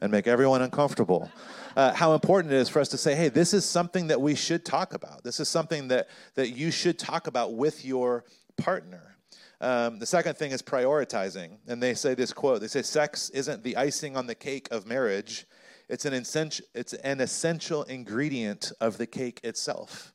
and 0.01 0.11
make 0.11 0.27
everyone 0.27 0.61
uncomfortable. 0.61 1.31
Uh, 1.75 1.93
how 1.93 2.13
important 2.13 2.53
it 2.53 2.57
is 2.57 2.69
for 2.69 2.79
us 2.79 2.89
to 2.89 2.97
say, 2.97 3.15
hey, 3.15 3.29
this 3.29 3.53
is 3.53 3.65
something 3.65 4.07
that 4.07 4.21
we 4.21 4.35
should 4.35 4.63
talk 4.63 4.93
about. 4.93 5.23
This 5.23 5.39
is 5.39 5.49
something 5.49 5.87
that, 5.87 6.07
that 6.35 6.49
you 6.49 6.71
should 6.71 6.99
talk 6.99 7.27
about 7.27 7.55
with 7.55 7.83
your 7.83 8.23
partner. 8.57 9.17
Um, 9.59 9.97
the 9.97 10.05
second 10.05 10.37
thing 10.37 10.51
is 10.51 10.61
prioritizing. 10.61 11.57
And 11.67 11.81
they 11.81 11.95
say 11.95 12.13
this 12.13 12.31
quote 12.31 12.61
they 12.61 12.67
say, 12.67 12.83
sex 12.83 13.29
isn't 13.31 13.63
the 13.63 13.75
icing 13.75 14.15
on 14.15 14.27
the 14.27 14.35
cake 14.35 14.67
of 14.71 14.85
marriage, 14.85 15.47
it's 15.89 16.05
an, 16.05 16.13
essential, 16.13 16.65
it's 16.75 16.93
an 16.93 17.21
essential 17.21 17.83
ingredient 17.83 18.71
of 18.81 18.97
the 18.97 19.07
cake 19.07 19.39
itself. 19.43 20.13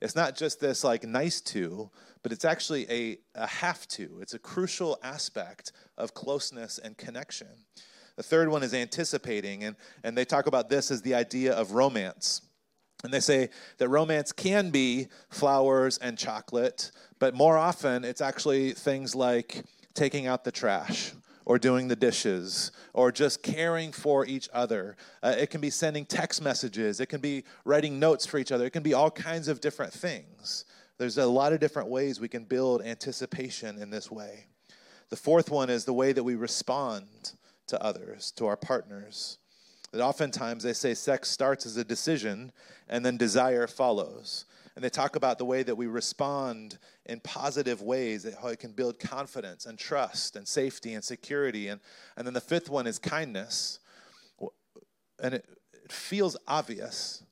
It's 0.00 0.16
not 0.16 0.36
just 0.36 0.60
this 0.60 0.84
like 0.84 1.04
nice 1.04 1.40
to, 1.42 1.90
but 2.22 2.32
it's 2.32 2.44
actually 2.44 2.86
a, 2.90 3.18
a 3.34 3.46
have 3.46 3.86
to. 3.88 4.18
It's 4.20 4.34
a 4.34 4.38
crucial 4.38 4.98
aspect 5.02 5.72
of 5.98 6.14
closeness 6.14 6.78
and 6.78 6.96
connection. 6.96 7.48
The 8.16 8.22
third 8.22 8.48
one 8.48 8.62
is 8.62 8.74
anticipating, 8.74 9.64
and, 9.64 9.76
and 10.04 10.16
they 10.16 10.24
talk 10.24 10.46
about 10.46 10.68
this 10.68 10.90
as 10.90 11.02
the 11.02 11.14
idea 11.14 11.52
of 11.52 11.72
romance. 11.72 12.42
And 13.02 13.12
they 13.12 13.20
say 13.20 13.50
that 13.78 13.88
romance 13.88 14.32
can 14.32 14.70
be 14.70 15.08
flowers 15.28 15.98
and 15.98 16.16
chocolate, 16.16 16.90
but 17.18 17.34
more 17.34 17.58
often 17.58 18.04
it's 18.04 18.20
actually 18.20 18.72
things 18.72 19.14
like 19.14 19.64
taking 19.94 20.26
out 20.26 20.44
the 20.44 20.52
trash 20.52 21.12
or 21.46 21.58
doing 21.58 21.88
the 21.88 21.96
dishes 21.96 22.72
or 22.92 23.12
just 23.12 23.42
caring 23.42 23.92
for 23.92 24.26
each 24.26 24.48
other. 24.52 24.96
Uh, 25.22 25.34
it 25.38 25.50
can 25.50 25.60
be 25.60 25.70
sending 25.70 26.04
text 26.04 26.42
messages, 26.42 27.00
it 27.00 27.06
can 27.06 27.20
be 27.20 27.44
writing 27.64 27.98
notes 27.98 28.26
for 28.26 28.38
each 28.38 28.52
other, 28.52 28.66
it 28.66 28.70
can 28.70 28.82
be 28.82 28.94
all 28.94 29.10
kinds 29.10 29.48
of 29.48 29.60
different 29.60 29.92
things. 29.92 30.64
There's 30.96 31.18
a 31.18 31.26
lot 31.26 31.52
of 31.52 31.60
different 31.60 31.88
ways 31.88 32.20
we 32.20 32.28
can 32.28 32.44
build 32.44 32.82
anticipation 32.82 33.80
in 33.80 33.90
this 33.90 34.10
way. 34.10 34.46
The 35.10 35.16
fourth 35.16 35.50
one 35.50 35.70
is 35.70 35.84
the 35.84 35.92
way 35.92 36.12
that 36.12 36.22
we 36.22 36.34
respond 36.34 37.32
to 37.66 37.82
others, 37.82 38.30
to 38.32 38.46
our 38.46 38.56
partners. 38.56 39.38
That 39.92 40.02
oftentimes 40.02 40.62
they 40.62 40.72
say 40.72 40.94
sex 40.94 41.30
starts 41.30 41.66
as 41.66 41.76
a 41.76 41.84
decision 41.84 42.52
and 42.88 43.04
then 43.04 43.16
desire 43.16 43.66
follows 43.66 44.44
and 44.74 44.84
they 44.84 44.90
talk 44.90 45.14
about 45.14 45.38
the 45.38 45.44
way 45.44 45.62
that 45.62 45.76
we 45.76 45.86
respond 45.86 46.78
in 47.06 47.20
positive 47.20 47.80
ways, 47.80 48.26
how 48.42 48.48
it 48.48 48.58
can 48.58 48.72
build 48.72 48.98
confidence 48.98 49.66
and 49.66 49.78
trust 49.78 50.34
and 50.34 50.48
safety 50.48 50.94
and 50.94 51.04
security. 51.04 51.68
And, 51.68 51.80
and 52.16 52.26
then 52.26 52.34
the 52.34 52.40
fifth 52.40 52.68
one 52.68 52.86
is 52.86 52.98
kindness. 52.98 53.78
And 55.22 55.34
it, 55.34 55.46
it 55.84 55.92
feels 55.92 56.36
obvious, 56.48 57.22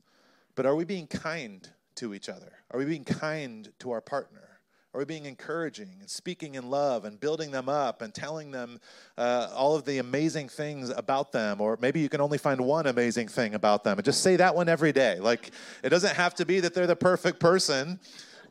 but 0.55 0.65
are 0.65 0.75
we 0.75 0.85
being 0.85 1.07
kind 1.07 1.67
to 1.95 2.13
each 2.13 2.29
other? 2.29 2.53
Are 2.71 2.79
we 2.79 2.85
being 2.85 3.03
kind 3.03 3.71
to 3.79 3.91
our 3.91 4.01
partner? 4.01 4.52
Are 4.93 4.99
we 4.99 5.05
being 5.05 5.25
encouraging 5.25 5.89
and 6.01 6.07
speaking 6.07 6.53
in 6.53 6.69
love 6.69 7.05
and 7.05 7.19
building 7.19 7.49
them 7.49 7.67
up 7.67 8.03
and 8.03 8.13
telling 8.13 8.51
them 8.51 8.79
uh, 9.17 9.49
all 9.55 9.75
of 9.75 9.85
the 9.85 9.97
amazing 9.97 10.49
things 10.49 10.91
about 10.91 11.31
them? 11.31 11.61
Or 11.61 11.79
maybe 11.81 11.99
you 11.99 12.09
can 12.09 12.21
only 12.21 12.37
find 12.37 12.61
one 12.61 12.85
amazing 12.85 13.27
thing 13.27 13.55
about 13.55 13.83
them 13.83 13.97
and 13.97 14.05
just 14.05 14.21
say 14.21 14.35
that 14.35 14.53
one 14.53 14.69
every 14.69 14.91
day. 14.91 15.19
Like, 15.19 15.49
it 15.81 15.89
doesn't 15.89 16.15
have 16.15 16.35
to 16.35 16.45
be 16.45 16.59
that 16.59 16.75
they're 16.75 16.85
the 16.85 16.95
perfect 16.95 17.39
person 17.39 17.99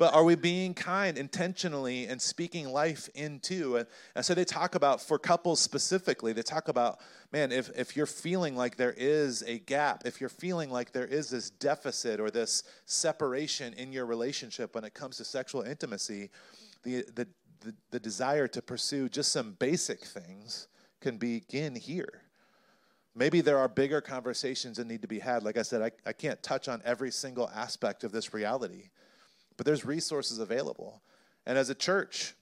but 0.03 0.13
are 0.15 0.25
we 0.25 0.35
being 0.35 0.75
kind 0.75 1.17
intentionally 1.17 2.07
and 2.07 2.21
speaking 2.21 2.69
life 2.69 3.09
into 3.15 3.77
and, 3.77 3.87
and 4.17 4.25
so 4.25 4.35
they 4.35 4.45
talk 4.45 4.75
about 4.75 5.01
for 5.01 5.17
couples 5.17 5.61
specifically 5.61 6.33
they 6.33 6.43
talk 6.43 6.67
about 6.67 6.99
man 7.31 7.53
if, 7.53 7.71
if 7.79 7.97
you're 7.97 8.05
feeling 8.05 8.57
like 8.57 8.77
there 8.77 8.97
is 8.97 9.45
a 9.47 9.61
gap 9.61 10.03
if 10.05 10.21
you're 10.21 10.29
feeling 10.29 10.71
like 10.71 10.91
there 10.91 11.07
is 11.07 11.31
this 11.31 11.51
deficit 11.51 12.19
or 12.19 12.33
this 12.33 12.65
separation 12.85 13.73
in 13.75 13.93
your 13.93 14.05
relationship 14.05 14.75
when 14.75 14.83
it 14.83 14.93
comes 14.93 15.19
to 15.19 15.25
sexual 15.25 15.63
intimacy 15.63 16.31
the, 16.83 17.05
the, 17.15 17.29
the, 17.61 17.73
the 17.93 18.01
desire 18.01 18.49
to 18.49 18.61
pursue 18.61 19.09
just 19.09 19.31
some 19.31 19.53
basic 19.53 20.05
things 20.05 20.67
can 21.01 21.17
begin 21.17 21.77
here. 21.77 22.23
Maybe 23.15 23.41
there 23.41 23.59
are 23.59 23.69
bigger 23.69 24.01
conversations 24.01 24.79
that 24.79 24.89
need 24.89 25.03
to 25.03 25.09
be 25.09 25.21
had. 25.21 25.45
Like 25.45 25.59
I 25.59 25.63
said, 25.63 25.81
I, 25.81 25.91
I 26.05 26.13
can't 26.13 26.43
touch 26.43 26.67
on 26.67 26.83
every 26.85 27.13
single 27.13 27.49
aspect 27.51 28.03
of 28.03 28.11
this 28.11 28.35
reality 28.35 28.89
but 29.63 29.67
there's 29.67 29.85
resources 29.85 30.41
available. 30.41 31.01
And 31.47 31.57
as 31.57 31.71
a 31.71 31.75
church, 31.77 32.35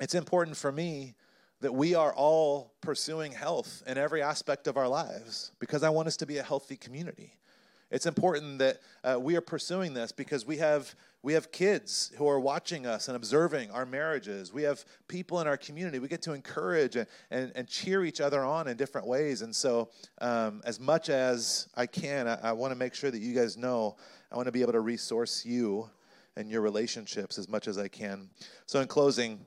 it's 0.00 0.16
important 0.16 0.56
for 0.56 0.72
me 0.72 1.14
that 1.60 1.72
we 1.72 1.94
are 1.94 2.12
all 2.12 2.74
pursuing 2.80 3.30
health 3.30 3.84
in 3.86 3.96
every 3.96 4.20
aspect 4.20 4.66
of 4.66 4.76
our 4.76 4.88
lives 4.88 5.52
because 5.60 5.84
I 5.84 5.90
want 5.90 6.08
us 6.08 6.16
to 6.16 6.26
be 6.26 6.38
a 6.38 6.42
healthy 6.42 6.74
community. 6.74 7.34
It's 7.92 8.04
important 8.04 8.58
that 8.58 8.78
uh, 9.04 9.20
we 9.20 9.36
are 9.36 9.40
pursuing 9.40 9.94
this 9.94 10.10
because 10.10 10.44
we 10.44 10.56
have 10.56 10.92
we 11.22 11.34
have 11.34 11.52
kids 11.52 12.10
who 12.16 12.28
are 12.28 12.40
watching 12.40 12.84
us 12.84 13.06
and 13.06 13.14
observing 13.14 13.70
our 13.70 13.86
marriages. 13.86 14.52
We 14.52 14.64
have 14.64 14.84
people 15.06 15.40
in 15.40 15.46
our 15.46 15.56
community. 15.56 16.00
We 16.00 16.08
get 16.08 16.22
to 16.22 16.32
encourage 16.32 16.96
and, 16.96 17.06
and, 17.30 17.52
and 17.54 17.68
cheer 17.68 18.04
each 18.04 18.20
other 18.20 18.42
on 18.42 18.66
in 18.66 18.76
different 18.76 19.06
ways. 19.06 19.42
And 19.42 19.54
so, 19.54 19.90
um, 20.20 20.62
as 20.64 20.80
much 20.80 21.10
as 21.10 21.68
I 21.76 21.86
can, 21.86 22.26
I, 22.26 22.38
I 22.42 22.52
want 22.54 22.72
to 22.72 22.76
make 22.76 22.94
sure 22.94 23.12
that 23.12 23.20
you 23.20 23.36
guys 23.36 23.56
know 23.56 23.96
I 24.32 24.36
want 24.36 24.46
to 24.46 24.52
be 24.52 24.62
able 24.62 24.72
to 24.72 24.80
resource 24.80 25.44
you 25.46 25.88
and 26.36 26.50
your 26.50 26.60
relationships 26.60 27.38
as 27.38 27.48
much 27.48 27.68
as 27.68 27.78
I 27.78 27.88
can. 27.88 28.30
So, 28.66 28.80
in 28.80 28.88
closing, 28.88 29.40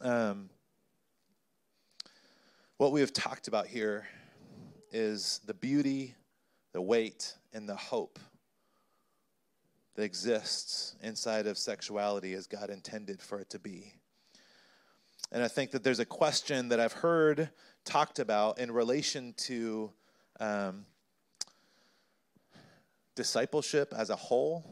um, 0.00 0.50
what 2.76 2.92
we 2.92 3.00
have 3.00 3.12
talked 3.12 3.48
about 3.48 3.66
here 3.66 4.06
is 4.92 5.40
the 5.46 5.54
beauty, 5.54 6.14
the 6.72 6.82
weight, 6.82 7.34
and 7.52 7.68
the 7.68 7.76
hope 7.76 8.18
that 9.94 10.02
exists 10.02 10.94
inside 11.02 11.46
of 11.46 11.56
sexuality 11.56 12.34
as 12.34 12.46
God 12.46 12.68
intended 12.68 13.20
for 13.20 13.40
it 13.40 13.48
to 13.50 13.58
be. 13.58 13.94
And 15.32 15.42
I 15.42 15.48
think 15.48 15.70
that 15.72 15.82
there's 15.82 15.98
a 15.98 16.04
question 16.04 16.68
that 16.68 16.78
I've 16.78 16.92
heard 16.92 17.50
talked 17.84 18.18
about 18.18 18.58
in 18.58 18.70
relation 18.70 19.34
to 19.38 19.90
um, 20.38 20.84
discipleship 23.14 23.94
as 23.96 24.10
a 24.10 24.16
whole 24.16 24.64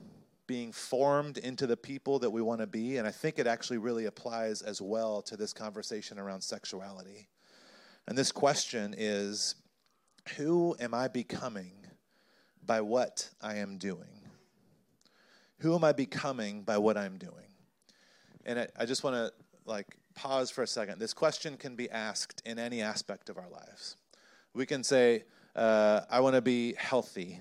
being 0.46 0.72
formed 0.72 1.38
into 1.38 1.66
the 1.66 1.76
people 1.76 2.18
that 2.18 2.30
we 2.30 2.42
want 2.42 2.60
to 2.60 2.66
be. 2.66 2.96
And 2.98 3.06
I 3.06 3.10
think 3.10 3.38
it 3.38 3.46
actually 3.46 3.78
really 3.78 4.06
applies 4.06 4.62
as 4.62 4.80
well 4.80 5.22
to 5.22 5.36
this 5.36 5.52
conversation 5.52 6.18
around 6.18 6.42
sexuality. 6.42 7.28
And 8.06 8.16
this 8.16 8.32
question 8.32 8.94
is 8.96 9.54
Who 10.36 10.76
am 10.80 10.94
I 10.94 11.08
becoming 11.08 11.72
by 12.64 12.80
what 12.80 13.30
I 13.40 13.56
am 13.56 13.78
doing? 13.78 14.24
Who 15.58 15.74
am 15.74 15.84
I 15.84 15.92
becoming 15.92 16.62
by 16.62 16.78
what 16.78 16.96
I'm 16.96 17.16
doing? 17.16 17.32
And 18.44 18.60
I, 18.60 18.68
I 18.78 18.86
just 18.86 19.04
want 19.04 19.16
to 19.16 19.32
like 19.64 19.96
pause 20.14 20.50
for 20.50 20.62
a 20.62 20.66
second. 20.66 20.98
This 20.98 21.14
question 21.14 21.56
can 21.56 21.76
be 21.76 21.90
asked 21.90 22.42
in 22.44 22.58
any 22.58 22.82
aspect 22.82 23.30
of 23.30 23.38
our 23.38 23.48
lives. 23.48 23.96
We 24.52 24.66
can 24.66 24.84
say, 24.84 25.24
uh, 25.56 26.02
I 26.10 26.20
want 26.20 26.34
to 26.34 26.42
be 26.42 26.74
healthy 26.76 27.40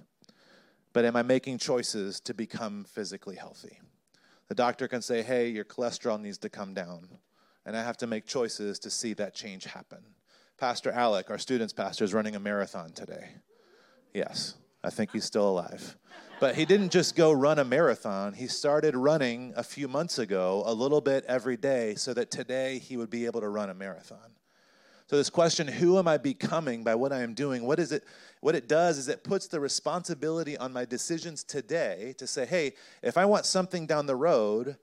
but 0.93 1.05
am 1.05 1.15
I 1.15 1.23
making 1.23 1.57
choices 1.57 2.19
to 2.21 2.33
become 2.33 2.85
physically 2.85 3.35
healthy? 3.35 3.79
The 4.47 4.55
doctor 4.55 4.87
can 4.87 5.01
say, 5.01 5.23
hey, 5.23 5.49
your 5.49 5.65
cholesterol 5.65 6.21
needs 6.21 6.37
to 6.39 6.49
come 6.49 6.73
down. 6.73 7.09
And 7.65 7.75
I 7.75 7.83
have 7.83 7.97
to 7.97 8.07
make 8.07 8.25
choices 8.25 8.77
to 8.79 8.89
see 8.89 9.13
that 9.13 9.33
change 9.33 9.63
happen. 9.65 10.03
Pastor 10.59 10.91
Alec, 10.91 11.29
our 11.29 11.37
students 11.37 11.73
pastor, 11.73 12.03
is 12.03 12.13
running 12.13 12.35
a 12.35 12.39
marathon 12.39 12.91
today. 12.91 13.29
Yes, 14.13 14.55
I 14.83 14.89
think 14.89 15.11
he's 15.11 15.25
still 15.25 15.49
alive. 15.49 15.97
But 16.39 16.55
he 16.55 16.65
didn't 16.65 16.91
just 16.91 17.15
go 17.15 17.31
run 17.31 17.57
a 17.57 17.63
marathon. 17.63 18.33
He 18.33 18.47
started 18.47 18.95
running 18.95 19.53
a 19.55 19.63
few 19.63 19.87
months 19.87 20.19
ago, 20.19 20.63
a 20.65 20.73
little 20.73 21.01
bit 21.01 21.23
every 21.25 21.57
day, 21.57 21.95
so 21.95 22.13
that 22.13 22.29
today 22.29 22.79
he 22.79 22.97
would 22.97 23.09
be 23.09 23.25
able 23.25 23.41
to 23.41 23.49
run 23.49 23.69
a 23.69 23.73
marathon. 23.73 24.35
So 25.07 25.17
this 25.17 25.29
question, 25.29 25.67
who 25.67 25.97
am 25.97 26.07
I 26.07 26.17
becoming 26.17 26.83
by 26.83 26.95
what 26.95 27.11
I 27.11 27.21
am 27.21 27.33
doing? 27.33 27.65
What 27.65 27.79
is 27.79 27.91
it 27.91 28.03
what 28.43 28.55
it 28.55 28.67
does 28.67 28.97
is 28.97 29.07
it 29.07 29.23
puts 29.23 29.47
the 29.47 29.57
responsibility 29.57 30.57
on 30.57 30.73
my 30.73 30.83
decisions 30.83 31.45
today 31.45 32.13
to 32.17 32.27
say, 32.27 32.45
"Hey, 32.45 32.73
if 33.01 33.17
I 33.17 33.23
want 33.23 33.45
something 33.45 33.87
down 33.87 34.05
the 34.05 34.17
road, 34.17 34.75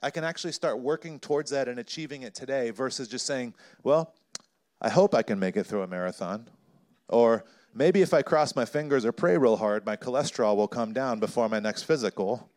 I 0.00 0.10
can 0.10 0.22
actually 0.22 0.52
start 0.52 0.78
working 0.78 1.18
towards 1.18 1.50
that 1.50 1.66
and 1.66 1.80
achieving 1.80 2.22
it 2.22 2.32
today 2.32 2.70
versus 2.70 3.08
just 3.08 3.26
saying, 3.26 3.54
"Well, 3.82 4.14
I 4.80 4.88
hope 4.88 5.16
I 5.16 5.22
can 5.22 5.40
make 5.40 5.56
it 5.56 5.64
through 5.64 5.82
a 5.82 5.88
marathon." 5.88 6.48
Or 7.08 7.44
maybe 7.74 8.02
if 8.02 8.14
I 8.14 8.22
cross 8.22 8.54
my 8.54 8.64
fingers 8.64 9.04
or 9.04 9.10
pray 9.10 9.36
real 9.36 9.56
hard, 9.56 9.84
my 9.84 9.96
cholesterol 9.96 10.54
will 10.54 10.68
come 10.68 10.92
down 10.92 11.18
before 11.18 11.48
my 11.48 11.58
next 11.58 11.82
physical. 11.82 12.48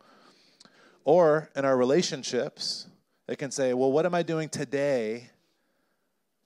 Or 1.03 1.49
in 1.55 1.65
our 1.65 1.75
relationships, 1.75 2.85
it 3.27 3.37
can 3.37 3.49
say, 3.49 3.73
well, 3.73 3.91
what 3.91 4.05
am 4.05 4.13
I 4.13 4.21
doing 4.21 4.47
today 4.47 5.31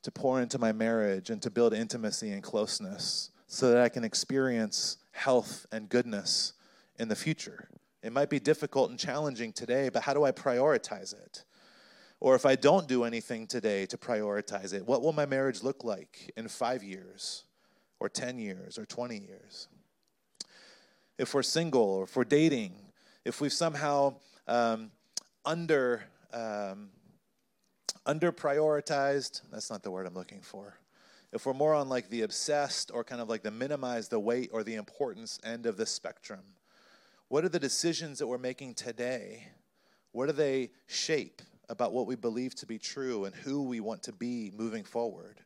to 0.04 0.12
pour 0.12 0.40
into 0.40 0.58
my 0.58 0.72
marriage 0.72 1.30
and 1.30 1.42
to 1.42 1.50
build 1.50 1.74
intimacy 1.74 2.32
and 2.32 2.42
closeness 2.42 3.32
so 3.48 3.72
that 3.72 3.82
I 3.82 3.90
can 3.90 4.04
experience 4.04 4.98
health 5.12 5.66
and 5.72 5.88
goodness 5.88 6.54
in 6.98 7.08
the 7.08 7.16
future. 7.16 7.70
It 8.02 8.14
might 8.14 8.30
be 8.30 8.40
difficult 8.40 8.90
and 8.90 9.00
challenging 9.00 9.54
today, 9.54 9.90
but 9.90 10.04
how 10.04 10.14
do 10.14 10.24
I 10.24 10.32
prioritize 10.32 11.14
it? 11.14 11.44
Or 12.20 12.36
if 12.36 12.46
I 12.46 12.56
don't 12.56 12.88
do 12.88 13.04
anything 13.04 13.48
today 13.48 13.86
to 13.88 13.98
prioritize 13.98 14.74
it, 14.74 14.86
what 14.86 15.02
will 15.02 15.14
my 15.14 15.26
marriage 15.26 15.64
look 15.64 15.84
like 15.84 16.32
in 16.38 16.48
five 16.48 16.84
years, 16.84 17.44
or 18.00 18.10
10 18.10 18.38
years, 18.38 18.78
or 18.78 18.86
20 18.86 19.18
years? 19.18 19.68
If 21.18 21.34
we're 21.34 21.44
single, 21.44 21.82
or 21.82 22.04
if 22.04 22.16
we're 22.16 22.24
dating, 22.24 22.74
if 23.26 23.42
we've 23.42 23.54
somehow 23.54 24.16
um, 24.48 24.92
under 25.46 26.04
um, 26.34 26.90
under 28.06 28.32
prioritized, 28.32 29.42
that's 29.52 29.72
not 29.72 29.82
the 29.82 29.90
word 29.90 30.06
I'm 30.06 30.14
looking 30.14 30.42
for. 30.42 30.78
If 31.36 31.46
we're 31.46 31.54
more 31.54 31.74
on 31.74 31.90
like 31.90 32.10
the 32.10 32.22
obsessed 32.22 32.92
or 32.94 33.04
kind 33.04 33.20
of 33.20 33.28
like 33.28 33.44
the 33.44 33.52
minimize 33.52 34.08
the 34.08 34.18
weight 34.18 34.52
or 34.54 34.64
the 34.64 34.76
importance 34.76 35.38
end 35.44 35.66
of 35.66 35.76
the 35.76 35.86
spectrum, 35.86 36.40
what 37.28 37.44
are 37.44 37.50
the 37.50 37.60
decisions 37.60 38.20
that 38.20 38.28
we're 38.28 38.38
making 38.38 38.76
today? 38.76 39.50
What 40.14 40.28
do 40.28 40.32
they 40.32 40.72
shape 40.88 41.42
about 41.68 41.92
what 41.92 42.08
we 42.08 42.16
believe 42.16 42.56
to 42.56 42.66
be 42.66 42.80
true 42.80 43.26
and 43.26 43.36
who 43.36 43.64
we 43.64 43.82
want 43.82 44.02
to 44.04 44.14
be 44.14 44.54
moving 44.56 44.86
forward? 44.86 45.42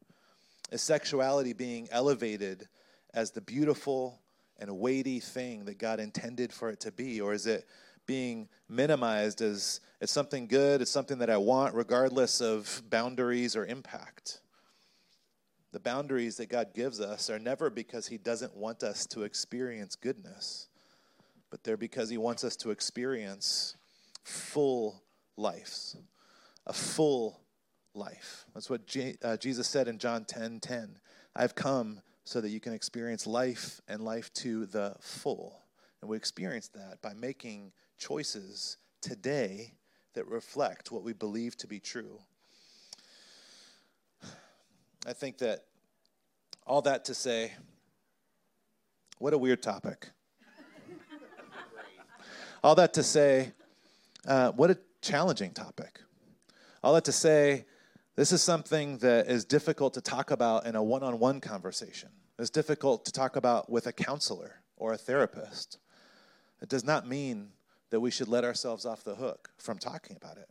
Is 0.72 0.84
sexuality 0.84 1.54
being 1.54 1.88
elevated 1.92 2.70
as 3.16 3.32
the 3.32 3.42
beautiful 3.42 4.22
and 4.60 4.78
weighty 4.78 5.20
thing 5.20 5.66
that 5.66 5.80
God 5.80 6.00
intended 6.00 6.54
for 6.54 6.70
it 6.70 6.82
to 6.82 6.92
be? 6.92 7.20
Or 7.20 7.34
is 7.34 7.48
it 7.48 7.66
being 8.06 8.48
minimized 8.68 9.42
as 9.42 9.82
it's 10.02 10.12
something 10.12 10.46
good, 10.46 10.84
it's 10.84 10.92
something 10.92 11.18
that 11.18 11.32
I 11.32 11.38
want, 11.38 11.74
regardless 11.74 12.42
of 12.42 12.84
boundaries 12.92 13.56
or 13.56 13.66
impact. 13.66 14.42
The 15.72 15.80
boundaries 15.80 16.38
that 16.38 16.50
God 16.50 16.74
gives 16.74 17.00
us 17.00 17.30
are 17.30 17.40
never 17.40 17.70
because 17.70 18.08
He 18.08 18.18
doesn't 18.18 18.56
want 18.56 18.84
us 18.84 19.06
to 19.08 19.24
experience 19.24 19.96
goodness, 19.96 20.68
but 21.52 21.64
they're 21.64 21.78
because 21.78 22.10
He 22.10 22.18
wants 22.18 22.44
us 22.44 22.56
to 22.58 22.72
experience 22.72 23.76
full 24.24 25.04
lives, 25.38 25.96
a 26.66 26.74
full 26.74 27.42
life. 27.94 28.46
That's 28.54 28.70
what 28.70 28.88
J- 28.88 29.18
uh, 29.24 29.38
Jesus 29.38 29.68
said 29.68 29.88
in 29.88 30.00
John 30.00 30.26
10 30.26 30.60
10. 30.60 30.98
I've 31.36 31.56
come 31.56 32.02
so 32.24 32.42
that 32.42 32.50
you 32.50 32.60
can 32.60 32.74
experience 32.74 33.26
life 33.26 33.82
and 33.88 34.04
life 34.04 34.32
to 34.34 34.66
the 34.66 34.96
full. 35.00 35.64
And 36.02 36.10
we 36.10 36.18
experience 36.18 36.68
that 36.70 37.02
by 37.02 37.14
making 37.14 37.72
choices 37.98 38.78
today 39.02 39.74
that 40.14 40.28
reflect 40.28 40.92
what 40.92 41.04
we 41.04 41.14
believe 41.14 41.58
to 41.58 41.68
be 41.68 41.80
true. 41.80 42.20
I 45.08 45.14
think 45.14 45.38
that 45.40 45.66
all 46.66 46.82
that 46.84 47.06
to 47.06 47.14
say, 47.14 47.54
what 49.18 49.34
a 49.34 49.38
weird 49.38 49.64
topic. 49.64 50.10
all 52.64 52.76
that 52.76 52.94
to 52.94 53.04
say, 53.04 53.54
uh, 54.28 54.52
what 54.52 54.70
a 54.70 54.78
challenging 55.02 55.52
topic. 55.52 56.02
All 56.84 56.94
that 56.94 57.06
to 57.06 57.12
say, 57.12 57.66
this 58.16 58.32
is 58.32 58.42
something 58.42 58.98
that 58.98 59.28
is 59.28 59.46
difficult 59.46 59.94
to 59.94 60.02
talk 60.02 60.32
about 60.32 60.66
in 60.66 60.76
a 60.76 60.84
one 60.84 61.04
on 61.04 61.20
one 61.20 61.40
conversation. 61.40 62.10
It's 62.38 62.50
difficult 62.50 63.06
to 63.06 63.12
talk 63.12 63.36
about 63.36 63.70
with 63.70 63.88
a 63.88 63.94
counselor 63.94 64.56
or 64.78 64.94
a 64.94 64.98
therapist. 64.98 65.78
It 66.62 66.70
does 66.70 66.84
not 66.84 67.08
mean 67.08 67.50
that 67.90 68.00
we 68.00 68.12
should 68.12 68.28
let 68.28 68.44
ourselves 68.44 68.86
off 68.86 69.04
the 69.04 69.16
hook 69.16 69.50
from 69.58 69.78
talking 69.78 70.16
about 70.16 70.38
it, 70.38 70.50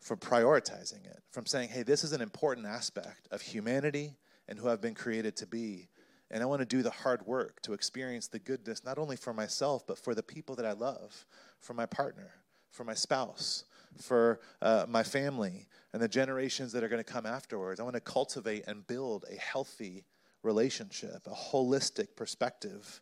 from 0.00 0.18
prioritizing 0.18 1.04
it, 1.04 1.22
from 1.30 1.46
saying, 1.46 1.68
hey, 1.68 1.82
this 1.82 2.04
is 2.04 2.12
an 2.12 2.20
important 2.20 2.66
aspect 2.66 3.28
of 3.30 3.40
humanity 3.40 4.16
and 4.48 4.58
who 4.58 4.68
I've 4.68 4.80
been 4.80 4.94
created 4.94 5.36
to 5.36 5.46
be. 5.46 5.88
And 6.30 6.42
I 6.42 6.46
want 6.46 6.60
to 6.60 6.66
do 6.66 6.82
the 6.82 6.90
hard 6.90 7.26
work 7.26 7.60
to 7.62 7.72
experience 7.72 8.28
the 8.28 8.38
goodness, 8.38 8.84
not 8.84 8.98
only 8.98 9.16
for 9.16 9.32
myself, 9.32 9.86
but 9.86 9.98
for 9.98 10.14
the 10.14 10.22
people 10.22 10.54
that 10.56 10.66
I 10.66 10.72
love, 10.72 11.26
for 11.60 11.74
my 11.74 11.86
partner, 11.86 12.30
for 12.70 12.84
my 12.84 12.94
spouse, 12.94 13.64
for 14.00 14.40
uh, 14.62 14.86
my 14.88 15.02
family, 15.02 15.66
and 15.92 16.00
the 16.00 16.08
generations 16.08 16.72
that 16.72 16.84
are 16.84 16.88
going 16.88 17.02
to 17.02 17.12
come 17.12 17.26
afterwards. 17.26 17.80
I 17.80 17.82
want 17.82 17.94
to 17.94 18.00
cultivate 18.00 18.64
and 18.66 18.86
build 18.86 19.24
a 19.30 19.36
healthy 19.36 20.04
relationship, 20.42 21.26
a 21.26 21.34
holistic 21.34 22.16
perspective 22.16 23.00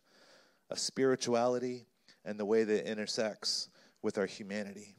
of 0.69 0.79
spirituality 0.79 1.85
and 2.25 2.39
the 2.39 2.45
way 2.45 2.63
that 2.63 2.85
it 2.85 2.85
intersects 2.85 3.69
with 4.01 4.17
our 4.17 4.25
humanity. 4.25 4.95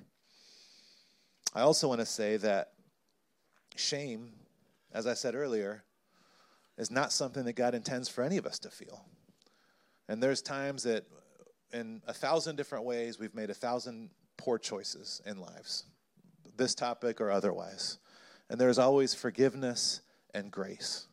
I 1.53 1.63
also 1.63 1.89
want 1.89 2.01
to 2.01 2.07
say 2.07 2.37
that 2.39 2.73
shame, 3.77 4.33
as 4.93 5.07
I 5.07 5.15
said 5.15 5.35
earlier, 5.35 5.83
is 6.79 6.91
not 6.91 7.13
something 7.13 7.45
that 7.45 7.55
God 7.55 7.75
intends 7.75 8.09
for 8.09 8.23
any 8.23 8.37
of 8.37 8.47
us 8.47 8.59
to 8.61 8.71
feel. 8.71 9.05
And 10.09 10.23
there's 10.23 10.43
times 10.43 10.85
that, 10.85 11.05
in 11.73 12.03
a 12.07 12.13
thousand 12.13 12.57
different 12.57 12.85
ways, 12.85 13.19
we've 13.19 13.35
made 13.35 13.51
a 13.51 13.55
thousand 13.55 14.11
poor 14.37 14.59
choices 14.59 15.21
in 15.27 15.41
lives, 15.41 15.85
this 16.57 16.75
topic 16.75 17.21
or 17.21 17.31
otherwise. 17.31 17.99
And 18.49 18.61
there's 18.61 18.79
always 18.79 19.13
forgiveness 19.13 20.03
and 20.33 20.51
grace. 20.51 21.09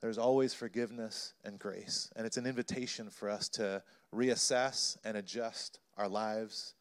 There's 0.00 0.18
always 0.18 0.54
forgiveness 0.54 1.34
and 1.44 1.58
grace. 1.58 2.10
And 2.14 2.24
it's 2.24 2.36
an 2.36 2.46
invitation 2.46 3.10
for 3.10 3.28
us 3.28 3.48
to 3.50 3.82
reassess 4.14 4.96
and 5.04 5.16
adjust 5.16 5.80
our 5.96 6.08
lives, 6.08 6.75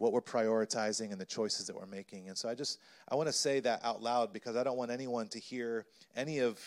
what 0.00 0.12
we're 0.12 0.22
prioritizing, 0.22 1.12
and 1.12 1.20
the 1.20 1.26
choices 1.26 1.66
that 1.66 1.76
we're 1.76 1.84
making. 1.84 2.28
And 2.28 2.38
so 2.38 2.48
I 2.48 2.54
just, 2.54 2.78
I 3.06 3.16
want 3.16 3.26
to 3.28 3.34
say 3.34 3.60
that 3.60 3.84
out 3.84 4.02
loud 4.02 4.32
because 4.32 4.56
I 4.56 4.64
don't 4.64 4.78
want 4.78 4.90
anyone 4.90 5.28
to 5.28 5.38
hear 5.38 5.84
any 6.16 6.38
of 6.38 6.58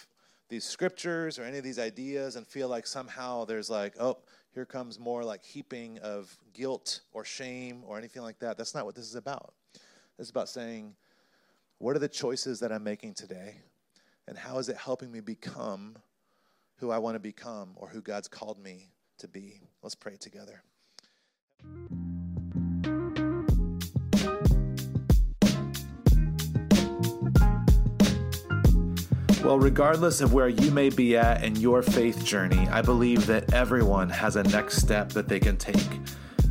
these 0.50 0.64
scriptures 0.64 1.40
or 1.40 1.44
any 1.44 1.58
of 1.58 1.64
these 1.64 1.80
ideas 1.80 2.36
and 2.36 2.46
feel 2.46 2.68
like 2.68 2.86
somehow 2.86 3.44
there's 3.44 3.72
like, 3.72 3.96
oh, 4.00 4.20
here 4.54 4.66
comes 4.66 5.00
more 5.00 5.24
like 5.24 5.44
heaping 5.44 5.98
of 6.04 6.38
guilt 6.54 7.00
or 7.12 7.26
shame 7.26 7.82
or 7.88 7.98
anything 7.98 8.22
like 8.22 8.38
that. 8.38 8.56
That's 8.56 8.76
not 8.76 8.86
what 8.86 8.94
this 8.94 9.06
is 9.06 9.16
about. 9.16 9.56
This 10.16 10.28
is 10.28 10.30
about 10.30 10.48
saying, 10.48 10.94
what 11.80 11.96
are 11.96 12.00
the 12.00 12.08
choices 12.08 12.60
that 12.60 12.72
I'm 12.72 12.84
making 12.84 13.16
today? 13.16 13.56
And 14.28 14.38
how 14.38 14.60
is 14.60 14.70
it 14.70 14.78
helping 14.78 15.12
me 15.12 15.22
become 15.22 15.96
who 16.78 16.92
I 16.92 17.00
want 17.00 17.16
to 17.16 17.20
become 17.20 17.72
or 17.78 17.88
who 17.88 18.00
God's 18.00 18.28
called 18.28 18.60
me 18.64 18.92
to 19.18 19.28
be? 19.28 19.60
Let's 19.82 19.96
pray 19.96 20.18
together. 20.18 20.62
Well, 29.44 29.60
regardless 29.60 30.22
of 30.22 30.32
where 30.32 30.48
you 30.48 30.72
may 30.72 30.90
be 30.90 31.18
at 31.18 31.44
in 31.44 31.58
your 31.58 31.82
faith 31.82 32.24
journey, 32.24 32.66
I 32.70 32.82
believe 32.82 33.26
that 33.26 33.54
everyone 33.54 34.10
has 34.10 34.38
a 34.38 34.44
next 34.44 34.78
step 34.78 35.10
that 35.10 35.28
they 35.28 35.42
can 35.42 35.58
take. 35.58 36.00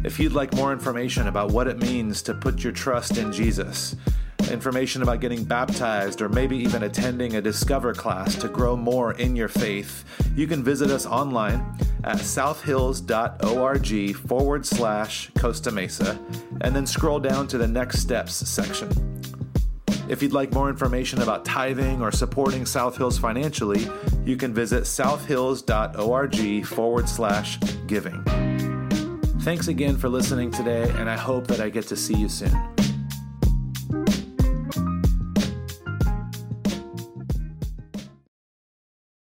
If 0.04 0.20
you'd 0.20 0.34
like 0.34 0.54
more 0.54 0.74
information 0.74 1.26
about 1.26 1.52
what 1.52 1.68
it 1.68 1.78
means 1.78 2.20
to 2.22 2.34
put 2.34 2.62
your 2.62 2.74
trust 2.74 3.16
in 3.16 3.32
Jesus, 3.32 3.96
information 4.50 5.00
about 5.00 5.20
getting 5.20 5.42
baptized, 5.42 6.20
or 6.20 6.28
maybe 6.28 6.58
even 6.58 6.82
attending 6.82 7.36
a 7.36 7.40
Discover 7.40 7.94
class 7.94 8.36
to 8.36 8.48
grow 8.48 8.76
more 8.76 9.14
in 9.14 9.34
your 9.36 9.48
faith, 9.48 10.04
you 10.36 10.46
can 10.46 10.62
visit 10.62 10.90
us 10.90 11.06
online 11.06 11.64
at 12.04 12.18
southhills.org 12.18 14.16
forward 14.16 14.66
slash 14.66 15.30
Costa 15.38 15.70
Mesa 15.70 16.20
and 16.60 16.76
then 16.76 16.86
scroll 16.86 17.20
down 17.20 17.48
to 17.48 17.56
the 17.56 17.68
Next 17.68 18.00
Steps 18.00 18.34
section. 18.46 19.11
If 20.08 20.22
you'd 20.22 20.32
like 20.32 20.52
more 20.52 20.68
information 20.68 21.22
about 21.22 21.44
tithing 21.44 22.02
or 22.02 22.10
supporting 22.10 22.66
South 22.66 22.96
Hills 22.96 23.18
financially, 23.18 23.88
you 24.24 24.36
can 24.36 24.52
visit 24.52 24.86
southhills.org 24.86 26.66
forward 26.66 27.08
slash 27.08 27.58
giving. 27.86 28.22
Thanks 29.40 29.68
again 29.68 29.96
for 29.96 30.08
listening 30.08 30.50
today, 30.50 30.90
and 30.96 31.08
I 31.08 31.16
hope 31.16 31.46
that 31.48 31.60
I 31.60 31.68
get 31.68 31.86
to 31.88 31.96
see 31.96 32.14
you 32.14 32.28
soon. 32.28 32.52